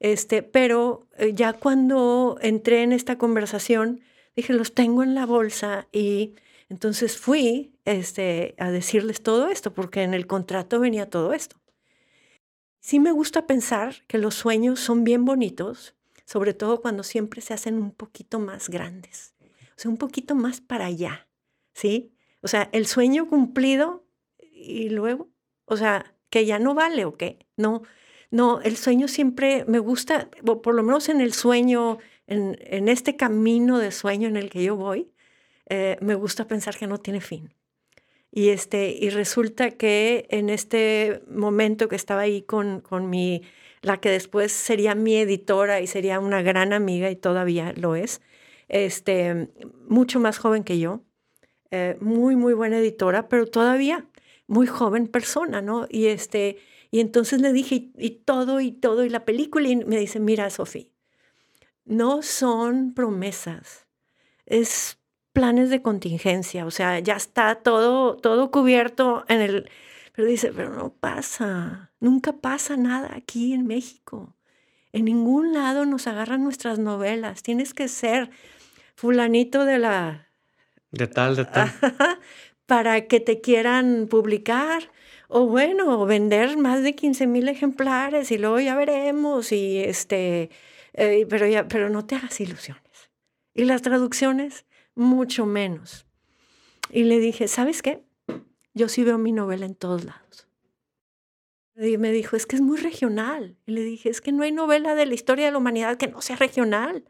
Este, 0.00 0.42
pero 0.42 1.08
eh, 1.16 1.32
ya 1.34 1.52
cuando 1.52 2.38
entré 2.40 2.82
en 2.82 2.92
esta 2.92 3.18
conversación, 3.18 4.00
dije, 4.36 4.52
los 4.52 4.74
tengo 4.74 5.02
en 5.02 5.14
la 5.14 5.26
bolsa 5.26 5.88
y 5.92 6.34
entonces 6.68 7.16
fui 7.16 7.72
este, 7.84 8.54
a 8.58 8.70
decirles 8.70 9.22
todo 9.22 9.48
esto, 9.48 9.72
porque 9.72 10.02
en 10.02 10.14
el 10.14 10.26
contrato 10.26 10.78
venía 10.78 11.08
todo 11.08 11.32
esto. 11.32 11.56
Sí 12.80 13.00
me 13.00 13.12
gusta 13.12 13.46
pensar 13.46 14.04
que 14.06 14.18
los 14.18 14.34
sueños 14.34 14.80
son 14.80 15.04
bien 15.04 15.24
bonitos, 15.24 15.94
sobre 16.24 16.54
todo 16.54 16.80
cuando 16.80 17.02
siempre 17.02 17.40
se 17.40 17.54
hacen 17.54 17.74
un 17.76 17.90
poquito 17.90 18.38
más 18.38 18.68
grandes, 18.68 19.34
o 19.40 19.80
sea, 19.80 19.90
un 19.90 19.96
poquito 19.96 20.34
más 20.34 20.60
para 20.60 20.86
allá, 20.86 21.28
¿sí? 21.72 22.12
O 22.42 22.48
sea, 22.48 22.68
el 22.72 22.86
sueño 22.86 23.28
cumplido 23.28 24.04
y 24.38 24.90
luego, 24.90 25.28
o 25.64 25.76
sea, 25.76 26.14
que 26.30 26.44
ya 26.44 26.58
no 26.58 26.74
vale 26.74 27.04
o 27.04 27.16
qué, 27.16 27.46
no, 27.56 27.82
no, 28.30 28.60
el 28.60 28.76
sueño 28.76 29.08
siempre 29.08 29.64
me 29.66 29.78
gusta, 29.78 30.28
por 30.44 30.74
lo 30.74 30.82
menos 30.82 31.08
en 31.08 31.20
el 31.20 31.32
sueño, 31.32 31.98
en, 32.26 32.88
este 32.88 33.16
camino 33.16 33.78
de 33.78 33.90
sueño 33.90 34.28
en 34.28 34.36
el 34.36 34.50
que 34.50 34.62
yo 34.62 34.76
voy, 34.76 35.10
eh, 35.70 35.96
me 36.00 36.14
gusta 36.14 36.46
pensar 36.46 36.76
que 36.76 36.86
no 36.86 36.98
tiene 36.98 37.20
fin. 37.20 37.54
Y, 38.30 38.50
este, 38.50 38.90
y 38.90 39.08
resulta 39.10 39.70
que 39.70 40.26
en 40.30 40.50
este 40.50 41.22
momento 41.28 41.88
que 41.88 41.96
estaba 41.96 42.22
ahí 42.22 42.42
con, 42.42 42.80
con 42.80 43.08
mi, 43.08 43.42
la 43.80 43.98
que 44.00 44.10
después 44.10 44.52
sería 44.52 44.94
mi 44.94 45.16
editora 45.16 45.80
y 45.80 45.86
sería 45.86 46.20
una 46.20 46.42
gran 46.42 46.74
amiga 46.74 47.10
y 47.10 47.16
todavía 47.16 47.72
lo 47.76 47.96
es, 47.96 48.20
este, 48.68 49.48
mucho 49.88 50.20
más 50.20 50.38
joven 50.38 50.64
que 50.64 50.78
yo, 50.78 51.02
eh, 51.70 51.96
muy, 52.00 52.36
muy 52.36 52.52
buena 52.52 52.78
editora, 52.78 53.28
pero 53.28 53.46
todavía 53.46 54.06
muy 54.46 54.66
joven 54.66 55.06
persona, 55.06 55.62
¿no? 55.62 55.86
Y, 55.90 56.06
este, 56.06 56.58
y 56.90 57.00
entonces 57.00 57.40
le 57.40 57.52
dije, 57.52 57.90
y, 57.96 58.10
todo, 58.10 58.60
y 58.60 58.72
todo, 58.72 59.04
y 59.04 59.10
la 59.10 59.24
película, 59.24 59.68
y 59.68 59.76
me 59.76 59.98
dice, 59.98 60.20
mira, 60.20 60.48
Sofía, 60.50 60.86
no 61.84 62.22
son 62.22 62.94
promesas, 62.94 63.86
es 64.46 64.98
planes 65.32 65.70
de 65.70 65.82
contingencia, 65.82 66.66
o 66.66 66.70
sea, 66.70 66.98
ya 66.98 67.16
está 67.16 67.56
todo, 67.56 68.16
todo 68.16 68.50
cubierto 68.50 69.24
en 69.28 69.40
el... 69.40 69.70
Pero 70.14 70.26
dice, 70.26 70.52
pero 70.52 70.70
no 70.70 70.92
pasa, 70.92 71.92
nunca 72.00 72.32
pasa 72.32 72.76
nada 72.76 73.14
aquí 73.14 73.52
en 73.52 73.66
México. 73.66 74.34
En 74.92 75.04
ningún 75.04 75.52
lado 75.52 75.86
nos 75.86 76.08
agarran 76.08 76.42
nuestras 76.42 76.80
novelas. 76.80 77.44
Tienes 77.44 77.72
que 77.72 77.86
ser 77.86 78.30
fulanito 78.96 79.64
de 79.64 79.78
la... 79.78 80.28
De 80.90 81.06
tal, 81.06 81.36
de 81.36 81.44
tal. 81.44 81.72
para 82.66 83.06
que 83.06 83.20
te 83.20 83.40
quieran 83.40 84.08
publicar. 84.10 84.90
O 85.28 85.46
bueno, 85.46 86.04
vender 86.06 86.56
más 86.56 86.82
de 86.82 86.94
15 86.94 87.26
mil 87.26 87.48
ejemplares 87.48 88.30
y 88.30 88.38
luego 88.38 88.60
ya 88.60 88.74
veremos. 88.74 89.52
Y 89.52 89.78
este, 89.78 90.50
eh, 90.94 91.26
pero, 91.28 91.46
ya, 91.46 91.68
pero 91.68 91.90
no 91.90 92.06
te 92.06 92.16
hagas 92.16 92.40
ilusiones. 92.40 93.10
Y 93.54 93.64
las 93.64 93.82
traducciones, 93.82 94.64
mucho 94.94 95.44
menos. 95.44 96.06
Y 96.90 97.04
le 97.04 97.18
dije, 97.20 97.46
¿sabes 97.46 97.82
qué? 97.82 98.04
Yo 98.72 98.88
sí 98.88 99.04
veo 99.04 99.18
mi 99.18 99.32
novela 99.32 99.66
en 99.66 99.74
todos 99.74 100.04
lados. 100.04 100.48
Y 101.76 101.98
me 101.98 102.10
dijo, 102.10 102.34
es 102.34 102.46
que 102.46 102.56
es 102.56 102.62
muy 102.62 102.78
regional. 102.78 103.56
Y 103.66 103.72
le 103.72 103.82
dije, 103.82 104.08
es 104.08 104.20
que 104.20 104.32
no 104.32 104.42
hay 104.42 104.52
novela 104.52 104.94
de 104.94 105.06
la 105.06 105.14
historia 105.14 105.46
de 105.46 105.52
la 105.52 105.58
humanidad 105.58 105.98
que 105.98 106.08
no 106.08 106.22
sea 106.22 106.36
regional. 106.36 107.04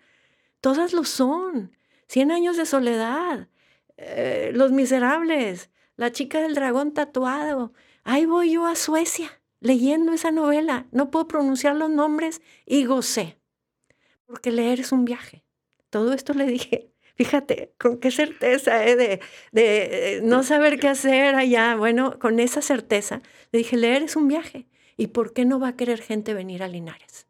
Todas 0.60 0.92
lo 0.92 1.04
son. 1.04 1.76
Cien 2.08 2.32
años 2.32 2.56
de 2.56 2.66
soledad, 2.66 3.48
eh, 3.96 4.50
Los 4.54 4.72
Miserables, 4.72 5.70
La 5.96 6.10
chica 6.10 6.40
del 6.40 6.54
dragón 6.54 6.92
tatuado. 6.92 7.72
Ahí 8.10 8.24
voy 8.24 8.52
yo 8.52 8.64
a 8.64 8.74
Suecia 8.74 9.38
leyendo 9.60 10.14
esa 10.14 10.30
novela. 10.30 10.86
No 10.92 11.10
puedo 11.10 11.28
pronunciar 11.28 11.76
los 11.76 11.90
nombres 11.90 12.40
y 12.64 12.86
gocé. 12.86 13.38
Porque 14.24 14.50
leer 14.50 14.80
es 14.80 14.92
un 14.92 15.04
viaje. 15.04 15.44
Todo 15.90 16.14
esto 16.14 16.32
le 16.32 16.46
dije 16.46 16.90
Fíjate, 17.16 17.74
con 17.78 17.98
qué 17.98 18.10
certeza 18.10 18.86
¿eh? 18.86 18.96
de, 18.96 19.20
de, 19.52 20.16
eh, 20.16 20.20
no 20.22 20.42
saber 20.42 20.80
qué 20.80 20.88
hacer 20.88 21.34
allá. 21.34 21.76
Bueno, 21.76 22.18
con 22.18 22.40
esa 22.40 22.62
certeza 22.62 23.20
le 23.52 23.58
dije, 23.58 23.76
leer 23.76 24.04
es 24.04 24.16
un 24.16 24.26
viaje. 24.26 24.66
¿Y 24.96 25.08
por 25.08 25.34
qué 25.34 25.44
no 25.44 25.60
va 25.60 25.68
a 25.68 25.76
querer 25.76 26.00
gente 26.00 26.32
venir 26.32 26.62
a 26.62 26.68
Linares 26.68 27.26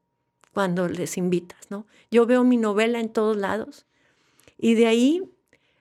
cuando 0.55 0.87
les 0.87 1.17
invitas? 1.17 1.73
¿no? 1.73 1.89
Yo 2.13 2.25
veo 2.25 2.45
mi 2.45 2.57
novela 2.57 3.01
en 3.01 3.09
todos 3.09 3.37
lados. 3.37 3.85
Y 4.57 4.75
de 4.75 4.87
ahí 4.87 5.29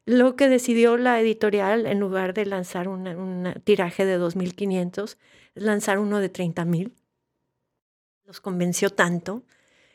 lo 0.07 0.35
que 0.35 0.49
decidió 0.49 0.97
la 0.97 1.19
editorial, 1.21 1.85
en 1.85 1.99
lugar 1.99 2.33
de 2.33 2.47
lanzar 2.47 2.87
un 2.87 3.53
tiraje 3.63 4.05
de 4.05 4.19
2.500, 4.19 5.17
es 5.53 5.63
lanzar 5.63 5.99
uno 5.99 6.19
de 6.19 6.33
30.000. 6.33 6.91
Los 8.25 8.41
convenció 8.41 8.89
tanto 8.89 9.43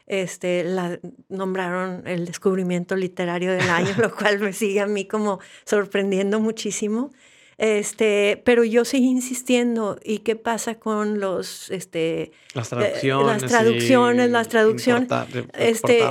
este, 0.06 0.64
la 0.64 0.98
nombraron 1.28 2.06
el 2.06 2.26
descubrimiento 2.26 2.96
literario 2.96 3.52
del 3.52 3.70
año, 3.70 3.94
lo 3.98 4.14
cual 4.14 4.40
me 4.40 4.52
sigue 4.52 4.80
a 4.80 4.86
mí 4.86 5.06
como 5.06 5.40
sorprendiendo 5.64 6.40
muchísimo. 6.40 7.10
Este, 7.59 8.40
pero 8.44 8.64
yo 8.64 8.84
seguí 8.84 9.09
insistiendo. 9.09 9.98
¿Y 10.05 10.18
qué 10.18 10.36
pasa 10.36 10.76
con 10.76 11.20
los, 11.20 11.70
este, 11.70 12.32
las 12.55 12.68
traducciones, 12.68 13.42
las 13.42 13.50
traducciones, 13.50 14.30
las 14.30 14.48
traducciones? 14.48 15.09
este, 15.55 16.03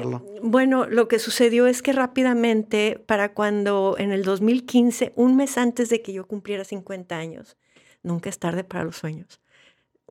bueno, 0.42 0.88
lo 0.88 1.08
que 1.08 1.20
sucedió 1.20 1.68
es 1.68 1.82
que 1.82 1.94
rápidamente, 1.94 3.02
para 3.06 3.34
cuando 3.34 3.96
en 3.98 4.12
el 4.12 4.24
2015, 4.24 5.14
un 5.16 5.36
mes 5.36 5.58
antes 5.58 5.90
de 5.90 6.02
que 6.02 6.14
yo 6.14 6.28
cumpliera 6.28 6.64
50 6.64 7.18
años, 7.18 7.58
nunca 8.04 8.30
es 8.30 8.40
tarde 8.40 8.64
para 8.64 8.84
los 8.84 8.98
sueños 8.98 9.42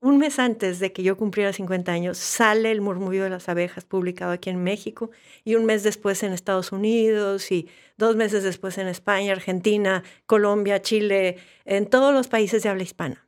un 0.01 0.19
mes 0.19 0.39
antes 0.39 0.79
de 0.79 0.93
que 0.93 1.03
yo 1.03 1.17
cumpliera 1.17 1.53
50 1.53 1.93
años, 1.93 2.19
sale 2.19 2.71
El 2.71 2.81
murmullo 2.81 3.25
de 3.25 3.31
las 3.31 3.49
abejas 3.49 3.85
publicado 3.85 4.33
aquí 4.33 4.51
en 4.51 4.63
México 4.63 5.11
y 5.45 5.55
un 5.57 5.67
mes 5.67 5.83
después 5.83 6.23
en 6.23 6.33
Estados 6.33 6.73
Unidos 6.73 7.53
y 7.53 7.69
dos 7.99 8.17
meses 8.17 8.43
después 8.43 8.79
en 8.79 8.89
España, 8.89 9.33
Argentina, 9.33 10.03
Colombia, 10.27 10.81
Chile, 10.81 11.37
en 11.67 11.87
todos 11.87 12.15
los 12.15 12.29
países 12.29 12.63
de 12.63 12.71
habla 12.71 12.83
hispana. 12.83 13.27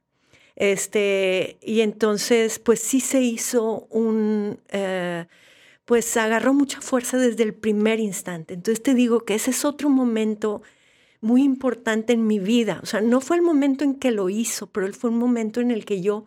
Este, 0.57 1.59
y 1.63 1.81
entonces, 1.81 2.59
pues 2.59 2.81
sí 2.81 3.01
se 3.01 3.21
hizo 3.23 3.87
un, 3.91 4.61
eh, 4.69 5.27
pues 5.85 6.17
agarró 6.17 6.55
mucha 6.55 6.81
fuerza 6.81 7.19
desde 7.19 7.43
el 7.45 7.55
primer 7.55 8.01
instante. 8.01 8.55
Entonces 8.55 8.83
te 8.83 8.95
digo 8.95 9.25
que 9.25 9.35
ese 9.35 9.51
es 9.51 9.65
otro 9.65 9.91
momento 9.91 10.63
muy 11.21 11.43
importante 11.45 12.13
en 12.15 12.27
mi 12.27 12.39
vida. 12.39 12.81
O 12.83 12.87
sea, 12.87 13.01
no 13.01 13.21
fue 13.21 13.37
el 13.37 13.43
momento 13.43 13.85
en 13.85 13.97
que 13.97 14.11
lo 14.11 14.29
hizo, 14.31 14.69
pero 14.69 14.93
fue 14.93 15.11
un 15.11 15.19
momento 15.19 15.61
en 15.61 15.71
el 15.71 15.85
que 15.85 16.03
yo 16.03 16.27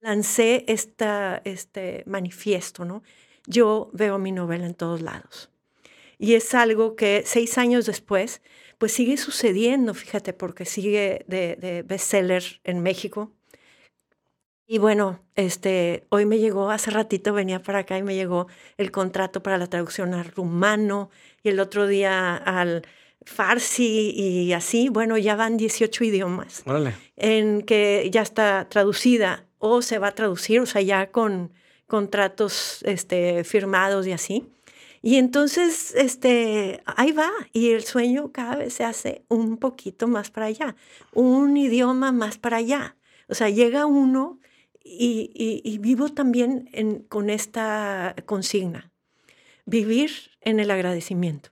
lancé 0.00 0.64
esta, 0.68 1.42
este 1.44 2.02
manifiesto, 2.06 2.84
¿no? 2.84 3.02
Yo 3.46 3.90
veo 3.92 4.18
mi 4.18 4.32
novela 4.32 4.66
en 4.66 4.74
todos 4.74 5.02
lados. 5.02 5.50
Y 6.18 6.34
es 6.34 6.54
algo 6.54 6.96
que 6.96 7.22
seis 7.24 7.56
años 7.58 7.86
después, 7.86 8.42
pues 8.78 8.92
sigue 8.92 9.16
sucediendo, 9.16 9.94
fíjate, 9.94 10.32
porque 10.32 10.64
sigue 10.64 11.24
de, 11.28 11.56
de 11.56 11.82
bestseller 11.82 12.60
en 12.64 12.82
México. 12.82 13.32
Y 14.66 14.78
bueno, 14.78 15.24
este, 15.34 16.06
hoy 16.10 16.26
me 16.26 16.38
llegó, 16.38 16.70
hace 16.70 16.90
ratito 16.90 17.32
venía 17.32 17.60
para 17.60 17.80
acá 17.80 17.98
y 17.98 18.02
me 18.02 18.14
llegó 18.14 18.46
el 18.76 18.92
contrato 18.92 19.42
para 19.42 19.58
la 19.58 19.66
traducción 19.66 20.14
al 20.14 20.26
rumano 20.26 21.10
y 21.42 21.48
el 21.48 21.58
otro 21.58 21.88
día 21.88 22.36
al 22.36 22.82
farsi 23.24 24.12
y 24.14 24.52
así. 24.52 24.88
Bueno, 24.88 25.18
ya 25.18 25.34
van 25.34 25.56
18 25.56 26.04
idiomas 26.04 26.62
en 27.16 27.62
que 27.62 28.08
ya 28.12 28.22
está 28.22 28.68
traducida 28.68 29.49
o 29.60 29.82
se 29.82 29.98
va 29.98 30.08
a 30.08 30.14
traducir, 30.14 30.58
o 30.60 30.66
sea, 30.66 30.82
ya 30.82 31.12
con 31.12 31.52
contratos 31.86 32.82
este, 32.84 33.44
firmados 33.44 34.06
y 34.06 34.12
así. 34.12 34.48
Y 35.02 35.16
entonces, 35.16 35.94
este, 35.94 36.82
ahí 36.84 37.12
va, 37.12 37.30
y 37.52 37.70
el 37.70 37.84
sueño 37.84 38.32
cada 38.32 38.56
vez 38.56 38.74
se 38.74 38.84
hace 38.84 39.24
un 39.28 39.56
poquito 39.56 40.08
más 40.08 40.30
para 40.30 40.46
allá, 40.46 40.76
un 41.14 41.56
idioma 41.56 42.12
más 42.12 42.38
para 42.38 42.58
allá. 42.58 42.96
O 43.28 43.34
sea, 43.34 43.48
llega 43.48 43.86
uno 43.86 44.40
y, 44.82 45.78
vivo 45.80 46.08
también 46.08 47.04
con 47.08 47.30
esta 47.30 48.14
consigna, 48.26 48.92
vivir 49.64 50.10
en 50.40 50.58
el 50.58 50.70
agradecimiento, 50.70 51.50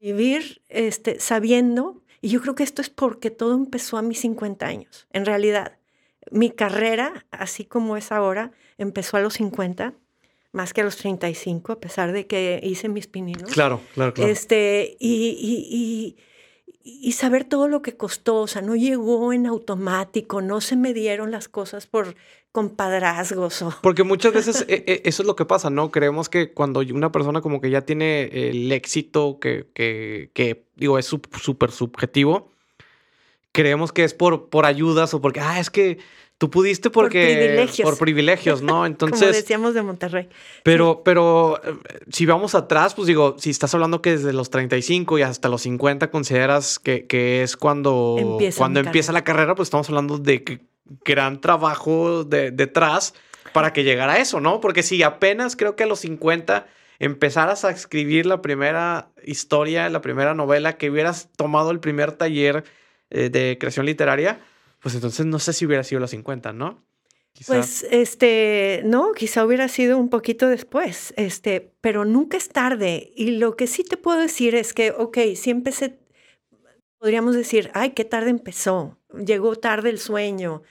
vivir 0.00 0.62
este, 0.68 1.20
sabiendo, 1.20 2.02
y 2.20 2.28
yo 2.28 2.40
creo 2.40 2.54
que 2.54 2.64
esto 2.64 2.82
es 2.82 2.90
porque 2.90 3.30
todo 3.30 3.54
empezó 3.54 3.96
a 3.96 4.02
mis 4.02 4.20
50 4.20 4.66
años, 4.66 5.06
en 5.12 5.24
realidad 5.24 5.77
mi 6.30 6.50
carrera, 6.50 7.26
así 7.30 7.64
como 7.64 7.96
es 7.96 8.12
ahora, 8.12 8.52
empezó 8.76 9.16
a 9.16 9.20
los 9.20 9.34
50, 9.34 9.94
más 10.52 10.72
que 10.72 10.80
a 10.80 10.84
los 10.84 10.96
35, 10.96 11.72
a 11.72 11.80
pesar 11.80 12.12
de 12.12 12.26
que 12.26 12.60
hice 12.62 12.88
mis 12.88 13.06
pininos. 13.06 13.52
Claro, 13.52 13.80
claro, 13.94 14.14
claro. 14.14 14.30
Este, 14.30 14.96
y, 14.98 16.16
y, 16.82 17.12
saber 17.12 17.44
todo 17.44 17.68
lo 17.68 17.82
que 17.82 17.96
costó, 17.96 18.42
o 18.42 18.46
sea, 18.46 18.62
no 18.62 18.74
llegó 18.74 19.32
en 19.32 19.46
automático, 19.46 20.40
no 20.40 20.60
se 20.60 20.76
me 20.76 20.94
dieron 20.94 21.30
las 21.30 21.48
cosas 21.48 21.86
por 21.86 22.14
compadrazgos. 22.52 23.60
O... 23.62 23.74
Porque 23.82 24.04
muchas 24.04 24.32
veces 24.32 24.64
e, 24.68 24.84
e, 24.86 25.02
eso 25.04 25.22
es 25.22 25.26
lo 25.26 25.36
que 25.36 25.44
pasa, 25.44 25.68
¿no? 25.70 25.90
Creemos 25.90 26.28
que 26.28 26.52
cuando 26.54 26.80
una 26.80 27.12
persona 27.12 27.40
como 27.40 27.60
que 27.60 27.70
ya 27.70 27.82
tiene 27.82 28.24
el 28.24 28.72
éxito, 28.72 29.38
que, 29.40 29.68
que, 29.74 30.30
que 30.32 30.64
digo, 30.76 30.98
es 30.98 31.06
súper 31.06 31.70
subjetivo, 31.70 32.52
creemos 33.58 33.90
que 33.90 34.04
es 34.04 34.14
por, 34.14 34.50
por 34.50 34.66
ayudas 34.66 35.12
o 35.14 35.20
porque, 35.20 35.40
ah, 35.40 35.58
es 35.58 35.68
que 35.68 35.98
tú 36.38 36.48
pudiste 36.48 36.90
porque... 36.90 37.26
Por 37.26 37.36
privilegios. 37.36 37.88
Por 37.90 37.98
privilegios, 37.98 38.62
¿no? 38.62 38.86
Entonces... 38.86 39.20
Como 39.20 39.32
decíamos 39.32 39.74
de 39.74 39.82
Monterrey. 39.82 40.28
Pero, 40.62 41.02
pero 41.04 41.60
eh, 41.64 41.74
si 42.08 42.24
vamos 42.24 42.54
atrás, 42.54 42.94
pues 42.94 43.08
digo, 43.08 43.34
si 43.36 43.50
estás 43.50 43.74
hablando 43.74 44.00
que 44.00 44.12
desde 44.12 44.32
los 44.32 44.50
35 44.50 45.18
y 45.18 45.22
hasta 45.22 45.48
los 45.48 45.62
50 45.62 46.08
consideras 46.08 46.78
que, 46.78 47.08
que 47.08 47.42
es 47.42 47.56
cuando 47.56 48.14
empieza, 48.16 48.58
cuando 48.58 48.78
empieza 48.78 49.10
la 49.10 49.24
carrera, 49.24 49.56
pues 49.56 49.66
estamos 49.66 49.88
hablando 49.88 50.18
de 50.18 50.44
que 50.44 50.60
gran 51.04 51.40
trabajo 51.40 52.22
de, 52.22 52.52
detrás 52.52 53.12
para 53.52 53.72
que 53.72 53.82
llegara 53.82 54.12
a 54.12 54.18
eso, 54.18 54.38
¿no? 54.38 54.60
Porque 54.60 54.84
si 54.84 55.02
apenas 55.02 55.56
creo 55.56 55.74
que 55.74 55.82
a 55.82 55.86
los 55.86 55.98
50 55.98 56.68
empezaras 57.00 57.64
a 57.64 57.70
escribir 57.70 58.24
la 58.24 58.40
primera 58.40 59.08
historia, 59.24 59.88
la 59.88 60.00
primera 60.00 60.34
novela, 60.34 60.76
que 60.76 60.90
hubieras 60.90 61.28
tomado 61.36 61.72
el 61.72 61.80
primer 61.80 62.12
taller 62.12 62.62
eh, 63.10 63.30
de 63.30 63.56
creación 63.58 63.86
literaria, 63.86 64.40
pues 64.80 64.94
entonces 64.94 65.26
no 65.26 65.38
sé 65.38 65.52
si 65.52 65.66
hubiera 65.66 65.84
sido 65.84 66.00
los 66.00 66.10
50, 66.10 66.52
¿no? 66.52 66.82
Pues 67.46 67.86
este, 67.90 68.82
no, 68.84 69.12
quizá 69.12 69.44
hubiera 69.44 69.68
sido 69.68 69.96
un 69.98 70.08
poquito 70.08 70.48
después, 70.48 71.14
este, 71.16 71.72
pero 71.80 72.04
nunca 72.04 72.36
es 72.36 72.48
tarde. 72.48 73.12
Y 73.14 73.32
lo 73.32 73.54
que 73.54 73.66
sí 73.66 73.84
te 73.84 73.96
puedo 73.96 74.20
decir 74.20 74.54
es 74.54 74.74
que, 74.74 74.90
ok, 74.90 75.18
si 75.36 75.50
empecé, 75.50 75.98
podríamos 76.98 77.36
decir, 77.36 77.70
ay, 77.74 77.90
qué 77.90 78.04
tarde 78.04 78.30
empezó, 78.30 78.98
llegó 79.24 79.54
tarde 79.56 79.90
el 79.90 79.98
sueño. 79.98 80.62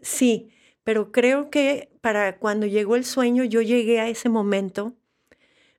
Sí, 0.00 0.50
pero 0.82 1.12
creo 1.12 1.50
que 1.50 1.90
para 2.00 2.38
cuando 2.38 2.66
llegó 2.66 2.96
el 2.96 3.04
sueño, 3.04 3.44
yo 3.44 3.60
llegué 3.60 4.00
a 4.00 4.08
ese 4.08 4.30
momento 4.30 4.94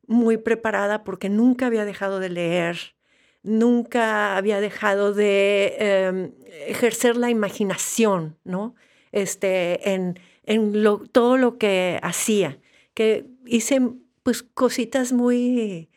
muy 0.06 0.38
preparada 0.38 1.04
porque 1.04 1.30
nunca 1.30 1.66
había 1.66 1.86
dejado 1.86 2.20
de 2.20 2.30
leer, 2.30 2.96
nunca 3.44 4.38
había 4.38 4.62
dejado 4.62 5.14
de 5.14 5.76
em, 5.80 6.32
ejercer 6.68 7.18
la 7.18 7.30
imaginación, 7.30 8.38
¿no? 8.44 8.76
Este, 9.12 9.94
en, 9.94 10.20
en 10.44 10.84
lo, 10.84 11.00
todo 11.00 11.38
lo 11.38 11.58
que 11.58 12.00
hacía, 12.04 12.60
que 12.94 13.26
hice 13.46 13.82
pues 14.24 14.44
cositas 14.44 15.14
muy 15.14 15.90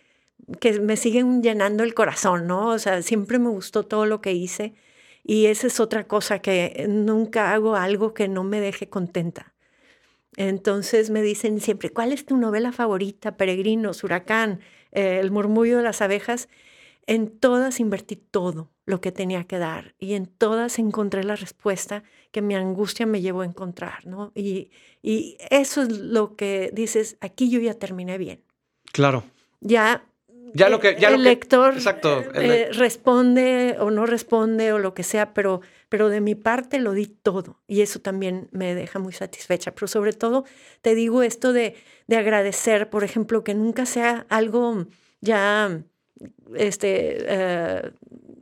que 0.61 0.81
me 0.81 0.97
siguen 0.97 1.43
llenando 1.43 1.85
el 1.85 1.95
corazón, 1.95 2.47
¿no? 2.47 2.69
O 2.69 2.79
sea, 2.79 3.03
siempre 3.03 3.39
me 3.39 3.49
gustó 3.49 3.85
todo 3.85 4.07
lo 4.07 4.21
que 4.21 4.33
hice 4.33 4.75
y 5.25 5.47
esa 5.47 5.67
es 5.69 5.81
otra 5.81 6.07
cosa 6.07 6.41
que 6.41 6.87
nunca 6.89 7.53
hago 7.53 7.77
algo 7.77 8.15
que 8.15 8.29
no 8.29 8.45
me 8.45 8.61
deje 8.61 8.89
contenta. 8.89 9.55
Entonces 10.37 11.11
me 11.11 11.23
dicen 11.23 11.61
siempre, 11.61 11.91
¿cuál 11.91 12.13
es 12.13 12.25
tu 12.25 12.37
novela 12.37 12.73
favorita? 12.73 13.37
Peregrinos, 13.37 14.03
Huracán, 14.03 14.61
eh, 14.93 15.19
El 15.21 15.31
murmullo 15.31 15.79
de 15.79 15.83
las 15.83 16.03
abejas. 16.03 16.49
En 17.07 17.39
todas 17.39 17.81
invertí 17.81 18.17
todo 18.17 18.71
lo 18.85 19.01
que 19.01 19.13
tenía 19.13 19.45
que 19.45 19.59
dar 19.59 19.95
y 19.99 20.15
en 20.15 20.27
todas 20.27 20.79
encontré 20.79 21.25
la 21.25 21.37
respuesta 21.37 22.03
que 22.31 22.43
mi 22.43 22.55
angustia 22.55 23.07
me 23.07 23.21
llevó 23.21 23.43
a 23.43 23.47
encontrar, 23.47 24.07
¿no? 24.07 24.33
Y, 24.35 24.71
y 25.03 25.37
eso 25.51 25.83
es 25.83 25.91
lo 25.91 26.37
que 26.37 26.71
dices, 26.73 27.17
aquí 27.21 27.51
yo 27.51 27.61
ya 27.61 27.75
terminé 27.75 28.19
bien. 28.19 28.43
Claro. 28.93 29.25
Ya 29.61 30.05
ya 30.55 30.69
lo 30.69 30.81
que 30.81 30.97
ya 31.01 31.09
el 31.09 31.23
lector 31.23 31.75
exacto, 31.75 32.23
eh, 32.35 32.69
responde 32.73 33.77
o 33.79 33.91
no 33.91 34.05
responde 34.05 34.73
o 34.73 34.79
lo 34.79 34.93
que 34.93 35.03
sea, 35.03 35.33
pero, 35.33 35.63
pero 35.89 36.09
de 36.11 36.21
mi 36.21 36.35
parte 36.35 36.79
lo 36.79 36.93
di 36.93 37.07
todo 37.07 37.61
y 37.67 37.81
eso 37.81 38.01
también 38.01 38.49
me 38.53 38.75
deja 38.75 38.99
muy 38.99 39.13
satisfecha. 39.13 39.75
Pero 39.75 39.87
sobre 39.87 40.13
todo 40.13 40.45
te 40.83 40.95
digo 40.95 41.23
esto 41.23 41.53
de, 41.53 41.75
de 42.07 42.17
agradecer, 42.17 42.91
por 42.91 43.03
ejemplo, 43.03 43.45
que 43.45 43.55
nunca 43.55 43.87
sea 43.87 44.27
algo 44.29 44.87
ya 45.21 45.83
este, 46.55 47.17
eh, 47.21 47.93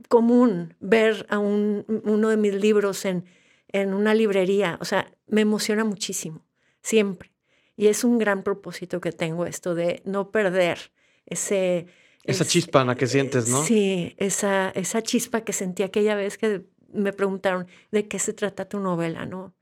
común 0.09 0.75
ver 0.81 1.27
a 1.29 1.39
un, 1.39 1.85
uno 2.05 2.29
de 2.29 2.37
mis 2.37 2.55
libros 2.55 3.05
en, 3.05 3.25
en 3.69 3.95
una 3.95 4.15
librería. 4.15 4.79
O 4.81 4.85
sea, 4.85 5.13
me 5.27 5.43
emociona 5.43 5.85
muchísimo, 5.85 6.45
siempre. 6.83 7.33
Y 7.77 7.87
es 7.87 8.05
un 8.05 8.19
gran 8.19 8.43
propósito 8.43 9.01
que 9.01 9.13
tengo 9.13 9.47
esto 9.47 9.75
de 9.75 10.03
no 10.05 10.31
perder 10.31 10.93
ese... 11.27 11.87
Esa 12.25 12.45
chispa 12.45 12.83
en 12.83 12.89
la 12.89 12.97
que 12.97 13.07
sientes, 13.07 13.49
¿no? 13.49 13.63
Sí, 13.63 14.15
esa, 14.19 14.71
esa 14.75 15.03
chispa 15.03 15.41
que 15.41 15.55
sentí 15.55 15.83
aquella 15.83 16.15
vez 16.15 16.37
que 16.37 16.67
me 16.93 17.13
preguntaron 17.13 17.67
de 17.91 18.07
qué 18.09 18.19
se 18.19 18.35
trata 18.35 18.69
tu 18.69 18.81
novela, 18.81 19.25
¿no? 19.25 19.55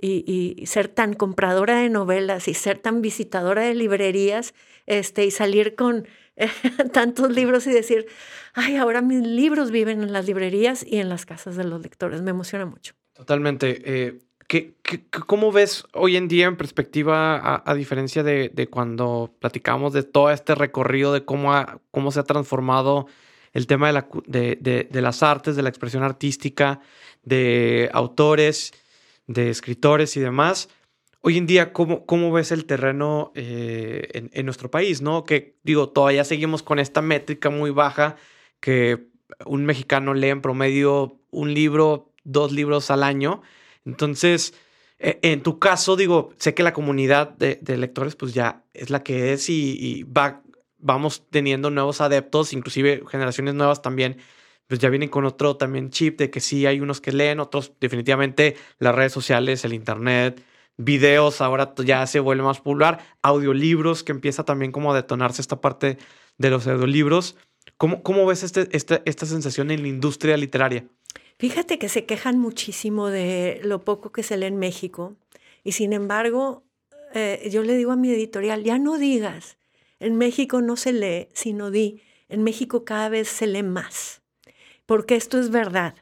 Y, 0.00 0.54
y, 0.56 0.64
ser 0.66 0.86
tan 0.86 1.12
compradora 1.12 1.80
de 1.80 1.88
novelas 1.88 2.46
y 2.46 2.54
ser 2.54 2.78
tan 2.78 3.02
visitadora 3.02 3.62
de 3.62 3.74
librerías 3.74 4.54
este, 4.86 5.26
y 5.26 5.32
salir 5.32 5.74
con 5.74 6.06
tantos 6.92 7.30
libros 7.30 7.66
y 7.66 7.72
decir, 7.72 8.06
ay, 8.54 8.76
ahora 8.76 9.02
mis 9.02 9.26
libros 9.26 9.70
viven 9.70 10.02
en 10.02 10.12
las 10.12 10.26
librerías 10.26 10.84
y 10.86 10.98
en 10.98 11.08
las 11.08 11.26
casas 11.26 11.56
de 11.56 11.64
los 11.64 11.82
lectores. 11.82 12.22
Me 12.22 12.30
emociona 12.30 12.66
mucho. 12.66 12.94
Totalmente. 13.12 13.82
Eh, 13.84 14.18
¿qué, 14.46 14.74
cómo 15.26 15.52
ves 15.52 15.84
hoy 15.92 16.16
en 16.16 16.28
día 16.28 16.46
en 16.46 16.56
perspectiva, 16.56 17.62
a, 17.64 17.74
diferencia 17.74 18.22
de, 18.22 18.48
de, 18.48 18.68
cuando 18.68 19.34
platicamos 19.40 19.92
de 19.92 20.02
todo 20.02 20.30
este 20.30 20.54
recorrido, 20.54 21.12
de 21.12 21.24
cómo, 21.24 21.54
cómo 21.90 22.10
se 22.10 22.20
ha 22.20 22.24
transformado 22.24 23.06
el 23.52 23.66
tema 23.66 23.88
de, 23.88 23.92
la, 23.92 24.08
de, 24.26 24.88
de 24.90 25.02
las 25.02 25.22
artes, 25.22 25.56
de 25.56 25.62
la 25.62 25.68
expresión 25.68 26.02
artística, 26.02 26.80
de 27.22 27.90
autores, 27.92 28.72
de 29.26 29.50
escritores 29.50 30.16
y 30.16 30.20
demás? 30.20 30.68
Hoy 31.20 31.36
en 31.36 31.46
día, 31.46 31.72
¿cómo, 31.72 32.06
cómo 32.06 32.30
ves 32.32 32.52
el 32.52 32.64
terreno 32.64 33.32
eh, 33.34 34.08
en, 34.14 34.30
en, 34.32 34.44
nuestro 34.46 34.70
país? 34.70 35.02
¿no? 35.02 35.24
Que 35.24 35.56
digo, 35.64 35.88
todavía 35.88 36.24
seguimos 36.24 36.62
con 36.62 36.78
esta 36.78 37.02
métrica 37.02 37.50
muy 37.50 37.70
baja 37.70 38.16
que 38.60 39.08
un 39.46 39.64
mexicano 39.66 40.14
lee 40.14 40.28
en 40.28 40.40
promedio 40.42 41.20
un 41.30 41.54
libro, 41.54 42.12
dos 42.24 42.52
libros 42.52 42.90
al 42.90 43.02
año. 43.02 43.42
Entonces, 43.84 44.54
e, 44.98 45.18
en 45.22 45.42
tu 45.42 45.58
caso, 45.58 45.96
digo, 45.96 46.30
sé 46.38 46.54
que 46.54 46.62
la 46.62 46.72
comunidad 46.72 47.30
de, 47.30 47.58
de 47.60 47.76
lectores 47.76 48.16
pues 48.16 48.34
ya 48.34 48.64
es 48.74 48.90
la 48.90 49.02
que 49.02 49.32
es 49.32 49.48
y, 49.48 49.76
y, 49.78 50.02
va, 50.04 50.42
vamos 50.78 51.24
teniendo 51.30 51.70
nuevos 51.70 52.00
adeptos, 52.00 52.52
inclusive 52.52 53.02
generaciones 53.08 53.54
nuevas 53.54 53.82
también, 53.82 54.18
pues 54.66 54.80
ya 54.80 54.88
vienen 54.88 55.08
con 55.08 55.24
otro 55.24 55.56
también 55.56 55.90
chip 55.90 56.18
de 56.18 56.30
que 56.30 56.40
sí 56.40 56.66
hay 56.66 56.80
unos 56.80 57.00
que 57.00 57.12
leen, 57.12 57.40
otros 57.40 57.72
definitivamente 57.80 58.56
las 58.78 58.94
redes 58.94 59.12
sociales, 59.12 59.64
el 59.64 59.72
internet, 59.72 60.42
videos 60.78 61.40
ahora 61.40 61.74
ya 61.84 62.06
se 62.06 62.20
vuelve 62.20 62.44
más 62.44 62.58
popular, 62.58 63.00
audiolibros 63.20 64.02
que 64.02 64.12
empieza 64.12 64.44
también 64.44 64.72
como 64.72 64.92
a 64.92 64.96
detonarse 64.96 65.42
esta 65.42 65.60
parte 65.60 65.98
de 66.38 66.50
los 66.50 66.66
audiolibros. 66.66 67.36
¿Cómo, 67.76 68.02
cómo 68.02 68.24
ves 68.24 68.42
este, 68.42 68.68
este, 68.72 69.02
esta 69.04 69.26
sensación 69.26 69.70
en 69.70 69.82
la 69.82 69.88
industria 69.88 70.36
literaria? 70.36 70.86
Fíjate 71.38 71.78
que 71.78 71.88
se 71.88 72.06
quejan 72.06 72.38
muchísimo 72.38 73.08
de 73.08 73.60
lo 73.62 73.84
poco 73.84 74.10
que 74.10 74.22
se 74.22 74.36
lee 74.36 74.46
en 74.46 74.56
México 74.56 75.16
y 75.62 75.72
sin 75.72 75.92
embargo 75.92 76.64
eh, 77.14 77.48
yo 77.52 77.62
le 77.62 77.76
digo 77.76 77.92
a 77.92 77.96
mi 77.96 78.10
editorial, 78.10 78.64
ya 78.64 78.78
no 78.78 78.98
digas, 78.98 79.58
en 80.00 80.16
México 80.16 80.60
no 80.62 80.76
se 80.76 80.92
lee, 80.92 81.28
sino 81.32 81.70
di, 81.70 82.02
en 82.28 82.42
México 82.42 82.84
cada 82.84 83.08
vez 83.08 83.28
se 83.28 83.46
lee 83.46 83.62
más, 83.62 84.22
porque 84.86 85.16
esto 85.16 85.38
es 85.38 85.50
verdad. 85.50 85.94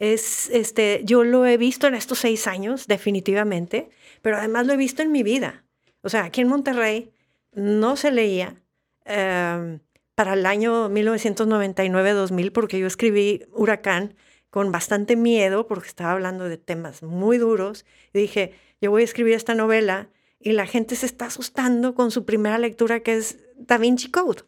Es, 0.00 0.48
este, 0.50 1.02
yo 1.04 1.24
lo 1.24 1.44
he 1.44 1.58
visto 1.58 1.86
en 1.86 1.94
estos 1.94 2.20
seis 2.20 2.46
años, 2.46 2.86
definitivamente, 2.86 3.90
pero 4.22 4.38
además 4.38 4.66
lo 4.66 4.72
he 4.72 4.78
visto 4.78 5.02
en 5.02 5.12
mi 5.12 5.22
vida. 5.22 5.66
O 6.00 6.08
sea, 6.08 6.24
aquí 6.24 6.40
en 6.40 6.48
Monterrey 6.48 7.12
no 7.52 7.96
se 7.96 8.10
leía 8.10 8.62
em, 9.04 9.80
para 10.14 10.32
el 10.32 10.46
año 10.46 10.88
1999-2000, 10.88 12.50
porque 12.50 12.78
yo 12.78 12.86
escribí 12.86 13.44
Huracán 13.52 14.14
con 14.48 14.72
bastante 14.72 15.16
miedo, 15.16 15.66
porque 15.66 15.88
estaba 15.88 16.12
hablando 16.12 16.48
de 16.48 16.56
temas 16.56 17.02
muy 17.02 17.36
duros. 17.36 17.84
Y 18.14 18.20
dije, 18.20 18.54
yo 18.80 18.90
voy 18.90 19.02
a 19.02 19.04
escribir 19.04 19.34
esta 19.34 19.54
novela 19.54 20.08
y 20.38 20.52
la 20.52 20.66
gente 20.66 20.96
se 20.96 21.04
está 21.04 21.26
asustando 21.26 21.94
con 21.94 22.10
su 22.10 22.24
primera 22.24 22.56
lectura, 22.56 23.00
que 23.00 23.16
es 23.16 23.38
Da 23.58 23.76
Vinci 23.76 24.10
Code. 24.10 24.44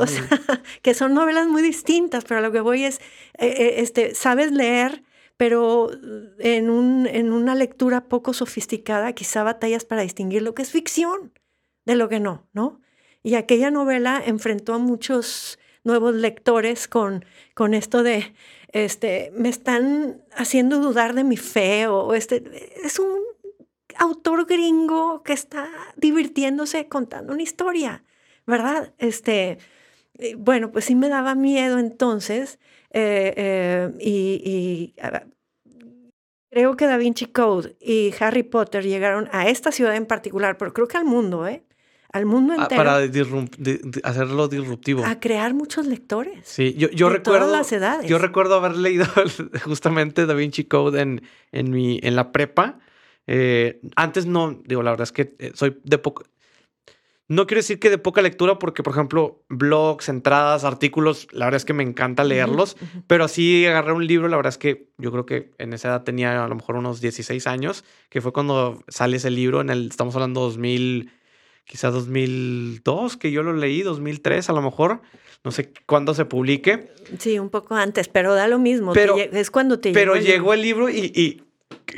O 0.00 0.06
sea, 0.06 0.28
que 0.82 0.94
son 0.94 1.14
novelas 1.14 1.46
muy 1.46 1.62
distintas, 1.62 2.24
pero 2.24 2.38
a 2.38 2.42
lo 2.42 2.52
que 2.52 2.60
voy 2.60 2.84
es, 2.84 2.98
eh, 3.38 3.46
eh, 3.46 3.74
este, 3.78 4.14
sabes 4.14 4.52
leer, 4.52 5.02
pero 5.36 5.90
en, 6.38 6.70
un, 6.70 7.06
en 7.06 7.32
una 7.32 7.54
lectura 7.54 8.04
poco 8.04 8.32
sofisticada, 8.32 9.12
quizá 9.12 9.42
batallas 9.44 9.84
para 9.84 10.02
distinguir 10.02 10.42
lo 10.42 10.54
que 10.54 10.62
es 10.62 10.70
ficción 10.70 11.32
de 11.84 11.96
lo 11.96 12.08
que 12.08 12.20
no, 12.20 12.46
¿no? 12.52 12.80
Y 13.22 13.34
aquella 13.34 13.70
novela 13.70 14.22
enfrentó 14.24 14.74
a 14.74 14.78
muchos 14.78 15.58
nuevos 15.84 16.14
lectores 16.14 16.88
con, 16.88 17.24
con 17.54 17.74
esto 17.74 18.02
de, 18.02 18.34
este, 18.72 19.32
me 19.34 19.48
están 19.48 20.22
haciendo 20.32 20.80
dudar 20.80 21.14
de 21.14 21.24
mi 21.24 21.36
fe 21.36 21.86
o 21.86 22.14
este, 22.14 22.42
es 22.84 22.98
un 22.98 23.18
autor 23.96 24.46
gringo 24.46 25.22
que 25.22 25.32
está 25.32 25.68
divirtiéndose 25.96 26.88
contando 26.88 27.32
una 27.32 27.42
historia. 27.42 28.04
¿Verdad? 28.48 28.94
Este, 28.98 29.58
eh, 30.18 30.34
bueno, 30.36 30.72
pues 30.72 30.86
sí 30.86 30.94
me 30.94 31.08
daba 31.08 31.36
miedo 31.36 31.78
entonces 31.78 32.58
eh, 32.92 33.34
eh, 33.36 33.92
y, 34.00 34.94
creo 36.50 36.76
que 36.76 36.86
Da 36.86 36.96
Vinci 36.96 37.26
Code 37.26 37.76
y 37.78 38.12
Harry 38.18 38.42
Potter 38.42 38.84
llegaron 38.84 39.28
a 39.32 39.48
esta 39.48 39.70
ciudad 39.70 39.94
en 39.94 40.06
particular, 40.06 40.56
pero 40.56 40.72
creo 40.72 40.88
que 40.88 40.96
al 40.96 41.04
mundo, 41.04 41.46
¿eh? 41.46 41.62
Al 42.10 42.24
mundo 42.24 42.54
ah, 42.56 42.62
entero. 42.62 42.78
para 42.78 42.96
hacerlo 44.04 44.48
disruptivo. 44.48 45.04
A 45.04 45.20
crear 45.20 45.52
muchos 45.52 45.86
lectores. 45.86 46.40
Sí, 46.48 46.72
yo, 46.72 46.88
yo 46.88 47.10
recuerdo. 47.10 47.40
Todas 47.40 47.58
las 47.58 47.70
edades. 47.70 48.08
Yo 48.08 48.16
recuerdo 48.16 48.54
haber 48.54 48.76
leído 48.76 49.04
justamente 49.64 50.24
Da 50.24 50.32
Vinci 50.32 50.64
Code 50.64 51.02
en, 51.02 51.20
en, 51.52 51.70
mi, 51.70 52.00
en 52.02 52.16
la 52.16 52.32
prepa 52.32 52.78
Eh, 53.26 53.82
antes 53.94 54.24
no, 54.24 54.58
digo, 54.64 54.82
la 54.82 54.92
verdad 54.92 55.04
es 55.04 55.12
que 55.12 55.52
soy 55.54 55.78
de 55.84 55.98
poco... 55.98 56.24
No 57.30 57.46
quiero 57.46 57.58
decir 57.58 57.78
que 57.78 57.90
de 57.90 57.98
poca 57.98 58.22
lectura, 58.22 58.58
porque, 58.58 58.82
por 58.82 58.94
ejemplo, 58.94 59.44
blogs, 59.50 60.08
entradas, 60.08 60.64
artículos, 60.64 61.28
la 61.30 61.44
verdad 61.44 61.58
es 61.58 61.66
que 61.66 61.74
me 61.74 61.82
encanta 61.82 62.24
leerlos, 62.24 62.78
pero 63.06 63.24
así 63.24 63.66
agarré 63.66 63.92
un 63.92 64.06
libro, 64.06 64.28
la 64.28 64.36
verdad 64.36 64.54
es 64.54 64.56
que 64.56 64.88
yo 64.96 65.12
creo 65.12 65.26
que 65.26 65.50
en 65.58 65.74
esa 65.74 65.88
edad 65.88 66.04
tenía 66.04 66.42
a 66.42 66.48
lo 66.48 66.54
mejor 66.54 66.76
unos 66.76 67.02
16 67.02 67.46
años, 67.46 67.84
que 68.08 68.22
fue 68.22 68.32
cuando 68.32 68.82
sale 68.88 69.18
ese 69.18 69.30
libro, 69.30 69.60
en 69.60 69.68
el, 69.68 69.88
estamos 69.88 70.14
hablando 70.14 70.40
2000, 70.40 71.10
quizás 71.66 71.92
2002, 71.92 73.18
que 73.18 73.30
yo 73.30 73.42
lo 73.42 73.52
leí, 73.52 73.82
2003 73.82 74.48
a 74.48 74.52
lo 74.54 74.62
mejor, 74.62 75.02
no 75.44 75.50
sé 75.50 75.70
cuándo 75.84 76.14
se 76.14 76.24
publique. 76.24 76.90
Sí, 77.18 77.38
un 77.38 77.50
poco 77.50 77.74
antes, 77.74 78.08
pero 78.08 78.34
da 78.34 78.48
lo 78.48 78.58
mismo, 78.58 78.94
pero, 78.94 79.18
es 79.18 79.50
cuando 79.50 79.78
te 79.80 79.92
Pero 79.92 80.16
llegó 80.16 80.54
el 80.54 80.62
libro, 80.62 80.88
y, 80.88 81.12
y 81.14 81.42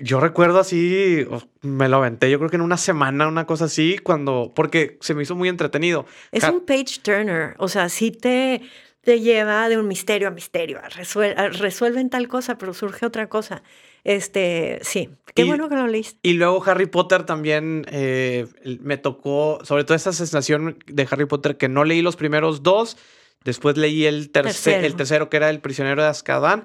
yo 0.03 0.21
recuerdo 0.21 0.61
así, 0.61 1.27
me 1.62 1.89
lo 1.89 1.97
aventé, 1.97 2.31
yo 2.31 2.39
creo 2.39 2.51
que 2.51 2.57
en 2.57 2.62
una 2.62 2.77
semana, 2.77 3.29
una 3.29 3.47
cosa 3.47 3.66
así, 3.66 3.99
cuando, 3.99 4.53
porque 4.55 4.99
se 5.01 5.14
me 5.14 5.23
hizo 5.23 5.35
muy 5.35 5.49
entretenido. 5.49 6.07
Es 6.33 6.45
un 6.45 6.64
page 6.64 7.01
turner, 7.03 7.55
o 7.59 7.68
sea, 7.68 7.89
sí 7.89 8.11
te, 8.11 8.62
te 9.03 9.21
lleva 9.21 9.68
de 9.68 9.79
un 9.79 9.89
misterio 9.89 10.29
a 10.29 10.31
misterio, 10.31 10.81
resuelven 11.53 12.11
tal 12.11 12.29
cosa, 12.29 12.59
pero 12.59 12.75
surge 12.75 13.07
otra 13.07 13.29
cosa. 13.29 13.62
Este, 14.03 14.79
sí, 14.83 15.11
qué 15.35 15.45
bueno 15.45 15.68
que 15.68 15.75
lo 15.75 15.87
leíste. 15.87 16.18
Y 16.23 16.33
luego 16.35 16.62
Harry 16.64 16.87
Potter 16.87 17.25
también 17.25 17.85
eh, 17.91 18.47
me 18.81 18.97
tocó, 18.97 19.59
sobre 19.62 19.85
todo 19.85 19.95
esa 19.95 20.12
sensación 20.12 20.79
de 20.87 21.07
Harry 21.11 21.27
Potter 21.27 21.59
que 21.59 21.68
no 21.68 21.85
leí 21.85 22.01
los 22.01 22.16
primeros 22.16 22.62
dos, 22.62 22.97
después 23.45 23.77
leí 23.77 24.07
el, 24.07 24.31
tercer, 24.31 24.85
el 24.85 24.97
tercero 24.97 25.29
que 25.29 25.37
era 25.37 25.51
El 25.51 25.61
prisionero 25.61 26.03
de 26.03 26.09
Azkaban 26.09 26.62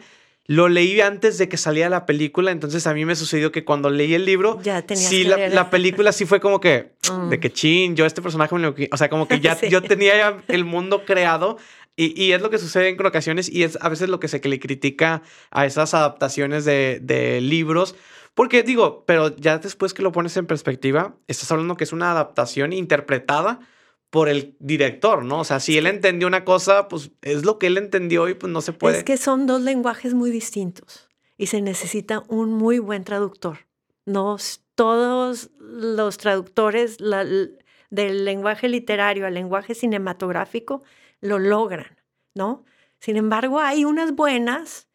lo 0.48 0.70
leí 0.70 1.02
antes 1.02 1.38
de 1.38 1.50
que 1.50 1.58
saliera 1.58 1.89
la 1.89 2.06
película, 2.06 2.52
entonces 2.52 2.86
a 2.86 2.93
mí 2.93 3.04
me 3.04 3.16
sucedió 3.16 3.52
que 3.52 3.66
cuando 3.66 3.89
leí 3.89 4.14
el 4.14 4.26
libro, 4.26 4.62
ya 4.62 4.84
sí, 4.93 5.24
la, 5.24 5.50
la, 5.50 5.70
película 5.72 6.12
sí 6.12 6.26
fue 6.26 6.39
como 6.39 6.60
que, 6.60 6.93
mm. 7.12 7.30
de 7.30 7.39
que 7.39 7.52
chin, 7.52 7.96
yo 7.96 8.06
este 8.06 8.22
personaje 8.22 8.54
me 8.54 8.62
lo... 8.62 8.76
O 8.91 8.98
sea, 8.98 9.10
como 9.10 9.28
que 9.28 9.39
ya 9.39 9.60
yo 9.70 9.82
tenía 9.82 10.16
ya 10.16 10.43
el 10.48 10.64
mundo 10.64 11.04
creado 11.04 11.58
y, 11.96 12.22
y, 12.22 12.34
es 12.34 12.41
lo 12.41 12.50
que 12.50 12.60
sucede 12.60 12.89
en 12.89 13.06
ocasiones 13.06 13.50
y 13.50 13.64
es 13.64 13.78
a 13.82 13.89
veces 13.89 14.10
lo 14.10 14.20
que 14.20 14.28
se 14.28 14.41
que 14.41 14.50
le 14.50 14.60
critica 14.60 15.24
a 15.50 15.66
esas 15.66 15.93
adaptaciones 15.93 16.66
de, 16.66 17.00
de 17.02 17.41
libros. 17.41 17.96
Porque 18.36 18.64
digo, 18.64 19.04
pero 19.08 19.36
ya 19.38 19.58
después 19.60 19.93
que 19.93 20.04
lo 20.04 20.12
pones 20.12 20.36
en 20.36 20.46
perspectiva, 20.46 21.16
estás 21.28 21.50
hablando 21.52 21.78
que 21.78 21.86
es 21.86 21.93
una 21.93 22.12
adaptación 22.12 22.74
interpretada 22.74 23.62
por 24.16 24.30
el 24.30 24.55
director, 24.59 25.26
¿no? 25.26 25.41
O 25.41 25.43
sea, 25.43 25.59
si 25.59 25.78
él 25.78 25.88
entendió 25.88 26.26
una 26.26 26.45
cosa, 26.45 26.88
pues 26.88 27.11
es 27.22 27.43
lo 27.43 27.59
que 27.59 27.68
él 27.68 27.78
entendió 27.78 28.30
y 28.30 28.34
pues 28.34 28.49
no 28.49 28.61
se 28.61 28.72
puede. 28.72 28.99
Es 28.99 29.03
que 29.03 29.18
son 29.18 29.45
dos 29.45 29.59
lenguajes 29.59 30.13
muy 30.13 30.32
distintos 30.32 31.09
y 31.38 31.47
se 31.47 31.59
necesita 31.59 32.24
un 32.30 32.53
muy 32.53 32.80
buen 32.80 33.03
traductor. 33.03 33.68
No 34.05 34.38
todos 34.76 35.49
los 35.59 36.18
traductores 36.18 36.97
del 36.97 38.24
lenguaje 38.24 38.70
literario 38.70 39.28
al 39.28 39.34
lenguaje 39.34 39.76
cinematográfico 39.76 40.82
lo 41.20 41.38
logran, 41.38 41.97
¿no? 42.34 42.63
Sin 42.99 43.18
embargo, 43.18 43.59
hay 43.59 43.84
unas 43.84 44.13
buenas 44.13 44.88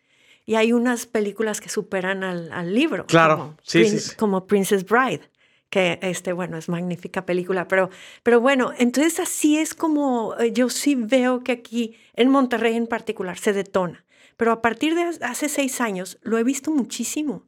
y 0.47 0.55
hay 0.55 0.73
unas 0.73 1.05
películas 1.05 1.61
que 1.61 1.69
superan 1.69 2.25
al, 2.25 2.75
libro. 2.75 3.05
Claro, 3.05 3.55
sí, 3.65 3.85
sí, 3.85 4.17
Como 4.17 4.47
Princess 4.47 4.87
Bride 4.87 5.29
que 5.71 6.01
este, 6.03 6.33
bueno, 6.33 6.59
es 6.59 6.69
magnífica 6.69 7.25
película, 7.25 7.69
pero, 7.69 7.91
pero 8.23 8.41
bueno, 8.41 8.73
entonces 8.77 9.21
así 9.21 9.57
es 9.57 9.73
como 9.75 10.35
eh, 10.39 10.53
yo 10.53 10.69
sí 10.69 10.97
veo 10.97 11.43
que 11.45 11.53
aquí 11.53 11.97
en 12.15 12.29
Monterrey 12.29 12.77
en 12.77 12.89
particular 12.89 13.39
se 13.39 13.53
detona, 13.53 14.05
pero 14.37 14.53
a 14.53 14.61
partir 14.61 14.95
de 14.97 15.05
hace 15.25 15.49
seis 15.49 15.81
años 15.81 16.19
lo 16.23 16.39
he 16.39 16.45
visto 16.45 16.73
muchísimo. 16.73 17.47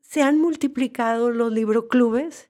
Se 0.00 0.22
han 0.22 0.40
multiplicado 0.40 1.30
los 1.30 1.52
libroclubes 1.52 2.48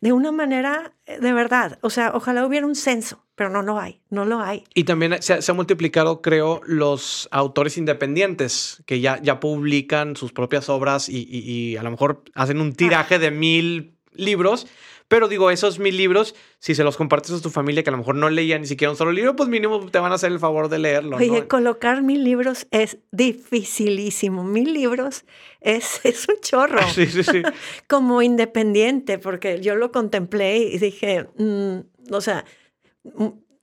de 0.00 0.12
una 0.12 0.32
manera 0.32 0.94
eh, 1.06 1.18
de 1.20 1.32
verdad, 1.32 1.78
o 1.82 1.90
sea, 1.90 2.12
ojalá 2.14 2.44
hubiera 2.44 2.66
un 2.66 2.74
censo, 2.74 3.24
pero 3.34 3.50
no 3.50 3.62
lo 3.62 3.78
hay, 3.78 4.00
no 4.10 4.24
lo 4.24 4.40
hay. 4.40 4.64
Y 4.74 4.84
también 4.84 5.22
se, 5.22 5.42
se 5.42 5.50
han 5.50 5.56
multiplicado, 5.56 6.22
creo, 6.22 6.60
los 6.66 7.28
autores 7.30 7.78
independientes 7.78 8.82
que 8.86 9.00
ya, 9.00 9.20
ya 9.22 9.40
publican 9.40 10.16
sus 10.16 10.32
propias 10.32 10.68
obras 10.68 11.08
y, 11.08 11.28
y, 11.30 11.76
a 11.76 11.82
lo 11.82 11.90
mejor 11.90 12.24
hacen 12.34 12.60
un 12.60 12.74
tiraje 12.74 13.18
de 13.18 13.30
mil 13.30 13.97
libros, 14.18 14.66
pero 15.08 15.26
digo, 15.26 15.50
esos 15.50 15.78
mil 15.78 15.96
libros, 15.96 16.34
si 16.58 16.74
se 16.74 16.84
los 16.84 16.98
compartes 16.98 17.32
a 17.32 17.40
tu 17.40 17.48
familia 17.48 17.82
que 17.82 17.88
a 17.88 17.92
lo 17.92 17.98
mejor 17.98 18.14
no 18.14 18.28
leía 18.28 18.58
ni 18.58 18.66
siquiera 18.66 18.90
un 18.90 18.96
solo 18.96 19.10
libro, 19.10 19.34
pues 19.34 19.48
mínimo 19.48 19.86
te 19.90 19.98
van 19.98 20.12
a 20.12 20.16
hacer 20.16 20.30
el 20.30 20.38
favor 20.38 20.68
de 20.68 20.78
leerlo. 20.78 21.16
Oye, 21.16 21.48
colocar 21.48 22.02
mil 22.02 22.24
libros 22.24 22.66
es 22.70 22.98
dificilísimo. 23.10 24.44
Mil 24.44 24.74
libros 24.74 25.24
es, 25.60 26.00
es 26.04 26.28
un 26.28 26.40
chorro. 26.42 26.86
Sí, 26.94 27.06
sí, 27.06 27.24
sí. 27.24 27.42
Como 27.88 28.20
independiente, 28.20 29.18
porque 29.18 29.60
yo 29.62 29.76
lo 29.76 29.90
contemplé 29.92 30.58
y 30.58 30.78
dije, 30.78 31.26
mm, 31.38 31.78
o 32.12 32.20
sea, 32.20 32.44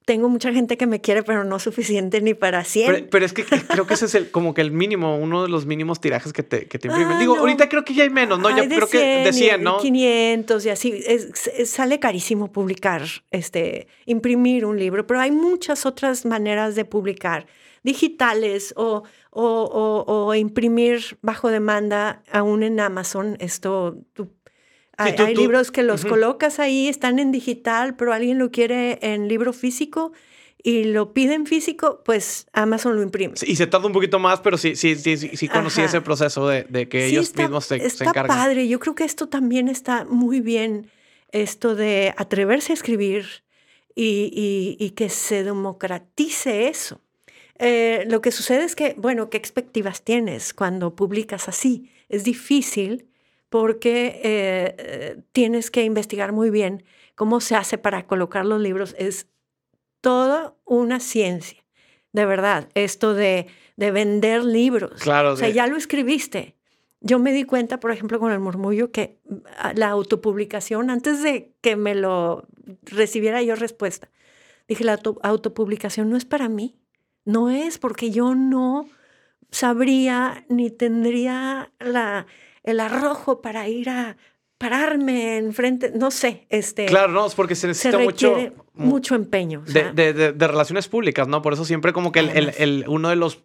tengo 0.05 0.29
mucha 0.29 0.53
gente 0.53 0.77
que 0.77 0.85
me 0.85 1.01
quiere, 1.01 1.23
pero 1.23 1.43
no 1.43 1.57
suficiente 1.59 2.21
ni 2.21 2.35
para 2.35 2.63
100. 2.63 3.07
Pero, 3.09 3.25
es 3.25 3.33
que 3.33 3.43
creo 3.43 3.87
que 3.87 3.95
ese 3.95 4.05
es 4.05 4.15
el, 4.15 4.29
como 4.31 4.53
que 4.53 4.61
el 4.61 4.71
mínimo, 4.71 5.17
uno 5.17 5.41
de 5.41 5.49
los 5.49 5.65
mínimos 5.65 5.99
tirajes 5.99 6.31
que 6.31 6.43
te, 6.43 6.67
que 6.67 6.77
te 6.77 6.87
imprimen. 6.87 7.13
Ah, 7.13 7.19
Digo, 7.19 7.37
ahorita 7.37 7.67
creo 7.67 7.83
que 7.83 7.95
ya 7.95 8.03
hay 8.03 8.11
menos, 8.11 8.39
¿no? 8.39 8.55
ya 8.55 8.67
creo 8.67 8.87
que 8.87 8.99
de 9.25 9.33
100, 9.33 9.63
¿no? 9.63 9.79
500 9.79 10.65
y 10.65 10.69
así. 10.69 11.03
sale 11.65 11.99
carísimo 11.99 12.51
publicar, 12.51 13.01
este, 13.31 13.87
imprimir 14.05 14.65
un 14.65 14.77
libro, 14.77 15.07
pero 15.07 15.19
hay 15.19 15.31
muchas 15.31 15.87
otras 15.87 16.25
maneras 16.25 16.75
de 16.75 16.85
publicar, 16.85 17.47
digitales 17.81 18.73
o, 18.77 19.03
o, 19.31 20.03
o, 20.07 20.35
imprimir 20.35 21.17
bajo 21.21 21.49
demanda 21.49 22.23
aún 22.31 22.63
en 22.63 22.79
Amazon. 22.79 23.37
Esto, 23.39 23.97
tú 24.13 24.34
hay, 24.97 25.35
libros 25.35 25.71
que 25.71 25.83
los 25.83 26.05
colocas 26.05 26.59
ahí, 26.59 26.87
están 26.87 27.19
en 27.19 27.31
digital, 27.31 27.95
pero 27.95 28.13
alguien 28.13 28.39
lo 28.39 28.51
quiere 28.51 28.99
en 29.01 29.27
libro 29.27 29.53
físico 29.53 30.13
y 30.65 30.85
lo 30.85 31.13
pide 31.13 31.35
en 31.35 31.45
físico, 31.45 32.01
pues 32.03 32.47
Amazon 32.51 32.95
lo 32.95 33.03
imprime. 33.03 33.35
y 33.45 33.55
se 33.55 33.67
tarda 33.67 33.85
un 33.85 33.93
poquito 33.93 34.17
más, 34.17 34.39
pero 34.39 34.57
sí, 34.57 34.75
sí, 34.75 34.95
sí, 34.95 35.15
sí, 35.17 35.47
conocí 35.47 35.81
ese 35.81 36.01
proceso 36.01 36.47
de, 36.47 36.89
que 36.89 37.05
ellos 37.05 37.35
mismos 37.35 37.65
se, 37.65 37.75
está 37.75 38.11
se 38.11 38.23
padre. 38.23 38.67
Yo 38.67 38.79
creo 38.79 38.95
que 38.95 39.03
esto 39.03 39.29
también 39.29 39.67
está 39.67 40.05
muy 40.05 40.41
bien, 40.41 40.89
esto 41.31 41.75
de 41.75 42.15
atreverse 42.17 42.73
a 42.73 42.75
escribir 42.75 43.43
y, 43.95 44.75
y, 44.79 44.89
que 44.91 45.09
se 45.09 45.43
democratice 45.43 46.67
eso. 46.67 46.99
Eh, 47.59 48.03
lo 48.09 48.21
que 48.21 48.31
sucede 48.31 48.63
es 48.63 48.75
que, 48.75 48.95
bueno, 48.97 49.29
¿qué 49.29 49.37
expectativas 49.37 50.01
tienes 50.01 50.53
cuando 50.53 50.95
publicas 50.95 51.47
así? 51.47 51.91
Es 52.09 52.23
difícil 52.23 53.07
porque 53.55 54.19
eh, 54.21 54.75
eh, 54.77 55.21
tienes 55.31 55.71
que 55.71 55.85
investigar 55.85 56.33
muy 56.33 56.49
bien 56.49 56.83
cómo 57.15 57.39
se 57.39 57.55
hace 57.55 57.77
para 57.77 58.05
colocar 58.05 58.45
los 58.45 58.59
libros. 58.59 58.93
Es 58.99 59.29
toda 60.01 60.57
una 60.65 60.99
ciencia, 60.99 61.63
de 62.11 62.25
verdad, 62.25 62.67
esto 62.73 63.13
de, 63.13 63.47
de 63.77 63.91
vender 63.91 64.43
libros. 64.43 65.01
Claro. 65.01 65.31
O 65.31 65.35
sea, 65.37 65.47
ya 65.47 65.67
lo 65.67 65.77
escribiste. 65.77 66.57
Yo 66.99 67.17
me 67.17 67.31
di 67.31 67.45
cuenta, 67.45 67.79
por 67.79 67.91
ejemplo, 67.91 68.19
con 68.19 68.33
el 68.33 68.41
murmullo, 68.41 68.91
que 68.91 69.21
ah, 69.57 69.71
la 69.73 69.87
autopublicación, 69.87 70.89
antes 70.89 71.23
de 71.23 71.53
que 71.61 71.77
me 71.77 71.95
lo 71.95 72.49
recibiera 72.81 73.41
yo 73.41 73.55
respuesta, 73.55 74.09
dije, 74.67 74.83
la 74.83 74.99
autopublicación 75.23 76.09
no 76.09 76.17
es 76.17 76.25
para 76.25 76.49
mí. 76.49 76.75
No 77.23 77.49
es 77.49 77.77
porque 77.77 78.11
yo 78.11 78.35
no 78.35 78.85
sabría 79.49 80.43
ni 80.49 80.71
tendría 80.71 81.71
la, 81.79 82.27
el 82.65 82.79
arrojo 82.79 83.41
para 83.41 83.67
ir 83.67 83.89
a 83.89 84.17
pararme 84.57 85.37
enfrente, 85.37 85.91
no 85.93 86.11
sé, 86.11 86.47
este... 86.49 86.85
Claro, 86.85 87.11
no, 87.11 87.25
es 87.27 87.35
porque 87.35 87.55
se 87.55 87.67
necesita 87.67 87.97
mucho... 87.99 88.35
Mucho 88.73 89.15
empeño. 89.15 89.61
de, 89.61 90.33
relaciones 90.37 90.89
públicas, 90.89 91.29
¿no? 91.29 91.41
Por 91.41 91.53
eso 91.53 91.63
siempre 91.63 91.93
como 91.93 92.11
que 92.11 92.19
el, 92.19 92.83
uno 92.87 93.09
de 93.09 93.15
los, 93.15 93.39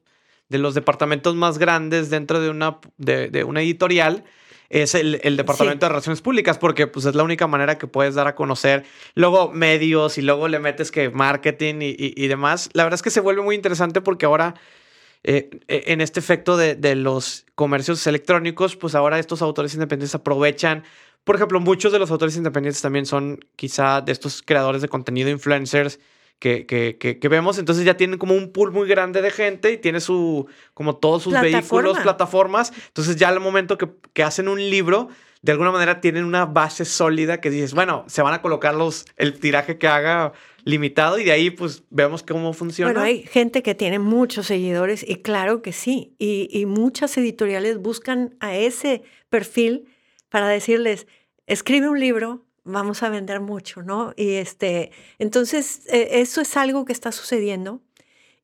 de 0.49 0.59
los 0.59 0.75
departamentos 0.75 1.37
más 1.37 1.59
grandes 1.59 2.11
dentro 2.11 2.41
de 2.41 2.51
una, 2.51 2.79
de, 2.97 3.45
una 3.45 3.63
editorial 3.63 4.25
es 4.71 4.97
el, 4.97 5.37
departamento 5.37 5.87
de 5.87 5.91
relaciones 5.91 6.21
públicas, 6.21 6.59
porque 6.59 6.89
pues 6.89 7.07
es 7.07 7.15
la 7.15 7.23
única 7.23 7.47
manera 7.47 7.79
que 7.79 7.87
puedes 7.87 8.17
dar 8.17 8.27
a 8.27 8.35
conocer 8.35 8.85
luego 9.15 9.53
medios 9.53 10.19
y 10.19 10.23
luego 10.23 10.49
le 10.49 10.59
metes 10.59 10.91
que 10.91 11.11
marketing 11.11 11.77
y, 11.81 11.95
y 11.97 12.27
demás. 12.27 12.71
La 12.73 12.83
verdad 12.83 12.97
es 12.97 13.03
que 13.03 13.11
se 13.11 13.21
vuelve 13.21 13.43
muy 13.43 13.55
interesante 13.55 14.01
porque 14.01 14.27
ahora 14.27 14.55
eh, 15.23 15.51
eh, 15.69 15.85
en 15.89 16.01
este 16.01 16.21
efecto 16.21 16.57
de, 16.57 16.95
los 16.95 17.45
comercios 17.55 18.07
electrónicos, 18.07 18.77
pues 18.77 18.95
ahora 18.95 19.19
estos 19.19 19.43
autores 19.43 19.75
independientes 19.75 20.15
aprovechan. 20.15 20.85
Por 21.25 21.37
ejemplo, 21.37 21.61
muchos 21.61 21.93
de 21.93 21.99
los 21.99 22.11
autores 22.11 22.37
independientes 22.37 22.81
también 22.81 23.05
son 23.05 23.39
quizá 23.57 24.01
de 24.01 24.13
estos 24.13 24.43
creadores 24.43 24.81
de 24.81 24.89
contenido, 24.89 25.29
influencers, 25.29 26.01
que, 26.39 26.65
que, 26.65 26.97
que, 26.99 27.29
vemos. 27.29 27.59
Entonces 27.59 27.85
ya 27.85 27.99
tienen 27.99 28.19
como 28.19 28.35
un 28.35 28.51
pool 28.51 28.73
muy 28.73 28.89
grande 28.89 29.21
de 29.21 29.31
gente 29.31 29.73
y 29.73 29.77
tiene 29.77 30.01
su, 30.01 30.47
como 30.73 30.97
todos 30.97 31.23
sus 31.23 31.39
vehículos, 31.39 31.99
plataformas. 31.99 32.73
Entonces 32.87 33.17
ya 33.17 33.29
al 33.29 33.41
momento 33.41 33.77
que, 33.77 33.91
que 34.15 34.23
hacen 34.23 34.49
un 34.49 34.59
libro, 34.59 35.11
de 35.43 35.53
alguna 35.53 35.71
manera 35.71 36.01
tienen 36.01 36.25
una 36.25 36.47
base 36.47 36.87
sólida 36.87 37.43
que 37.43 37.51
dices, 37.51 37.75
bueno, 37.75 38.05
se 38.09 38.23
van 38.23 38.33
a 38.33 38.41
colocar 38.41 38.75
los, 38.75 39.05
el 39.17 39.39
tiraje 39.39 39.77
que 39.77 39.87
haga 39.87 40.33
limitado 40.65 41.19
y 41.19 41.25
de 41.25 41.33
ahí 41.33 41.51
pues 41.51 41.85
vemos 41.91 42.23
cómo 42.23 42.53
funciona. 42.53 42.93
Bueno, 42.93 43.07
hay 43.07 43.23
gente 43.23 43.63
que 43.63 43.75
tiene 43.75 43.99
muchos 43.99 44.47
seguidores 44.47 45.05
y 45.07 45.17
claro 45.17 45.63
que 45.63 45.73
sí, 45.73 46.15
y, 46.19 46.67
muchas 46.67 47.17
editoriales 47.17 47.79
buscan 47.79 48.37
a 48.41 48.55
ese 48.57 49.03
perfil 49.29 49.87
para 50.29 50.49
decirles, 50.49 51.07
escribe 51.47 51.89
un 51.89 51.99
libro, 51.99 52.45
vamos 52.65 53.03
a 53.03 53.09
vender 53.09 53.41
mucho, 53.41 53.83
¿no? 53.83 54.13
Y 54.17 54.35
este, 54.35 54.93
entonces, 55.19 55.83
e, 55.89 56.21
eso 56.21 56.41
es 56.41 56.57
algo 56.57 56.85
que 56.85 56.93
está 56.93 57.13
sucediendo. 57.13 57.83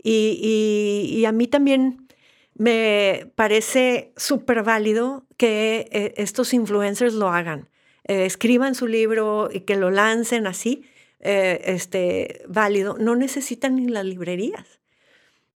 Y, 0.03 1.11
y, 1.11 1.25
a 1.25 1.33
mí 1.33 1.49
también 1.49 2.07
me 2.55 3.31
parece 3.35 4.13
súper 4.17 4.63
válido 4.63 5.27
que 5.37 5.89
eh, 5.91 6.15
estos 6.17 6.55
influencers 6.55 7.15
lo 7.15 7.29
hagan. 7.29 7.69
Eh, 8.05 8.25
escriban 8.25 8.75
su 8.75 8.87
libro 8.87 9.49
y 9.53 9.61
que 9.61 9.77
lo 9.77 9.91
lancen 9.91 10.47
así, 10.47 10.85
eh, 11.21 11.63
este, 11.67 12.43
válido. 12.49 12.97
No 12.99 13.17
necesitan 13.17 13.77
ni 13.77 13.89
las 13.89 14.05
librerías. 14.05 14.81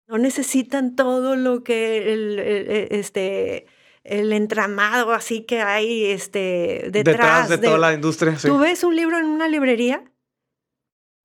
No 0.08 0.18
necesitan 0.18 0.95
todo 0.95 1.36
lo 1.36 1.64
que 1.64 2.14
el, 2.14 2.39
este, 2.39 3.66
el 4.03 4.32
entramado 4.32 5.12
así 5.12 5.41
que 5.41 5.62
hay 5.62 6.05
este, 6.05 6.88
detrás, 6.91 7.49
de, 7.49 7.58
toda 7.58 7.78
la 7.78 7.93
industria. 7.93 8.38
Tú 8.41 8.58
ves 8.58 8.84
un 8.84 8.95
libro 8.95 9.18
en 9.18 9.26
una 9.26 9.49
librería 9.49 10.03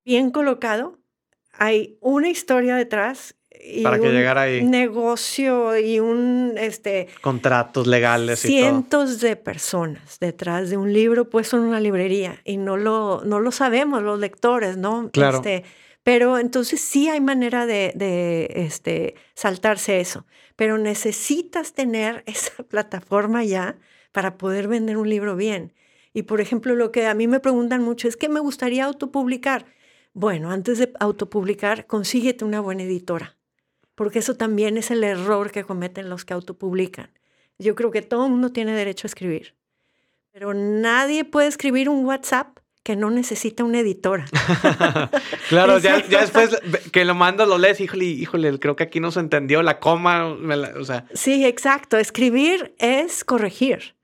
bien 0.03 0.31
colocado, 0.31 0.99
hay 1.53 1.97
una 2.01 2.29
historia 2.29 2.75
detrás 2.75 3.35
y 3.65 3.83
para 3.83 3.99
que 3.99 4.07
un 4.07 4.13
llegara 4.13 4.41
ahí. 4.41 4.63
negocio 4.63 5.77
y 5.77 5.99
un 5.99 6.55
este 6.57 7.07
contratos 7.21 7.87
legales 7.87 8.39
cientos 8.39 9.19
de 9.19 9.35
personas 9.35 10.19
detrás 10.19 10.69
de 10.69 10.77
un 10.77 10.91
libro 10.91 11.29
puesto 11.29 11.57
en 11.57 11.63
una 11.63 11.79
librería 11.79 12.39
y 12.43 12.57
no 12.57 12.77
lo 12.77 13.21
no 13.25 13.39
lo 13.39 13.51
sabemos 13.51 14.03
los 14.03 14.19
lectores 14.19 14.77
no 14.77 15.09
claro. 15.11 15.37
Este, 15.37 15.63
pero 16.03 16.37
entonces 16.37 16.81
sí 16.81 17.07
hay 17.07 17.21
manera 17.21 17.65
de, 17.65 17.93
de 17.95 18.51
este, 18.55 19.15
saltarse 19.33 19.99
eso, 20.01 20.25
pero 20.55 20.77
necesitas 20.77 21.73
tener 21.73 22.23
esa 22.27 22.63
plataforma 22.63 23.43
ya 23.43 23.77
para 24.11 24.37
poder 24.37 24.67
vender 24.67 24.97
un 24.97 25.09
libro 25.09 25.35
bien. 25.35 25.73
Y 26.13 26.23
por 26.23 26.41
ejemplo, 26.41 26.75
lo 26.75 26.91
que 26.91 27.07
a 27.07 27.15
mí 27.15 27.27
me 27.27 27.39
preguntan 27.39 27.81
mucho 27.81 28.07
es 28.07 28.17
que 28.17 28.29
me 28.29 28.39
gustaría 28.39 28.85
autopublicar. 28.85 29.65
Bueno, 30.13 30.51
antes 30.51 30.77
de 30.77 30.93
autopublicar, 30.99 31.87
consíguete 31.87 32.45
una 32.45 32.59
buena 32.59 32.83
editora, 32.83 33.35
porque 33.95 34.19
eso 34.19 34.35
también 34.35 34.77
es 34.77 34.91
el 34.91 35.03
error 35.03 35.51
que 35.51 35.63
cometen 35.63 36.09
los 36.09 36.25
que 36.25 36.33
autopublican. 36.33 37.11
Yo 37.59 37.75
creo 37.75 37.91
que 37.91 38.01
todo 38.01 38.25
el 38.25 38.31
mundo 38.31 38.51
tiene 38.51 38.73
derecho 38.73 39.05
a 39.05 39.09
escribir, 39.09 39.55
pero 40.31 40.53
nadie 40.53 41.25
puede 41.25 41.47
escribir 41.47 41.89
un 41.89 42.05
WhatsApp 42.05 42.57
que 42.83 42.95
no 42.97 43.09
necesita 43.09 43.63
una 43.63 43.79
editora. 43.79 44.25
claro, 45.49 45.77
ya, 45.79 45.99
después 45.99 46.57
que 46.91 47.05
lo 47.05 47.15
mando, 47.15 47.45
lo 47.45 47.57
lees, 47.57 47.79
híjole, 47.79 48.05
híjole, 48.05 48.59
creo 48.59 48.75
que 48.75 48.83
aquí 48.83 48.99
no 48.99 49.11
se 49.11 49.21
entendió 49.21 49.63
la 49.63 49.79
coma, 49.79 50.27
o 50.27 50.83
sea. 50.83 51.05
Sí, 51.13 51.45
exacto. 51.45 51.97
Escribir 51.97 52.75
es 52.79 53.23
corregir. 53.23 53.95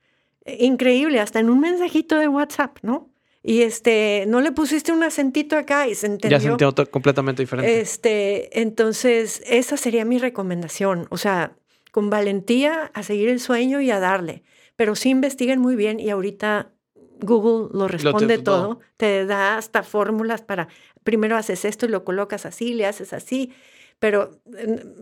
Increíble, 0.46 1.20
hasta 1.20 1.40
en 1.40 1.50
un 1.50 1.60
mensajito 1.60 2.18
de 2.18 2.30
WhatsApp, 2.30 2.78
¿no? 2.82 3.09
Y 3.50 3.64
este, 3.64 4.26
no 4.28 4.42
le 4.42 4.52
pusiste 4.52 4.92
un 4.92 5.02
acentito 5.02 5.58
acá 5.58 5.88
y 5.88 5.96
se 5.96 6.06
entendió. 6.06 6.38
Ya 6.38 6.40
se 6.40 6.50
entendió 6.50 6.92
completamente 6.92 7.42
diferente. 7.42 7.82
Este, 7.82 8.62
entonces, 8.62 9.42
esa 9.48 9.76
sería 9.76 10.06
mi 10.06 10.20
recomendación. 10.20 11.08
O 11.10 11.18
sea, 11.18 11.54
con 11.92 12.12
valentía 12.12 12.92
a 12.94 13.02
seguir 13.02 13.28
el 13.28 13.40
sueño 13.40 13.82
y 13.82 13.90
a 13.90 14.00
darle. 14.00 14.44
Pero 14.76 14.94
sí 14.94 15.10
investiguen 15.10 15.60
muy 15.60 15.76
bien 15.76 16.00
y 16.00 16.12
ahorita 16.12 16.74
Google 17.22 17.70
lo 17.76 17.88
responde 17.88 18.38
todo. 18.38 18.82
te 18.98 19.26
da 19.26 19.58
hasta 19.58 19.82
fórmulas 19.82 20.44
para, 20.44 20.68
primero 21.04 21.36
haces 21.36 21.66
esto 21.66 21.88
y 21.88 21.90
lo 21.90 22.06
colocas 22.06 22.46
así, 22.46 22.76
le 22.76 22.86
haces 22.86 23.14
así, 23.14 23.52
pero 24.00 24.32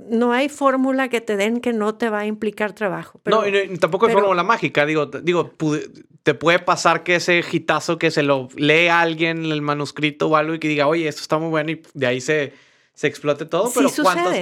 no 0.10 0.34
hay 0.34 0.50
fórmula 0.50 1.08
que 1.10 1.22
te 1.22 1.38
den 1.38 1.62
que 1.62 1.72
no 1.72 1.96
te 1.96 2.10
va 2.10 2.20
a 2.20 2.26
implicar 2.26 2.74
trabajo. 2.74 3.22
no, 3.26 3.48
y 3.48 3.78
tampoco 3.78 4.08
es 4.08 4.14
fórmula 4.14 4.44
mágica, 4.44 4.86
digo, 4.86 5.06
digo, 5.06 5.52
te 6.24 6.34
puede 6.34 6.60
pasar 6.60 7.04
que 7.04 7.16
ese 7.16 7.44
hitazo 7.50 8.00
que 8.00 8.12
se 8.12 8.24
lo 8.24 8.50
lee 8.56 8.88
a 8.88 9.02
alguien 9.02 9.46
el 9.46 9.62
manuscrito 9.62 10.28
o 10.28 10.36
algo 10.36 10.56
y 10.56 10.60
que 10.60 10.68
diga, 10.68 10.88
oye, 10.88 11.08
esto 11.08 11.22
está 11.22 11.38
muy 11.38 11.50
bueno 11.50 11.72
y 11.72 11.84
de 11.94 12.08
ahí 12.08 12.20
se, 12.20 12.54
se 12.94 13.08
explote 13.08 13.46
todo, 13.46 13.72
pero 13.74 13.90
cuántos, 14.02 14.34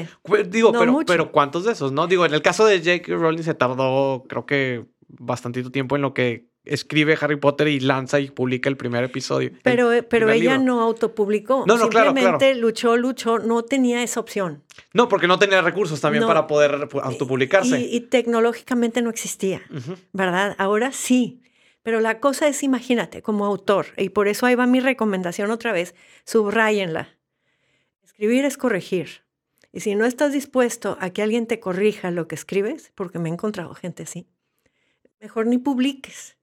digo, 0.49 0.71
pero, 0.71 0.99
pero 1.05 1.31
cuántos 1.31 1.65
de 1.65 1.73
esos, 1.73 1.91
¿no? 1.91 2.07
Digo, 2.07 2.25
en 2.25 2.33
el 2.33 2.41
caso 2.41 2.65
de 2.65 2.81
Jake 2.81 3.13
Rowling 3.13 3.43
se 3.43 3.53
tardó, 3.53 4.23
creo 4.29 4.45
que 4.45 4.85
bastantito 5.07 5.69
tiempo 5.69 5.97
en 5.97 6.01
lo 6.01 6.13
que 6.13 6.47
escribe 6.66 7.18
Harry 7.20 7.38
Potter 7.38 7.68
y 7.68 7.80
lanza 7.80 8.20
y 8.20 8.30
publica 8.30 8.70
el 8.70 8.78
primer 8.78 9.03
episodio. 9.03 9.51
Pero, 9.63 9.91
pero 10.09 10.30
ella 10.30 10.57
no 10.57 10.82
autopublicó. 10.82 11.66
No, 11.68 11.78
no, 11.78 11.84
Simplemente 11.84 12.55
luchó, 12.55 12.97
luchó, 12.97 13.39
no 13.39 13.63
tenía 13.63 14.03
esa 14.03 14.20
opción. 14.20 14.63
No, 14.93 15.07
porque 15.07 15.28
no 15.28 15.39
tenía 15.39 15.61
recursos 15.61 16.01
también 16.01 16.26
para 16.26 16.47
poder 16.47 16.89
autopublicarse. 17.01 17.80
Y, 17.80 18.01
tecnológicamente 18.01 19.01
no 19.01 19.09
existía, 19.09 19.61
¿verdad? 20.13 20.55
Ahora 20.57 20.91
sí. 20.91 21.41
Pero 21.84 21.99
la 21.99 22.20
cosa 22.20 22.47
es, 22.47 22.63
imagínate, 22.63 23.22
como 23.22 23.45
autor, 23.45 23.88
y 23.95 24.09
por 24.09 24.28
eso 24.28 24.47
ahí 24.47 24.55
va 24.55 24.66
mi 24.66 24.80
recomendación 24.80 25.51
otra 25.51 25.72
vez, 25.72 25.93
subrayenla. 26.26 27.09
Escribir 28.03 28.43
es 28.43 28.57
corregir. 28.57 29.24
Y 29.72 29.82
si 29.82 29.93
no 29.93 30.05
estás 30.05 30.34
dispuesto 30.34 30.97
a 30.99 31.11
que 31.11 31.22
alguien 31.22 31.45
te 31.45 31.59
corrija 31.59 32.09
lo 32.09 32.28
que 32.28 32.34
escribes, 32.34 32.91
porque 32.95 33.20
me 33.20 33.30
he 33.30 33.34
encontrado 33.34 33.76
gente 33.76 34.01
así, 34.01 34.28
mejor 35.20 35.45
ni 35.45 35.59
publiques 35.59 36.34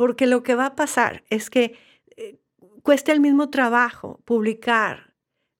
porque 0.00 0.26
lo 0.26 0.42
que 0.42 0.54
va 0.54 0.64
a 0.64 0.76
pasar 0.76 1.24
es 1.28 1.50
que 1.50 1.74
eh, 2.16 2.38
cuesta 2.82 3.12
el 3.12 3.20
mismo 3.20 3.50
trabajo 3.50 4.22
publicar 4.24 5.12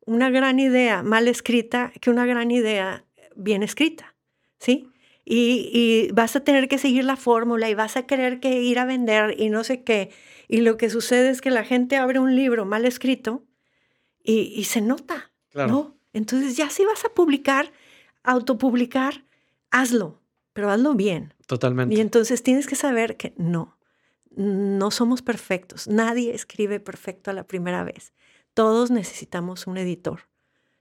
una 0.07 0.31
gran 0.31 0.59
idea 0.59 1.03
mal 1.03 1.29
escrita 1.29 1.93
que 2.01 2.09
una 2.09 2.25
gran 2.25 2.51
idea 2.51 3.05
bien 3.37 3.63
escrita, 3.63 4.17
¿sí? 4.59 4.89
Y, 5.27 6.09
vas 6.15 6.37
a 6.37 6.41
tener 6.41 6.69
que 6.69 6.79
seguir 6.79 7.05
la 7.05 7.17
fórmula 7.17 7.69
y 7.69 7.75
vas 7.75 7.99
a 7.99 8.07
querer 8.07 8.41
que 8.41 8.63
ir 8.63 8.79
a 8.79 8.87
vender 8.87 9.39
y 9.39 9.51
no 9.51 9.63
sé 9.63 9.83
qué. 9.85 10.09
Y 10.49 10.63
lo 10.63 10.79
que 10.79 10.89
sucede 10.89 11.29
es 11.29 11.43
que 11.43 11.51
la 11.51 11.63
gente 11.63 11.99
abre 11.99 12.19
un 12.19 12.35
libro 12.35 12.65
mal 12.65 12.87
escrito 12.87 13.45
y, 14.25 14.65
se 14.65 14.81
nota, 14.81 15.33
¿no? 15.53 15.99
Entonces 16.15 16.57
ya 16.57 16.71
si 16.71 16.87
vas 16.87 17.05
a 17.05 17.11
publicar, 17.11 17.73
autopublicar, 18.23 19.23
hazlo, 19.71 20.23
pero 20.55 20.71
hazlo 20.71 20.95
bien. 20.95 21.35
Totalmente. 21.47 21.95
Y 21.95 22.01
entonces 22.01 22.43
tienes 22.43 22.67
que 22.67 22.75
saber 22.75 23.19
que 23.19 23.35
no, 23.37 23.77
no 24.37 24.91
somos 24.91 25.23
perfectos. 25.23 25.89
Nadie 25.89 26.35
escribe 26.35 26.81
perfecto 26.81 27.31
a 27.31 27.35
la 27.35 27.45
primera 27.45 27.85
vez. 27.85 28.13
Todos 28.55 28.91
necesitamos 28.91 29.67
un 29.67 29.79
editor. 29.79 30.29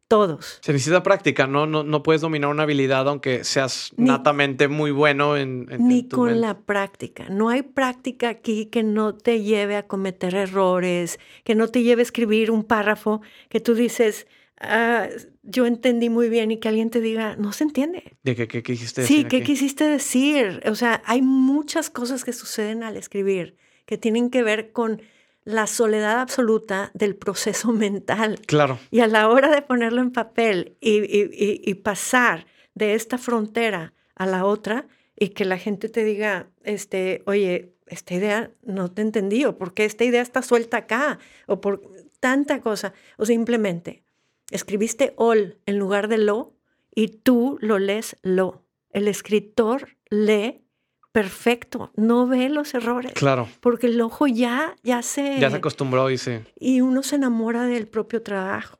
Todos. 0.07 0.57
Se 0.61 0.73
necesita 0.73 1.03
práctica, 1.03 1.45
¿no? 1.45 1.67
No, 1.67 1.83
no 1.83 2.01
puedes 2.01 2.21
dominar 2.21 2.49
una 2.49 2.63
habilidad 2.63 3.07
aunque 3.07 3.43
seas 3.43 3.91
natamente 3.95 4.67
muy 4.67 4.89
bueno 4.89 5.37
en... 5.37 5.67
ni 5.77 6.07
con 6.07 6.41
la 6.41 6.61
práctica. 6.61 7.29
No 7.29 7.49
hay 7.49 7.61
práctica 7.61 8.29
aquí 8.29 8.65
que 8.65 8.81
no 8.81 9.13
te 9.13 9.43
lleve 9.43 9.75
a 9.75 9.85
cometer 9.85 10.33
errores, 10.33 11.19
que 11.43 11.53
no 11.53 11.67
te 11.67 11.83
lleve 11.83 12.01
a 12.01 12.03
escribir 12.03 12.49
un 12.49 12.63
párrafo 12.63 13.21
que 13.49 13.59
tú 13.59 13.75
dices, 13.75 14.25
ah, 14.59 15.07
yo 15.43 15.65
entendí 15.65 16.09
muy 16.09 16.29
bien 16.29 16.51
y 16.51 16.57
que 16.57 16.67
alguien 16.67 16.89
te 16.89 17.01
diga, 17.01 17.35
no 17.35 17.51
se 17.53 17.63
entiende. 17.63 18.17
¿De 18.23 18.35
qué, 18.35 18.47
qué 18.47 18.63
quisiste 18.63 19.01
decir? 19.01 19.17
Sí, 19.17 19.23
¿qué 19.25 19.43
quisiste 19.43 19.83
decir? 19.85 20.61
O 20.65 20.75
sea, 20.75 21.01
hay 21.05 21.21
muchas 21.21 21.89
cosas 21.89 22.23
que 22.23 22.33
suceden 22.33 22.83
al 22.83 22.97
escribir 22.97 23.55
que 23.85 23.97
tienen 23.97 24.29
que 24.29 24.43
ver 24.43 24.71
con 24.71 25.01
la 25.45 25.65
soledad 25.65 26.19
absoluta 26.19 26.91
del 26.93 27.15
proceso 27.15 27.71
mental. 27.73 28.39
Claro. 28.45 28.77
Y 28.91 28.99
a 28.99 29.07
la 29.07 29.29
hora 29.29 29.49
de 29.49 29.63
ponerlo 29.63 30.01
en 30.01 30.11
papel 30.11 30.77
y, 30.79 31.01
y, 31.03 31.73
pasar 31.73 32.45
de 32.75 32.93
esta 32.93 33.17
frontera 33.17 33.93
a 34.13 34.27
la 34.27 34.45
otra 34.45 34.87
y 35.17 35.29
que 35.29 35.43
la 35.43 35.57
gente 35.57 35.89
te 35.89 36.03
diga, 36.03 36.51
este, 36.63 37.23
oye, 37.25 37.73
esta 37.87 38.13
idea 38.13 38.51
no 38.61 38.91
te 38.91 39.01
entendí, 39.01 39.43
o 39.45 39.57
porque 39.57 39.85
esta 39.85 40.03
idea 40.03 40.21
está 40.21 40.43
suelta 40.43 40.77
acá, 40.77 41.17
o 41.47 41.59
por 41.59 41.81
tanta 42.19 42.61
cosa, 42.61 42.93
o 43.17 43.25
simplemente 43.25 44.03
Escribiste 44.51 45.13
ol 45.15 45.57
en 45.65 45.77
lugar 45.77 46.07
de 46.07 46.17
lo 46.17 46.53
y 46.93 47.07
tú 47.07 47.57
lo 47.61 47.79
lees 47.79 48.17
lo. 48.21 48.63
El 48.91 49.07
escritor 49.07 49.97
lee 50.09 50.63
perfecto, 51.11 51.91
no 51.95 52.27
ve 52.27 52.49
los 52.49 52.73
errores. 52.73 53.13
Claro. 53.13 53.47
Porque 53.61 53.87
el 53.87 53.99
ojo 54.01 54.27
ya, 54.27 54.75
ya 54.83 55.01
se... 55.01 55.39
Ya 55.39 55.49
se 55.49 55.57
acostumbró, 55.57 56.07
dice. 56.07 56.45
Y 56.55 56.81
uno 56.81 57.03
se 57.03 57.15
enamora 57.15 57.65
del 57.65 57.87
propio 57.87 58.21
trabajo. 58.21 58.79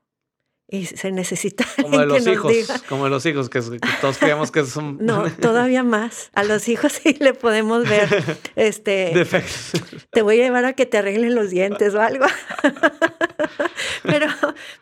Y 0.72 0.86
se 0.86 1.12
necesita. 1.12 1.66
Como 1.82 1.98
de 1.98 2.06
los 2.06 2.28
hijos. 2.28 2.54
Como 2.88 3.06
de 3.06 3.10
los 3.10 3.26
hijos, 3.26 3.50
que, 3.50 3.60
todos 4.02 4.20
creemos 4.20 4.52
que 4.52 4.64
son. 4.66 5.00
No, 5.02 5.24
todavía 5.42 5.84
más. 5.84 6.30
A 6.36 6.44
los 6.44 6.70
hijos 6.70 6.94
sí 6.94 7.18
le 7.20 7.34
podemos 7.34 7.90
ver 7.90 8.38
este. 8.56 9.12
Defectos. 9.16 9.72
Te 10.12 10.22
voy 10.22 10.40
a 10.40 10.44
llevar 10.44 10.66
a 10.66 10.74
que 10.74 10.86
te 10.86 11.00
arreglen 11.00 11.34
los 11.34 11.50
dientes 11.50 11.96
o 11.96 12.02
algo. 12.02 12.26
pero, 14.04 14.28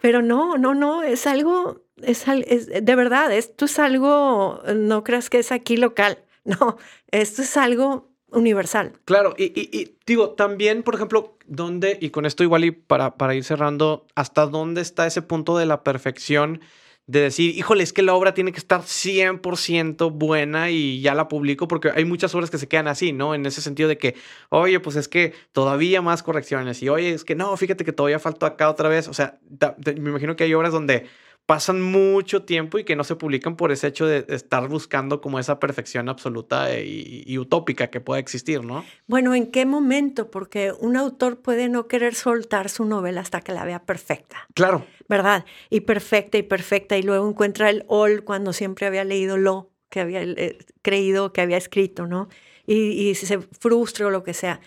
pero 0.01 0.21
no, 0.21 0.57
no, 0.57 0.73
no. 0.73 1.03
Es 1.03 1.27
algo. 1.27 1.81
Es, 2.01 2.25
es, 2.27 2.67
de 2.67 2.95
verdad, 2.95 3.31
esto 3.31 3.65
es 3.65 3.79
algo. 3.79 4.61
No 4.75 5.03
creas 5.03 5.29
que 5.29 5.39
es 5.39 5.51
aquí 5.51 5.77
local. 5.77 6.19
No, 6.47 6.77
esto 7.11 7.41
es 7.41 7.57
algo 7.57 8.07
universal. 8.31 8.93
Claro, 9.03 9.33
y, 9.37 9.97
digo, 10.05 10.29
también, 10.29 10.81
por 10.81 10.95
ejemplo, 10.95 11.37
¿dónde, 11.45 11.97
y 11.99 12.09
con 12.09 12.25
esto 12.25 12.41
igual 12.43 12.63
y 12.63 12.71
para, 12.71 13.15
para 13.15 13.35
ir 13.35 13.43
cerrando, 13.43 14.07
hasta 14.15 14.45
dónde 14.45 14.79
está 14.79 15.05
ese 15.07 15.21
punto 15.21 15.57
de 15.57 15.65
la 15.65 15.83
perfección 15.83 16.61
de 17.07 17.21
decir, 17.21 17.57
híjole, 17.57 17.83
es 17.83 17.93
que 17.93 18.01
la 18.01 18.13
obra 18.13 18.33
tiene 18.33 18.51
que 18.51 18.59
estar 18.59 18.81
100% 18.81 20.11
buena 20.11 20.69
y 20.69 20.99
ya 20.99 21.15
la 21.15 21.29
publico, 21.29 21.67
porque 21.69 21.89
hay 21.95 22.03
muchas 22.03 22.35
obras 22.35 22.49
que 22.51 22.57
se 22.57 22.67
quedan 22.67 22.89
así, 22.89 23.13
¿no? 23.13 23.33
En 23.33 23.45
ese 23.45 23.61
sentido 23.61 23.87
de 23.87 23.97
que, 23.97 24.15
oye, 24.49 24.81
pues 24.81 24.97
es 24.97 25.07
que 25.07 25.33
todavía 25.53 26.01
más 26.01 26.21
correcciones 26.21 26.83
y 26.83 26.89
oye, 26.89 27.13
es 27.13 27.23
que 27.23 27.33
no, 27.35 27.55
fíjate 27.55 27.85
que 27.85 27.93
todavía 27.93 28.19
faltó 28.19 28.45
acá 28.45 28.69
otra 28.69 28.89
vez. 28.89 29.07
O 29.07 29.13
sea, 29.13 29.39
me 29.85 30.09
imagino 30.09 30.35
que 30.35 30.43
hay 30.43 30.53
obras 30.53 30.73
donde 30.73 31.07
pasan 31.47 31.81
mucho 31.81 32.43
tiempo 32.43 32.77
y 32.77 32.83
que 32.83 32.97
no 32.97 33.05
se 33.05 33.15
publican 33.15 33.55
por 33.55 33.71
ese 33.71 33.87
hecho 33.87 34.05
de 34.05 34.25
estar 34.27 34.67
buscando 34.67 35.21
como 35.21 35.39
esa 35.39 35.59
perfección 35.59 36.09
absoluta 36.09 36.69
e, 36.71 36.83
y, 36.85 37.37
utópica 37.37 37.87
que 37.87 38.01
pueda 38.01 38.19
existir, 38.19 38.65
¿no? 38.65 38.83
Bueno, 39.07 39.33
¿en 39.33 39.49
qué 39.49 39.65
momento? 39.65 40.29
Porque 40.29 40.73
un 40.77 40.97
autor 40.97 41.39
puede 41.39 41.69
no 41.69 41.87
querer 41.87 42.15
soltar 42.15 42.69
su 42.69 42.83
novela 42.83 43.21
hasta 43.21 43.39
que 43.39 43.53
la 43.53 43.63
vea 43.63 43.85
perfecta. 43.85 44.45
Claro. 44.55 44.85
¿Verdad? 45.07 45.45
Y 45.69 45.81
perfecta 45.81 46.37
y 46.37 46.43
perfecta 46.43 46.97
y 46.97 47.03
luego 47.03 47.29
encuentra 47.29 47.69
el 47.69 47.85
all 47.87 48.25
cuando 48.25 48.51
siempre 48.51 48.85
había 48.85 49.05
leído 49.05 49.37
lo 49.37 49.69
que 49.89 50.01
había 50.01 50.23
eh, 50.23 50.57
creído 50.81 51.31
que 51.31 51.39
había 51.39 51.55
escrito, 51.57 52.07
¿no? 52.07 52.27
Y, 52.65 53.09
y 53.09 53.15
se 53.15 53.39
frustra 53.39 54.07
o 54.07 54.09
lo 54.09 54.23
que 54.23 54.33
sea. 54.33 54.59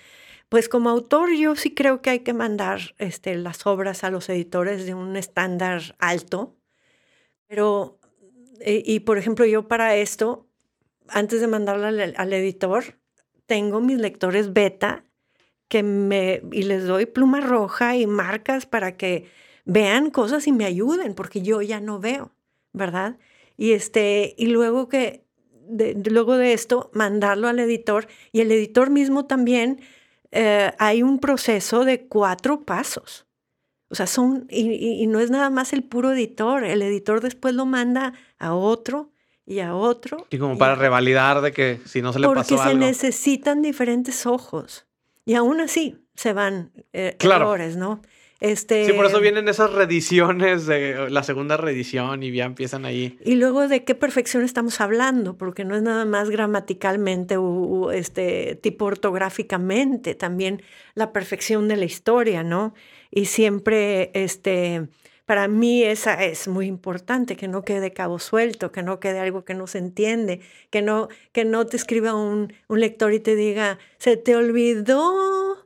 Pues 0.49 0.71
como 0.71 0.89
autor 0.89 1.31
yo 1.35 1.55
sí 1.57 1.75
creo 1.75 2.01
que 2.01 2.09
hay 2.09 2.21
que 2.21 2.33
mandar 2.33 2.95
este, 2.97 3.37
las 3.37 3.67
obras 3.67 4.03
a 4.03 4.11
los 4.11 4.31
editores 4.31 4.87
de 4.87 4.95
un 4.95 5.17
estándar 5.17 5.95
alto, 5.99 6.57
pero, 7.51 7.99
eh, 8.61 8.81
y 8.87 9.01
por 9.01 9.19
ejemplo, 9.19 9.45
yo 9.45 9.67
para 9.67 9.97
esto, 9.97 10.47
antes 11.09 11.41
de 11.41 11.49
mandarla 11.49 11.89
al, 11.89 12.33
editor, 12.33 12.97
tengo 13.47 13.81
mis 13.81 13.99
lectores 13.99 14.53
beta 14.53 15.05
que 15.67 15.83
me, 15.83 16.43
y 16.53 16.63
les 16.63 16.87
doy 16.87 17.07
pluma 17.07 17.41
roja 17.41 17.97
y 17.97 18.07
marcas 18.07 18.67
para 18.67 18.97
que 18.97 19.27
vean 19.65 20.11
cosas 20.11 20.47
y 20.47 20.53
me 20.53 20.65
ayuden, 20.65 21.17
porque 21.17 21.43
yo 21.43 21.61
ya 21.61 21.81
no 21.81 21.99
veo, 21.99 22.31
¿verdad? 22.73 23.19
Y, 23.57 23.73
este, 23.73 24.37
y 24.39 24.47
luego 24.47 24.89
que, 24.89 25.25
luego 26.09 26.37
de 26.37 26.53
esto, 26.53 26.93
mandarlo 26.95 27.49
al 27.49 27.59
editor 27.59 28.07
y 28.31 28.43
el 28.43 28.53
editor 28.53 28.91
mismo 28.91 29.27
también, 29.27 29.81
eh, 30.31 30.71
hay 30.79 31.03
un 31.03 31.19
proceso 31.19 31.85
de 31.85 32.07
cuatro 32.07 32.63
pasos. 32.63 33.27
O 33.91 33.97
sea, 33.97 34.07
son, 34.07 34.47
y, 34.49 35.05
no 35.09 35.19
es 35.19 35.31
nada 35.31 35.51
más 35.51 35.73
el 35.73 35.83
puro 35.83 36.13
editor, 36.13 36.65
el 36.65 36.81
editor 36.81 37.21
después 37.21 37.55
lo 37.55 37.67
manda 37.67 38.15
a 38.39 38.55
otro 38.55 39.11
y 39.45 39.59
a 39.59 39.75
otro. 39.75 40.29
Y 40.31 40.39
como 40.39 40.57
para 40.57 40.77
revalidar 40.77 41.41
de 41.41 41.51
que 41.51 41.81
si 41.87 42.01
no 42.01 42.13
se 42.13 42.21
le 42.21 42.29
pasó 42.29 42.55
algo. 42.55 42.65
Porque 42.65 42.71
se 42.71 42.75
necesitan 42.77 43.63
diferentes 43.63 44.27
ojos. 44.27 44.87
Y 45.25 45.35
aún 45.35 45.61
así 45.61 46.07
se 46.15 46.33
van 46.33 46.71
eh, 46.93 47.17
errores, 47.21 47.77
¿no? 47.77 48.01
Este, 48.41 48.87
sí, 48.87 48.95
por 48.95 49.05
eso 49.05 49.21
vienen 49.21 49.49
esas 49.49 49.71
reediciones 49.71 50.67
de 50.67 51.11
la 51.11 51.23
segunda 51.23 51.59
reedición 51.59 52.23
y 52.23 52.33
ya 52.33 52.47
empiezan 52.47 52.87
ahí. 52.87 53.19
Y 53.23 53.35
luego 53.35 53.69
de 53.69 53.85
qué 53.85 53.95
perfección 53.95 54.45
estamos 54.45 54.81
hablando, 54.81 55.37
porque 55.37 55.65
no 55.67 55.77
es 55.77 55.83
nada 55.83 56.07
más 56.07 56.31
gramaticalmente 56.31 57.37
o, 57.37 57.93
este, 57.93 58.59
tipo 58.63 58.87
ortográficamente, 58.87 60.15
también 60.15 60.63
la 60.95 61.13
perfección 61.13 61.69
de 61.69 61.77
la 61.77 61.85
historia, 61.85 62.43
¿no? 62.43 62.73
Y 63.11 63.27
siempre, 63.27 64.11
este, 64.15 64.89
para 65.27 65.49
mí 65.49 65.83
esa 65.83 66.25
es 66.25 66.49
muy 66.49 66.67
importante, 66.67 67.37
que 67.37 67.49
no 67.49 67.63
quede 67.63 67.93
cabo 67.93 68.19
suelto, 68.19 68.73
que 68.73 68.83
no 68.83 69.01
quede 69.01 69.19
algo 69.19 69.45
que 69.45 69.55
no 69.55 69.67
se 69.67 69.79
entiende, 69.79 70.41
que 70.71 70.83
no, 70.83 71.09
que 71.33 71.45
no 71.45 71.67
te 71.67 71.77
escriba 71.77 72.15
un, 72.15 72.53
un 72.69 72.81
lector 72.81 73.13
y 73.13 73.21
te 73.21 73.37
diga, 73.37 73.79
se 73.99 74.17
te 74.17 74.37
olvidó 74.37 75.61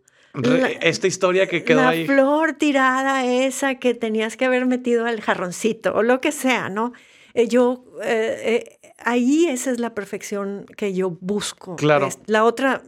esta 0.80 1.06
historia 1.06 1.46
que 1.46 1.62
quedó 1.62 1.82
la 1.82 1.90
ahí. 1.90 2.06
La 2.06 2.12
flor 2.12 2.54
tirada 2.54 3.24
esa 3.24 3.76
que 3.76 3.94
tenías 3.94 4.36
que 4.36 4.44
haber 4.44 4.66
metido 4.66 5.06
al 5.06 5.20
jarroncito 5.20 5.94
o 5.94 6.02
lo 6.02 6.20
que 6.20 6.32
sea, 6.32 6.68
¿no? 6.68 6.92
Eh, 7.34 7.48
yo, 7.48 7.84
eh, 8.02 8.76
eh, 8.82 8.92
ahí 8.98 9.46
esa 9.46 9.70
es 9.70 9.78
la 9.78 9.94
perfección 9.94 10.66
que 10.76 10.92
yo 10.92 11.10
busco. 11.20 11.76
Claro. 11.76 12.08
la 12.26 12.44
otra 12.44 12.82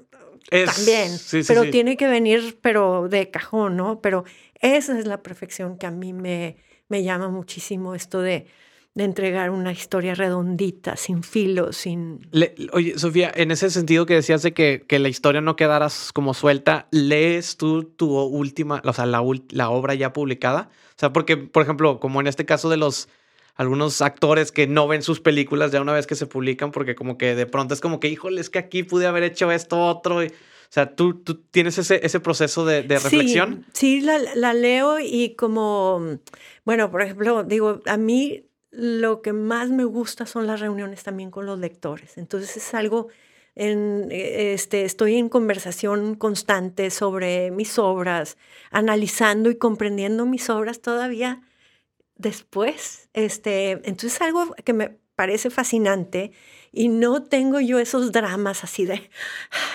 también, 0.48 1.10
pero 1.46 1.68
tiene 1.70 1.96
que 1.96 2.06
venir, 2.06 2.58
pero 2.60 3.08
de 3.08 3.30
cajón, 3.30 3.76
¿no? 3.76 4.00
Pero 4.00 4.24
esa 4.60 4.98
es 4.98 5.06
la 5.06 5.22
perfección 5.22 5.78
que 5.78 5.86
a 5.86 5.90
mí 5.90 6.12
me, 6.12 6.56
me 6.88 7.02
llama 7.02 7.28
muchísimo 7.28 7.94
esto 7.94 8.20
de, 8.20 8.46
de 8.94 9.04
entregar 9.04 9.50
una 9.50 9.72
historia 9.72 10.14
redondita, 10.14 10.96
sin 10.96 11.22
filo, 11.22 11.72
sin... 11.72 12.28
oye, 12.72 12.98
Sofía, 12.98 13.30
en 13.34 13.50
ese 13.50 13.70
sentido 13.70 14.06
que 14.06 14.14
decías 14.14 14.42
de 14.42 14.54
que, 14.54 14.84
que, 14.88 14.98
la 14.98 15.08
historia 15.08 15.42
no 15.42 15.54
quedara 15.54 15.88
como 16.14 16.32
suelta, 16.32 16.88
¿lees 16.90 17.58
tú 17.58 17.84
tu 17.84 18.18
última, 18.18 18.80
o 18.84 18.92
sea, 18.94 19.04
la, 19.04 19.22
la 19.50 19.68
obra 19.70 19.94
ya 19.94 20.14
publicada? 20.14 20.70
O 20.90 20.98
sea, 20.98 21.12
porque, 21.12 21.36
por 21.36 21.62
ejemplo, 21.62 22.00
como 22.00 22.22
en 22.22 22.26
este 22.26 22.46
caso 22.46 22.70
de 22.70 22.78
los 22.78 23.08
algunos 23.56 24.02
actores 24.02 24.52
que 24.52 24.66
no 24.66 24.86
ven 24.86 25.02
sus 25.02 25.20
películas 25.20 25.72
ya 25.72 25.80
una 25.80 25.92
vez 25.92 26.06
que 26.06 26.14
se 26.14 26.26
publican, 26.26 26.70
porque 26.70 26.94
como 26.94 27.18
que 27.18 27.34
de 27.34 27.46
pronto 27.46 27.74
es 27.74 27.80
como 27.80 28.00
que, 28.00 28.08
híjole, 28.08 28.40
es 28.40 28.50
que 28.50 28.58
aquí 28.58 28.82
pude 28.82 29.06
haber 29.06 29.22
hecho 29.22 29.50
esto, 29.50 29.78
otro. 29.78 30.20
Sea, 30.76 30.94
¿tú, 30.94 31.14
tú 31.22 31.42
tienes 31.42 31.78
ese, 31.78 32.04
ese 32.04 32.20
proceso 32.20 32.66
de, 32.66 32.82
de 32.82 32.98
reflexión? 32.98 33.64
Sí, 33.72 33.98
sí 33.98 34.00
la, 34.02 34.18
la, 34.34 34.52
leo 34.52 34.98
y 35.00 35.34
como, 35.34 36.18
bueno, 36.64 36.90
por 36.90 37.00
ejemplo, 37.00 37.44
digo, 37.44 37.80
a 37.86 37.96
mí 37.96 38.46
lo 38.70 39.22
que 39.22 39.32
más 39.32 39.70
me 39.70 39.84
gusta 39.84 40.26
son 40.26 40.46
las 40.46 40.60
reuniones 40.60 41.02
también 41.02 41.30
con 41.30 41.46
los 41.46 41.58
lectores. 41.58 42.18
Entonces 42.18 42.58
es 42.58 42.74
algo, 42.74 43.08
en, 43.54 44.08
este, 44.10 44.84
estoy 44.84 45.16
en 45.16 45.30
conversación 45.30 46.14
constante 46.14 46.90
sobre 46.90 47.50
mis 47.50 47.78
obras, 47.78 48.36
analizando 48.70 49.50
y 49.50 49.56
comprendiendo 49.56 50.26
mis 50.26 50.50
obras 50.50 50.82
todavía 50.82 51.40
después. 52.16 53.08
Este, 53.14 53.70
entonces 53.70 54.16
es 54.16 54.20
algo 54.20 54.54
que 54.62 54.74
me 54.74 54.98
parece 55.16 55.50
fascinante 55.50 56.32
y 56.72 56.88
no 56.88 57.22
tengo 57.22 57.58
yo 57.58 57.78
esos 57.78 58.12
dramas 58.12 58.62
así 58.62 58.84
de, 58.84 59.10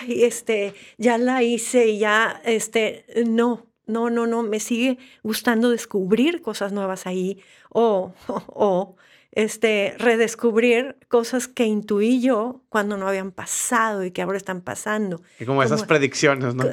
este, 0.07 0.73
ya 0.97 1.17
la 1.17 1.43
hice 1.43 1.87
y 1.87 1.99
ya, 1.99 2.39
este, 2.45 3.05
no, 3.25 3.65
no, 3.87 4.09
no, 4.09 4.27
no, 4.27 4.43
me 4.43 4.59
sigue 4.59 4.99
gustando 5.23 5.71
descubrir 5.71 6.41
cosas 6.41 6.71
nuevas 6.71 7.07
ahí 7.07 7.41
o, 7.69 8.13
o, 8.27 8.95
este, 9.31 9.95
redescubrir 9.97 10.97
cosas 11.07 11.47
que 11.47 11.65
intuí 11.65 12.21
yo 12.21 12.61
cuando 12.69 12.97
no 12.97 13.07
habían 13.07 13.31
pasado 13.31 14.03
y 14.03 14.11
que 14.11 14.21
ahora 14.21 14.37
están 14.37 14.61
pasando. 14.61 15.21
Y 15.39 15.45
como, 15.45 15.63
esas 15.63 15.83
predicciones, 15.85 16.53
¿no? 16.53 16.65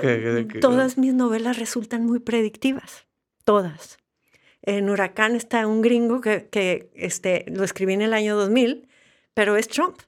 todas 0.60 0.98
mis 0.98 1.14
novelas 1.14 1.58
resultan 1.58 2.04
muy 2.04 2.18
predictivas, 2.18 3.06
todas. 3.44 3.98
En 4.62 4.90
Huracán 4.90 5.36
está 5.36 5.66
un 5.66 5.82
gringo 5.82 6.20
que, 6.20 6.48
que 6.48 6.90
este, 6.94 7.44
lo 7.48 7.64
escribí 7.64 7.94
en 7.94 8.02
el 8.02 8.12
año 8.12 8.36
2000, 8.36 8.88
pero 9.34 9.56
es 9.56 9.68
Trump. 9.68 9.98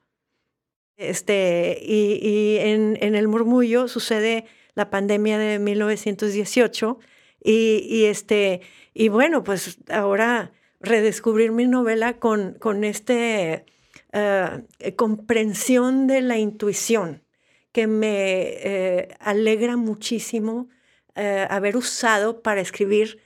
Este, 0.97 1.79
y, 1.81 2.19
y 2.21 2.57
en, 2.59 2.97
en 3.01 3.15
El 3.15 3.27
Murmullo 3.27 3.87
sucede 3.87 4.45
la 4.75 4.89
pandemia 4.89 5.37
de 5.37 5.57
1918 5.59 6.99
y, 7.43 7.85
y, 7.89 8.05
este, 8.05 8.61
y 8.93 9.09
bueno, 9.09 9.43
pues 9.43 9.79
ahora 9.89 10.51
redescubrir 10.79 11.51
mi 11.51 11.65
novela 11.65 12.19
con, 12.19 12.53
con 12.55 12.83
este 12.83 13.65
eh, 14.13 14.95
comprensión 14.95 16.07
de 16.07 16.21
la 16.21 16.37
intuición 16.37 17.23
que 17.71 17.87
me 17.87 18.41
eh, 18.43 19.07
alegra 19.19 19.77
muchísimo 19.77 20.67
eh, 21.15 21.47
haber 21.49 21.77
usado 21.77 22.41
para 22.41 22.61
escribir 22.61 23.21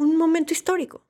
un 0.00 0.16
momento 0.16 0.52
histórico. 0.52 1.02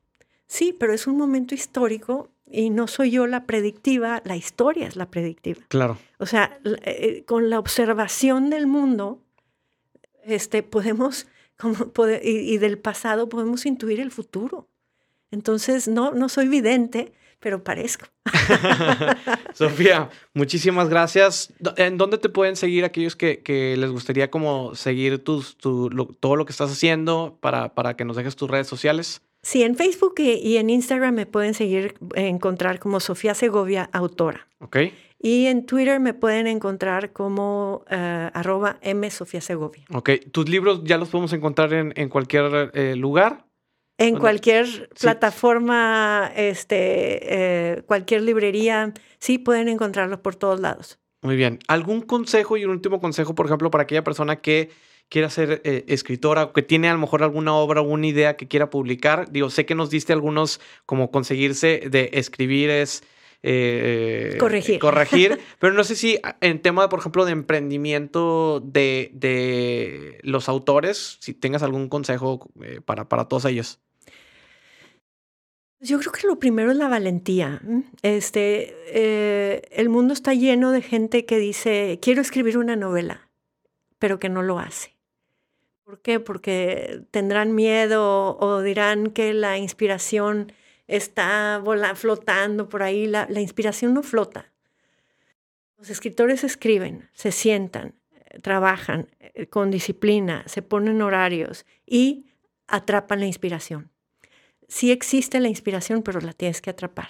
Sí, 0.46 0.74
pero 0.78 0.92
es 0.92 1.06
un 1.06 1.16
momento 1.16 1.54
histórico 1.54 2.30
y 2.44 2.70
no 2.70 2.88
soy 2.88 3.12
yo 3.12 3.28
la 3.28 3.46
predictiva, 3.46 4.20
la 4.24 4.36
historia 4.36 4.88
es 4.88 4.96
la 4.96 5.08
predictiva. 5.08 5.60
Claro. 5.68 5.96
O 6.18 6.26
sea, 6.26 6.58
con 7.26 7.50
la 7.50 7.60
observación 7.60 8.50
del 8.50 8.66
mundo, 8.66 9.22
este, 10.24 10.64
podemos, 10.64 11.28
como, 11.56 11.76
y, 12.22 12.58
del 12.58 12.78
pasado, 12.78 13.28
podemos 13.28 13.64
intuir 13.64 14.00
el 14.00 14.10
futuro. 14.10 14.68
Entonces, 15.30 15.86
no, 15.86 16.10
no 16.10 16.28
soy 16.28 16.48
vidente, 16.48 17.12
pero 17.40 17.64
parezco. 17.64 18.06
Sofía, 19.54 20.10
muchísimas 20.34 20.88
gracias. 20.88 21.52
¿En 21.76 21.96
dónde 21.96 22.18
te 22.18 22.28
pueden 22.28 22.56
seguir 22.56 22.84
aquellos 22.84 23.16
que, 23.16 23.40
que 23.42 23.76
les 23.76 23.90
gustaría 23.90 24.30
como 24.30 24.74
seguir 24.74 25.24
tus, 25.24 25.56
todo 25.56 26.36
lo 26.36 26.44
que 26.44 26.52
estás 26.52 26.70
haciendo 26.70 27.38
para, 27.40 27.74
para 27.74 27.96
que 27.96 28.04
nos 28.04 28.16
dejes 28.16 28.36
tus 28.36 28.50
redes 28.50 28.66
sociales? 28.66 29.22
Sí, 29.42 29.62
en 29.62 29.74
Facebook 29.74 30.14
y, 30.18 30.58
en 30.58 30.68
Instagram 30.68 31.14
me 31.14 31.26
pueden 31.26 31.54
seguir, 31.54 31.94
encontrar 32.14 32.78
como 32.78 33.00
Sofía 33.00 33.34
Segovia, 33.34 33.88
autora. 33.92 34.46
Ok. 34.58 34.76
Y 35.18 35.46
en 35.46 35.64
Twitter 35.64 35.98
me 36.00 36.14
pueden 36.14 36.46
encontrar 36.46 37.12
como 37.12 37.84
uh, 37.90 38.30
arroba 38.32 38.78
M 38.82 39.10
Sofía 39.10 39.40
Segovia. 39.40 39.84
Ok, 39.92 40.10
¿tus 40.30 40.48
libros 40.48 40.82
ya 40.84 40.98
los 40.98 41.08
podemos 41.08 41.32
encontrar 41.32 41.72
en, 41.72 41.92
en 41.96 42.08
cualquier 42.08 42.70
eh, 42.74 42.96
lugar? 42.96 43.46
En 44.00 44.16
cualquier 44.16 44.88
plataforma, 44.98 46.32
este, 46.34 46.78
eh, 47.22 47.82
cualquier 47.82 48.22
librería, 48.22 48.94
sí 49.18 49.36
pueden 49.36 49.68
encontrarlos 49.68 50.20
por 50.20 50.36
todos 50.36 50.58
lados. 50.58 50.98
Muy 51.20 51.36
bien. 51.36 51.58
¿Algún 51.68 52.00
consejo 52.00 52.56
y 52.56 52.64
un 52.64 52.70
último 52.70 52.98
consejo, 52.98 53.34
por 53.34 53.44
ejemplo, 53.44 53.70
para 53.70 53.82
aquella 53.82 54.02
persona 54.02 54.36
que 54.36 54.70
quiera 55.10 55.28
ser 55.28 55.60
eh, 55.64 55.84
escritora 55.86 56.44
o 56.44 56.52
que 56.54 56.62
tiene 56.62 56.88
a 56.88 56.94
lo 56.94 56.98
mejor 56.98 57.22
alguna 57.22 57.52
obra 57.52 57.82
o 57.82 57.84
una 57.84 58.06
idea 58.06 58.38
que 58.38 58.48
quiera 58.48 58.70
publicar? 58.70 59.30
Digo, 59.30 59.50
sé 59.50 59.66
que 59.66 59.74
nos 59.74 59.90
diste 59.90 60.14
algunos 60.14 60.62
como 60.86 61.10
conseguirse 61.10 61.82
de 61.90 62.08
escribir 62.14 62.70
es... 62.70 63.02
Eh, 63.42 64.36
corregir. 64.40 64.78
Corregir, 64.78 65.40
pero 65.58 65.74
no 65.74 65.84
sé 65.84 65.94
si 65.94 66.18
en 66.40 66.62
tema, 66.62 66.88
por 66.88 67.00
ejemplo, 67.00 67.26
de 67.26 67.32
emprendimiento 67.32 68.60
de, 68.60 69.10
de 69.12 70.20
los 70.22 70.48
autores, 70.48 71.18
si 71.20 71.34
tengas 71.34 71.62
algún 71.62 71.90
consejo 71.90 72.50
eh, 72.62 72.80
para, 72.82 73.10
para 73.10 73.26
todos 73.26 73.44
ellos. 73.44 73.78
Yo 75.82 75.98
creo 75.98 76.12
que 76.12 76.26
lo 76.26 76.38
primero 76.38 76.70
es 76.72 76.76
la 76.76 76.88
valentía. 76.88 77.62
Este, 78.02 78.76
eh, 78.88 79.62
el 79.70 79.88
mundo 79.88 80.12
está 80.12 80.34
lleno 80.34 80.72
de 80.72 80.82
gente 80.82 81.24
que 81.24 81.38
dice, 81.38 81.98
quiero 82.02 82.20
escribir 82.20 82.58
una 82.58 82.76
novela, 82.76 83.30
pero 83.98 84.18
que 84.18 84.28
no 84.28 84.42
lo 84.42 84.58
hace. 84.58 84.94
¿Por 85.84 86.02
qué? 86.02 86.20
Porque 86.20 87.02
tendrán 87.10 87.54
miedo 87.54 88.36
o 88.38 88.60
dirán 88.60 89.10
que 89.10 89.32
la 89.32 89.56
inspiración 89.56 90.52
está 90.86 91.62
flotando 91.94 92.68
por 92.68 92.82
ahí. 92.82 93.06
La, 93.06 93.26
inspiración 93.40 93.94
no 93.94 94.02
flota. 94.02 94.52
Los 95.78 95.88
escritores 95.88 96.44
escriben, 96.44 97.08
se 97.14 97.32
sientan, 97.32 97.94
trabajan 98.42 99.08
eh, 99.18 99.46
con 99.46 99.70
disciplina, 99.70 100.44
se 100.46 100.60
ponen 100.60 101.00
horarios 101.00 101.64
y 101.86 102.26
atrapan 102.66 103.20
la 103.20 103.26
inspiración 103.26 103.90
sí 104.70 104.92
existe 104.92 105.40
la 105.40 105.48
inspiración, 105.48 106.02
pero 106.02 106.20
la 106.20 106.32
tienes 106.32 106.62
que 106.62 106.70
atrapar. 106.70 107.08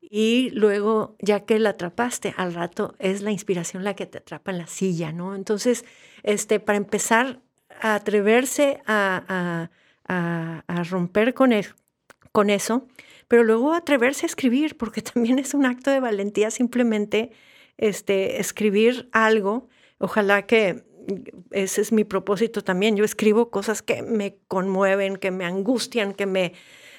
Y 0.00 0.50
luego, 0.50 1.16
ya 1.20 1.46
que 1.46 1.58
la 1.58 1.70
atrapaste, 1.70 2.34
al 2.36 2.52
rato 2.52 2.94
es 2.98 3.22
la 3.22 3.30
inspiración 3.30 3.84
la 3.84 3.94
que 3.94 4.04
te 4.04 4.18
atrapa 4.18 4.50
en 4.50 4.58
la 4.58 4.66
silla, 4.66 5.12
¿no? 5.12 5.34
Entonces, 5.34 5.86
este, 6.22 6.60
para 6.60 6.76
empezar 6.76 7.40
a 7.80 7.94
atreverse 7.94 8.82
a, 8.86 9.70
romper 10.90 11.32
con, 11.32 11.52
con 12.32 12.50
eso, 12.50 12.86
pero 13.28 13.44
luego 13.44 13.72
atreverse 13.72 14.26
a 14.26 14.28
escribir, 14.28 14.76
porque 14.76 15.00
también 15.14 15.38
es 15.38 15.54
un 15.54 15.64
acto 15.64 15.90
de 15.90 16.00
valentía 16.00 16.50
simplemente 16.50 17.30
este, 17.78 18.40
escribir 18.40 19.08
algo. 19.12 19.68
Ojalá 19.98 20.46
que 20.46 20.84
ese 21.50 21.80
es 21.80 21.92
mi 21.92 22.04
propósito 22.04 22.62
también. 22.62 22.96
Yo 22.96 23.04
escribo 23.04 23.50
cosas 23.50 23.82
que 23.82 24.02
me 24.02 24.38
conmueven, 24.48 25.16
que 25.16 25.30
me 25.30 25.44
angustian, 25.44 26.14
que 26.14 26.26
me 26.26 26.54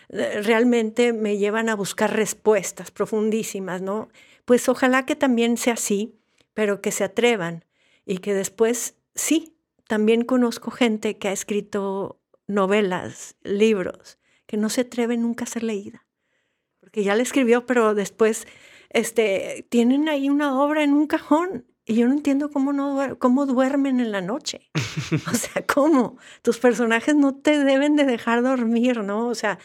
eh, 0.09 0.41
realmente 0.41 1.13
me 1.13 1.37
llevan 1.37 1.69
a 1.69 1.75
buscar 1.75 2.15
respuestas 2.15 2.91
profundísimas, 2.91 3.81
¿no? 3.81 4.09
Pues 4.45 4.67
ojalá 4.69 5.05
que 5.05 5.15
también 5.15 5.57
sea 5.57 5.73
así, 5.73 6.19
pero 6.53 6.81
que 6.81 6.91
se 6.91 7.03
atrevan 7.03 7.65
y 8.05 8.17
que 8.19 8.33
después 8.33 8.95
sí, 9.15 9.57
también 9.87 10.23
conozco 10.23 10.71
gente 10.71 11.17
que 11.17 11.29
ha 11.29 11.31
escrito 11.31 12.21
novelas, 12.47 13.35
libros, 13.43 14.19
que 14.45 14.57
no 14.57 14.69
se 14.69 14.81
atreven 14.81 15.21
nunca 15.21 15.45
a 15.45 15.47
ser 15.47 15.63
leída, 15.63 16.05
porque 16.79 17.03
ya 17.03 17.15
la 17.15 17.23
escribió, 17.23 17.65
pero 17.65 17.95
después 17.95 18.47
este, 18.89 19.65
tienen 19.69 20.09
ahí 20.09 20.29
una 20.29 20.61
obra 20.61 20.83
en 20.83 20.93
un 20.93 21.07
cajón 21.07 21.65
y 21.85 21.95
yo 21.95 22.07
no 22.07 22.13
entiendo 22.13 22.49
cómo, 22.49 22.71
no, 22.71 23.17
cómo 23.19 23.45
duermen 23.45 23.99
en 23.99 24.11
la 24.11 24.21
noche. 24.21 24.69
o 25.31 25.33
sea, 25.33 25.65
¿cómo? 25.65 26.17
Tus 26.41 26.59
personajes 26.59 27.15
no 27.15 27.35
te 27.35 27.63
deben 27.63 27.95
de 27.95 28.05
dejar 28.05 28.41
dormir, 28.41 29.03
¿no? 29.03 29.27
O 29.27 29.35
sea, 29.35 29.59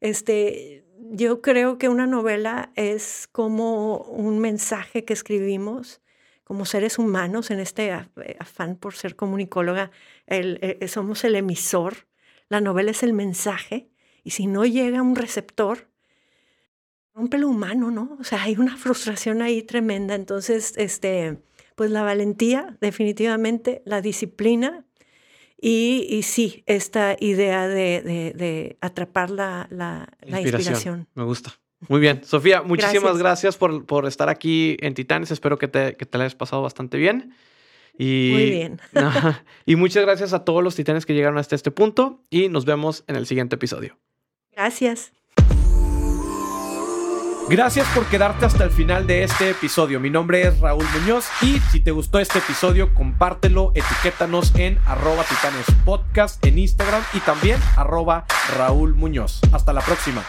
este, 0.00 0.84
yo 0.98 1.40
creo 1.40 1.78
que 1.78 1.88
una 1.88 2.06
novela 2.06 2.72
es 2.74 3.28
como 3.32 3.98
un 3.98 4.38
mensaje 4.38 5.04
que 5.04 5.14
escribimos 5.14 6.00
como 6.44 6.66
seres 6.66 6.98
humanos 6.98 7.50
en 7.50 7.60
este 7.60 7.88
eh, 7.88 8.36
afán 8.38 8.76
por 8.76 8.94
ser 8.94 9.16
comunicóloga. 9.16 9.90
El, 10.26 10.58
eh, 10.60 10.86
somos 10.88 11.24
el 11.24 11.36
emisor, 11.36 12.06
la 12.48 12.60
novela 12.60 12.90
es 12.90 13.02
el 13.02 13.14
mensaje 13.14 13.88
y 14.22 14.32
si 14.32 14.46
no 14.46 14.66
llega 14.66 15.00
un 15.00 15.16
receptor, 15.16 15.88
rompe 17.14 17.38
lo 17.38 17.48
humano, 17.48 17.90
¿no? 17.90 18.18
O 18.20 18.24
sea, 18.24 18.42
hay 18.42 18.56
una 18.56 18.76
frustración 18.76 19.40
ahí 19.40 19.62
tremenda. 19.62 20.14
Entonces, 20.14 20.74
este 20.76 21.42
pues 21.82 21.90
la 21.90 22.04
valentía, 22.04 22.76
definitivamente, 22.80 23.82
la 23.84 24.00
disciplina 24.00 24.84
y, 25.60 26.20
sí, 26.22 26.62
esta 26.66 27.16
idea 27.18 27.66
de, 27.66 28.76
atrapar 28.80 29.30
la, 29.30 29.66
inspiración. 30.24 31.08
Me 31.14 31.24
gusta. 31.24 31.58
Muy 31.88 31.98
bien. 31.98 32.22
Sofía, 32.22 32.62
muchísimas 32.62 33.18
gracias, 33.18 33.56
por, 33.56 34.06
estar 34.06 34.28
aquí 34.28 34.76
en 34.78 34.94
Titanes. 34.94 35.32
Espero 35.32 35.58
que 35.58 35.66
te, 35.66 35.96
que 35.96 36.06
te 36.06 36.18
la 36.18 36.22
hayas 36.22 36.36
pasado 36.36 36.62
bastante 36.62 36.98
bien. 36.98 37.34
Y, 37.98 38.30
Muy 38.32 38.50
bien. 38.50 38.80
y 39.66 39.74
muchas 39.74 40.04
gracias 40.04 40.32
a 40.34 40.44
todos 40.44 40.62
los 40.62 40.76
titanes 40.76 41.04
que 41.04 41.14
llegaron 41.14 41.36
hasta 41.36 41.56
este 41.56 41.72
punto 41.72 42.22
y 42.30 42.48
nos 42.48 42.64
vemos 42.64 43.02
en 43.08 43.16
el 43.16 43.26
siguiente 43.26 43.56
episodio. 43.56 43.98
Gracias. 44.52 45.12
Gracias 47.52 47.86
por 47.88 48.06
quedarte 48.06 48.46
hasta 48.46 48.64
el 48.64 48.70
final 48.70 49.06
de 49.06 49.24
este 49.24 49.50
episodio. 49.50 50.00
Mi 50.00 50.08
nombre 50.08 50.40
es 50.40 50.58
Raúl 50.58 50.86
Muñoz 50.98 51.26
y 51.42 51.60
si 51.70 51.80
te 51.80 51.90
gustó 51.90 52.18
este 52.18 52.38
episodio, 52.38 52.94
compártelo, 52.94 53.72
etiquétanos 53.74 54.54
en 54.54 54.78
arroba 54.86 55.22
titanes 55.24 55.66
podcast 55.84 56.42
en 56.46 56.58
Instagram 56.58 57.02
y 57.12 57.20
también 57.20 57.60
arroba 57.76 58.24
Raúl 58.56 58.94
Muñoz. 58.94 59.42
Hasta 59.52 59.74
la 59.74 59.82
próxima. 59.82 60.24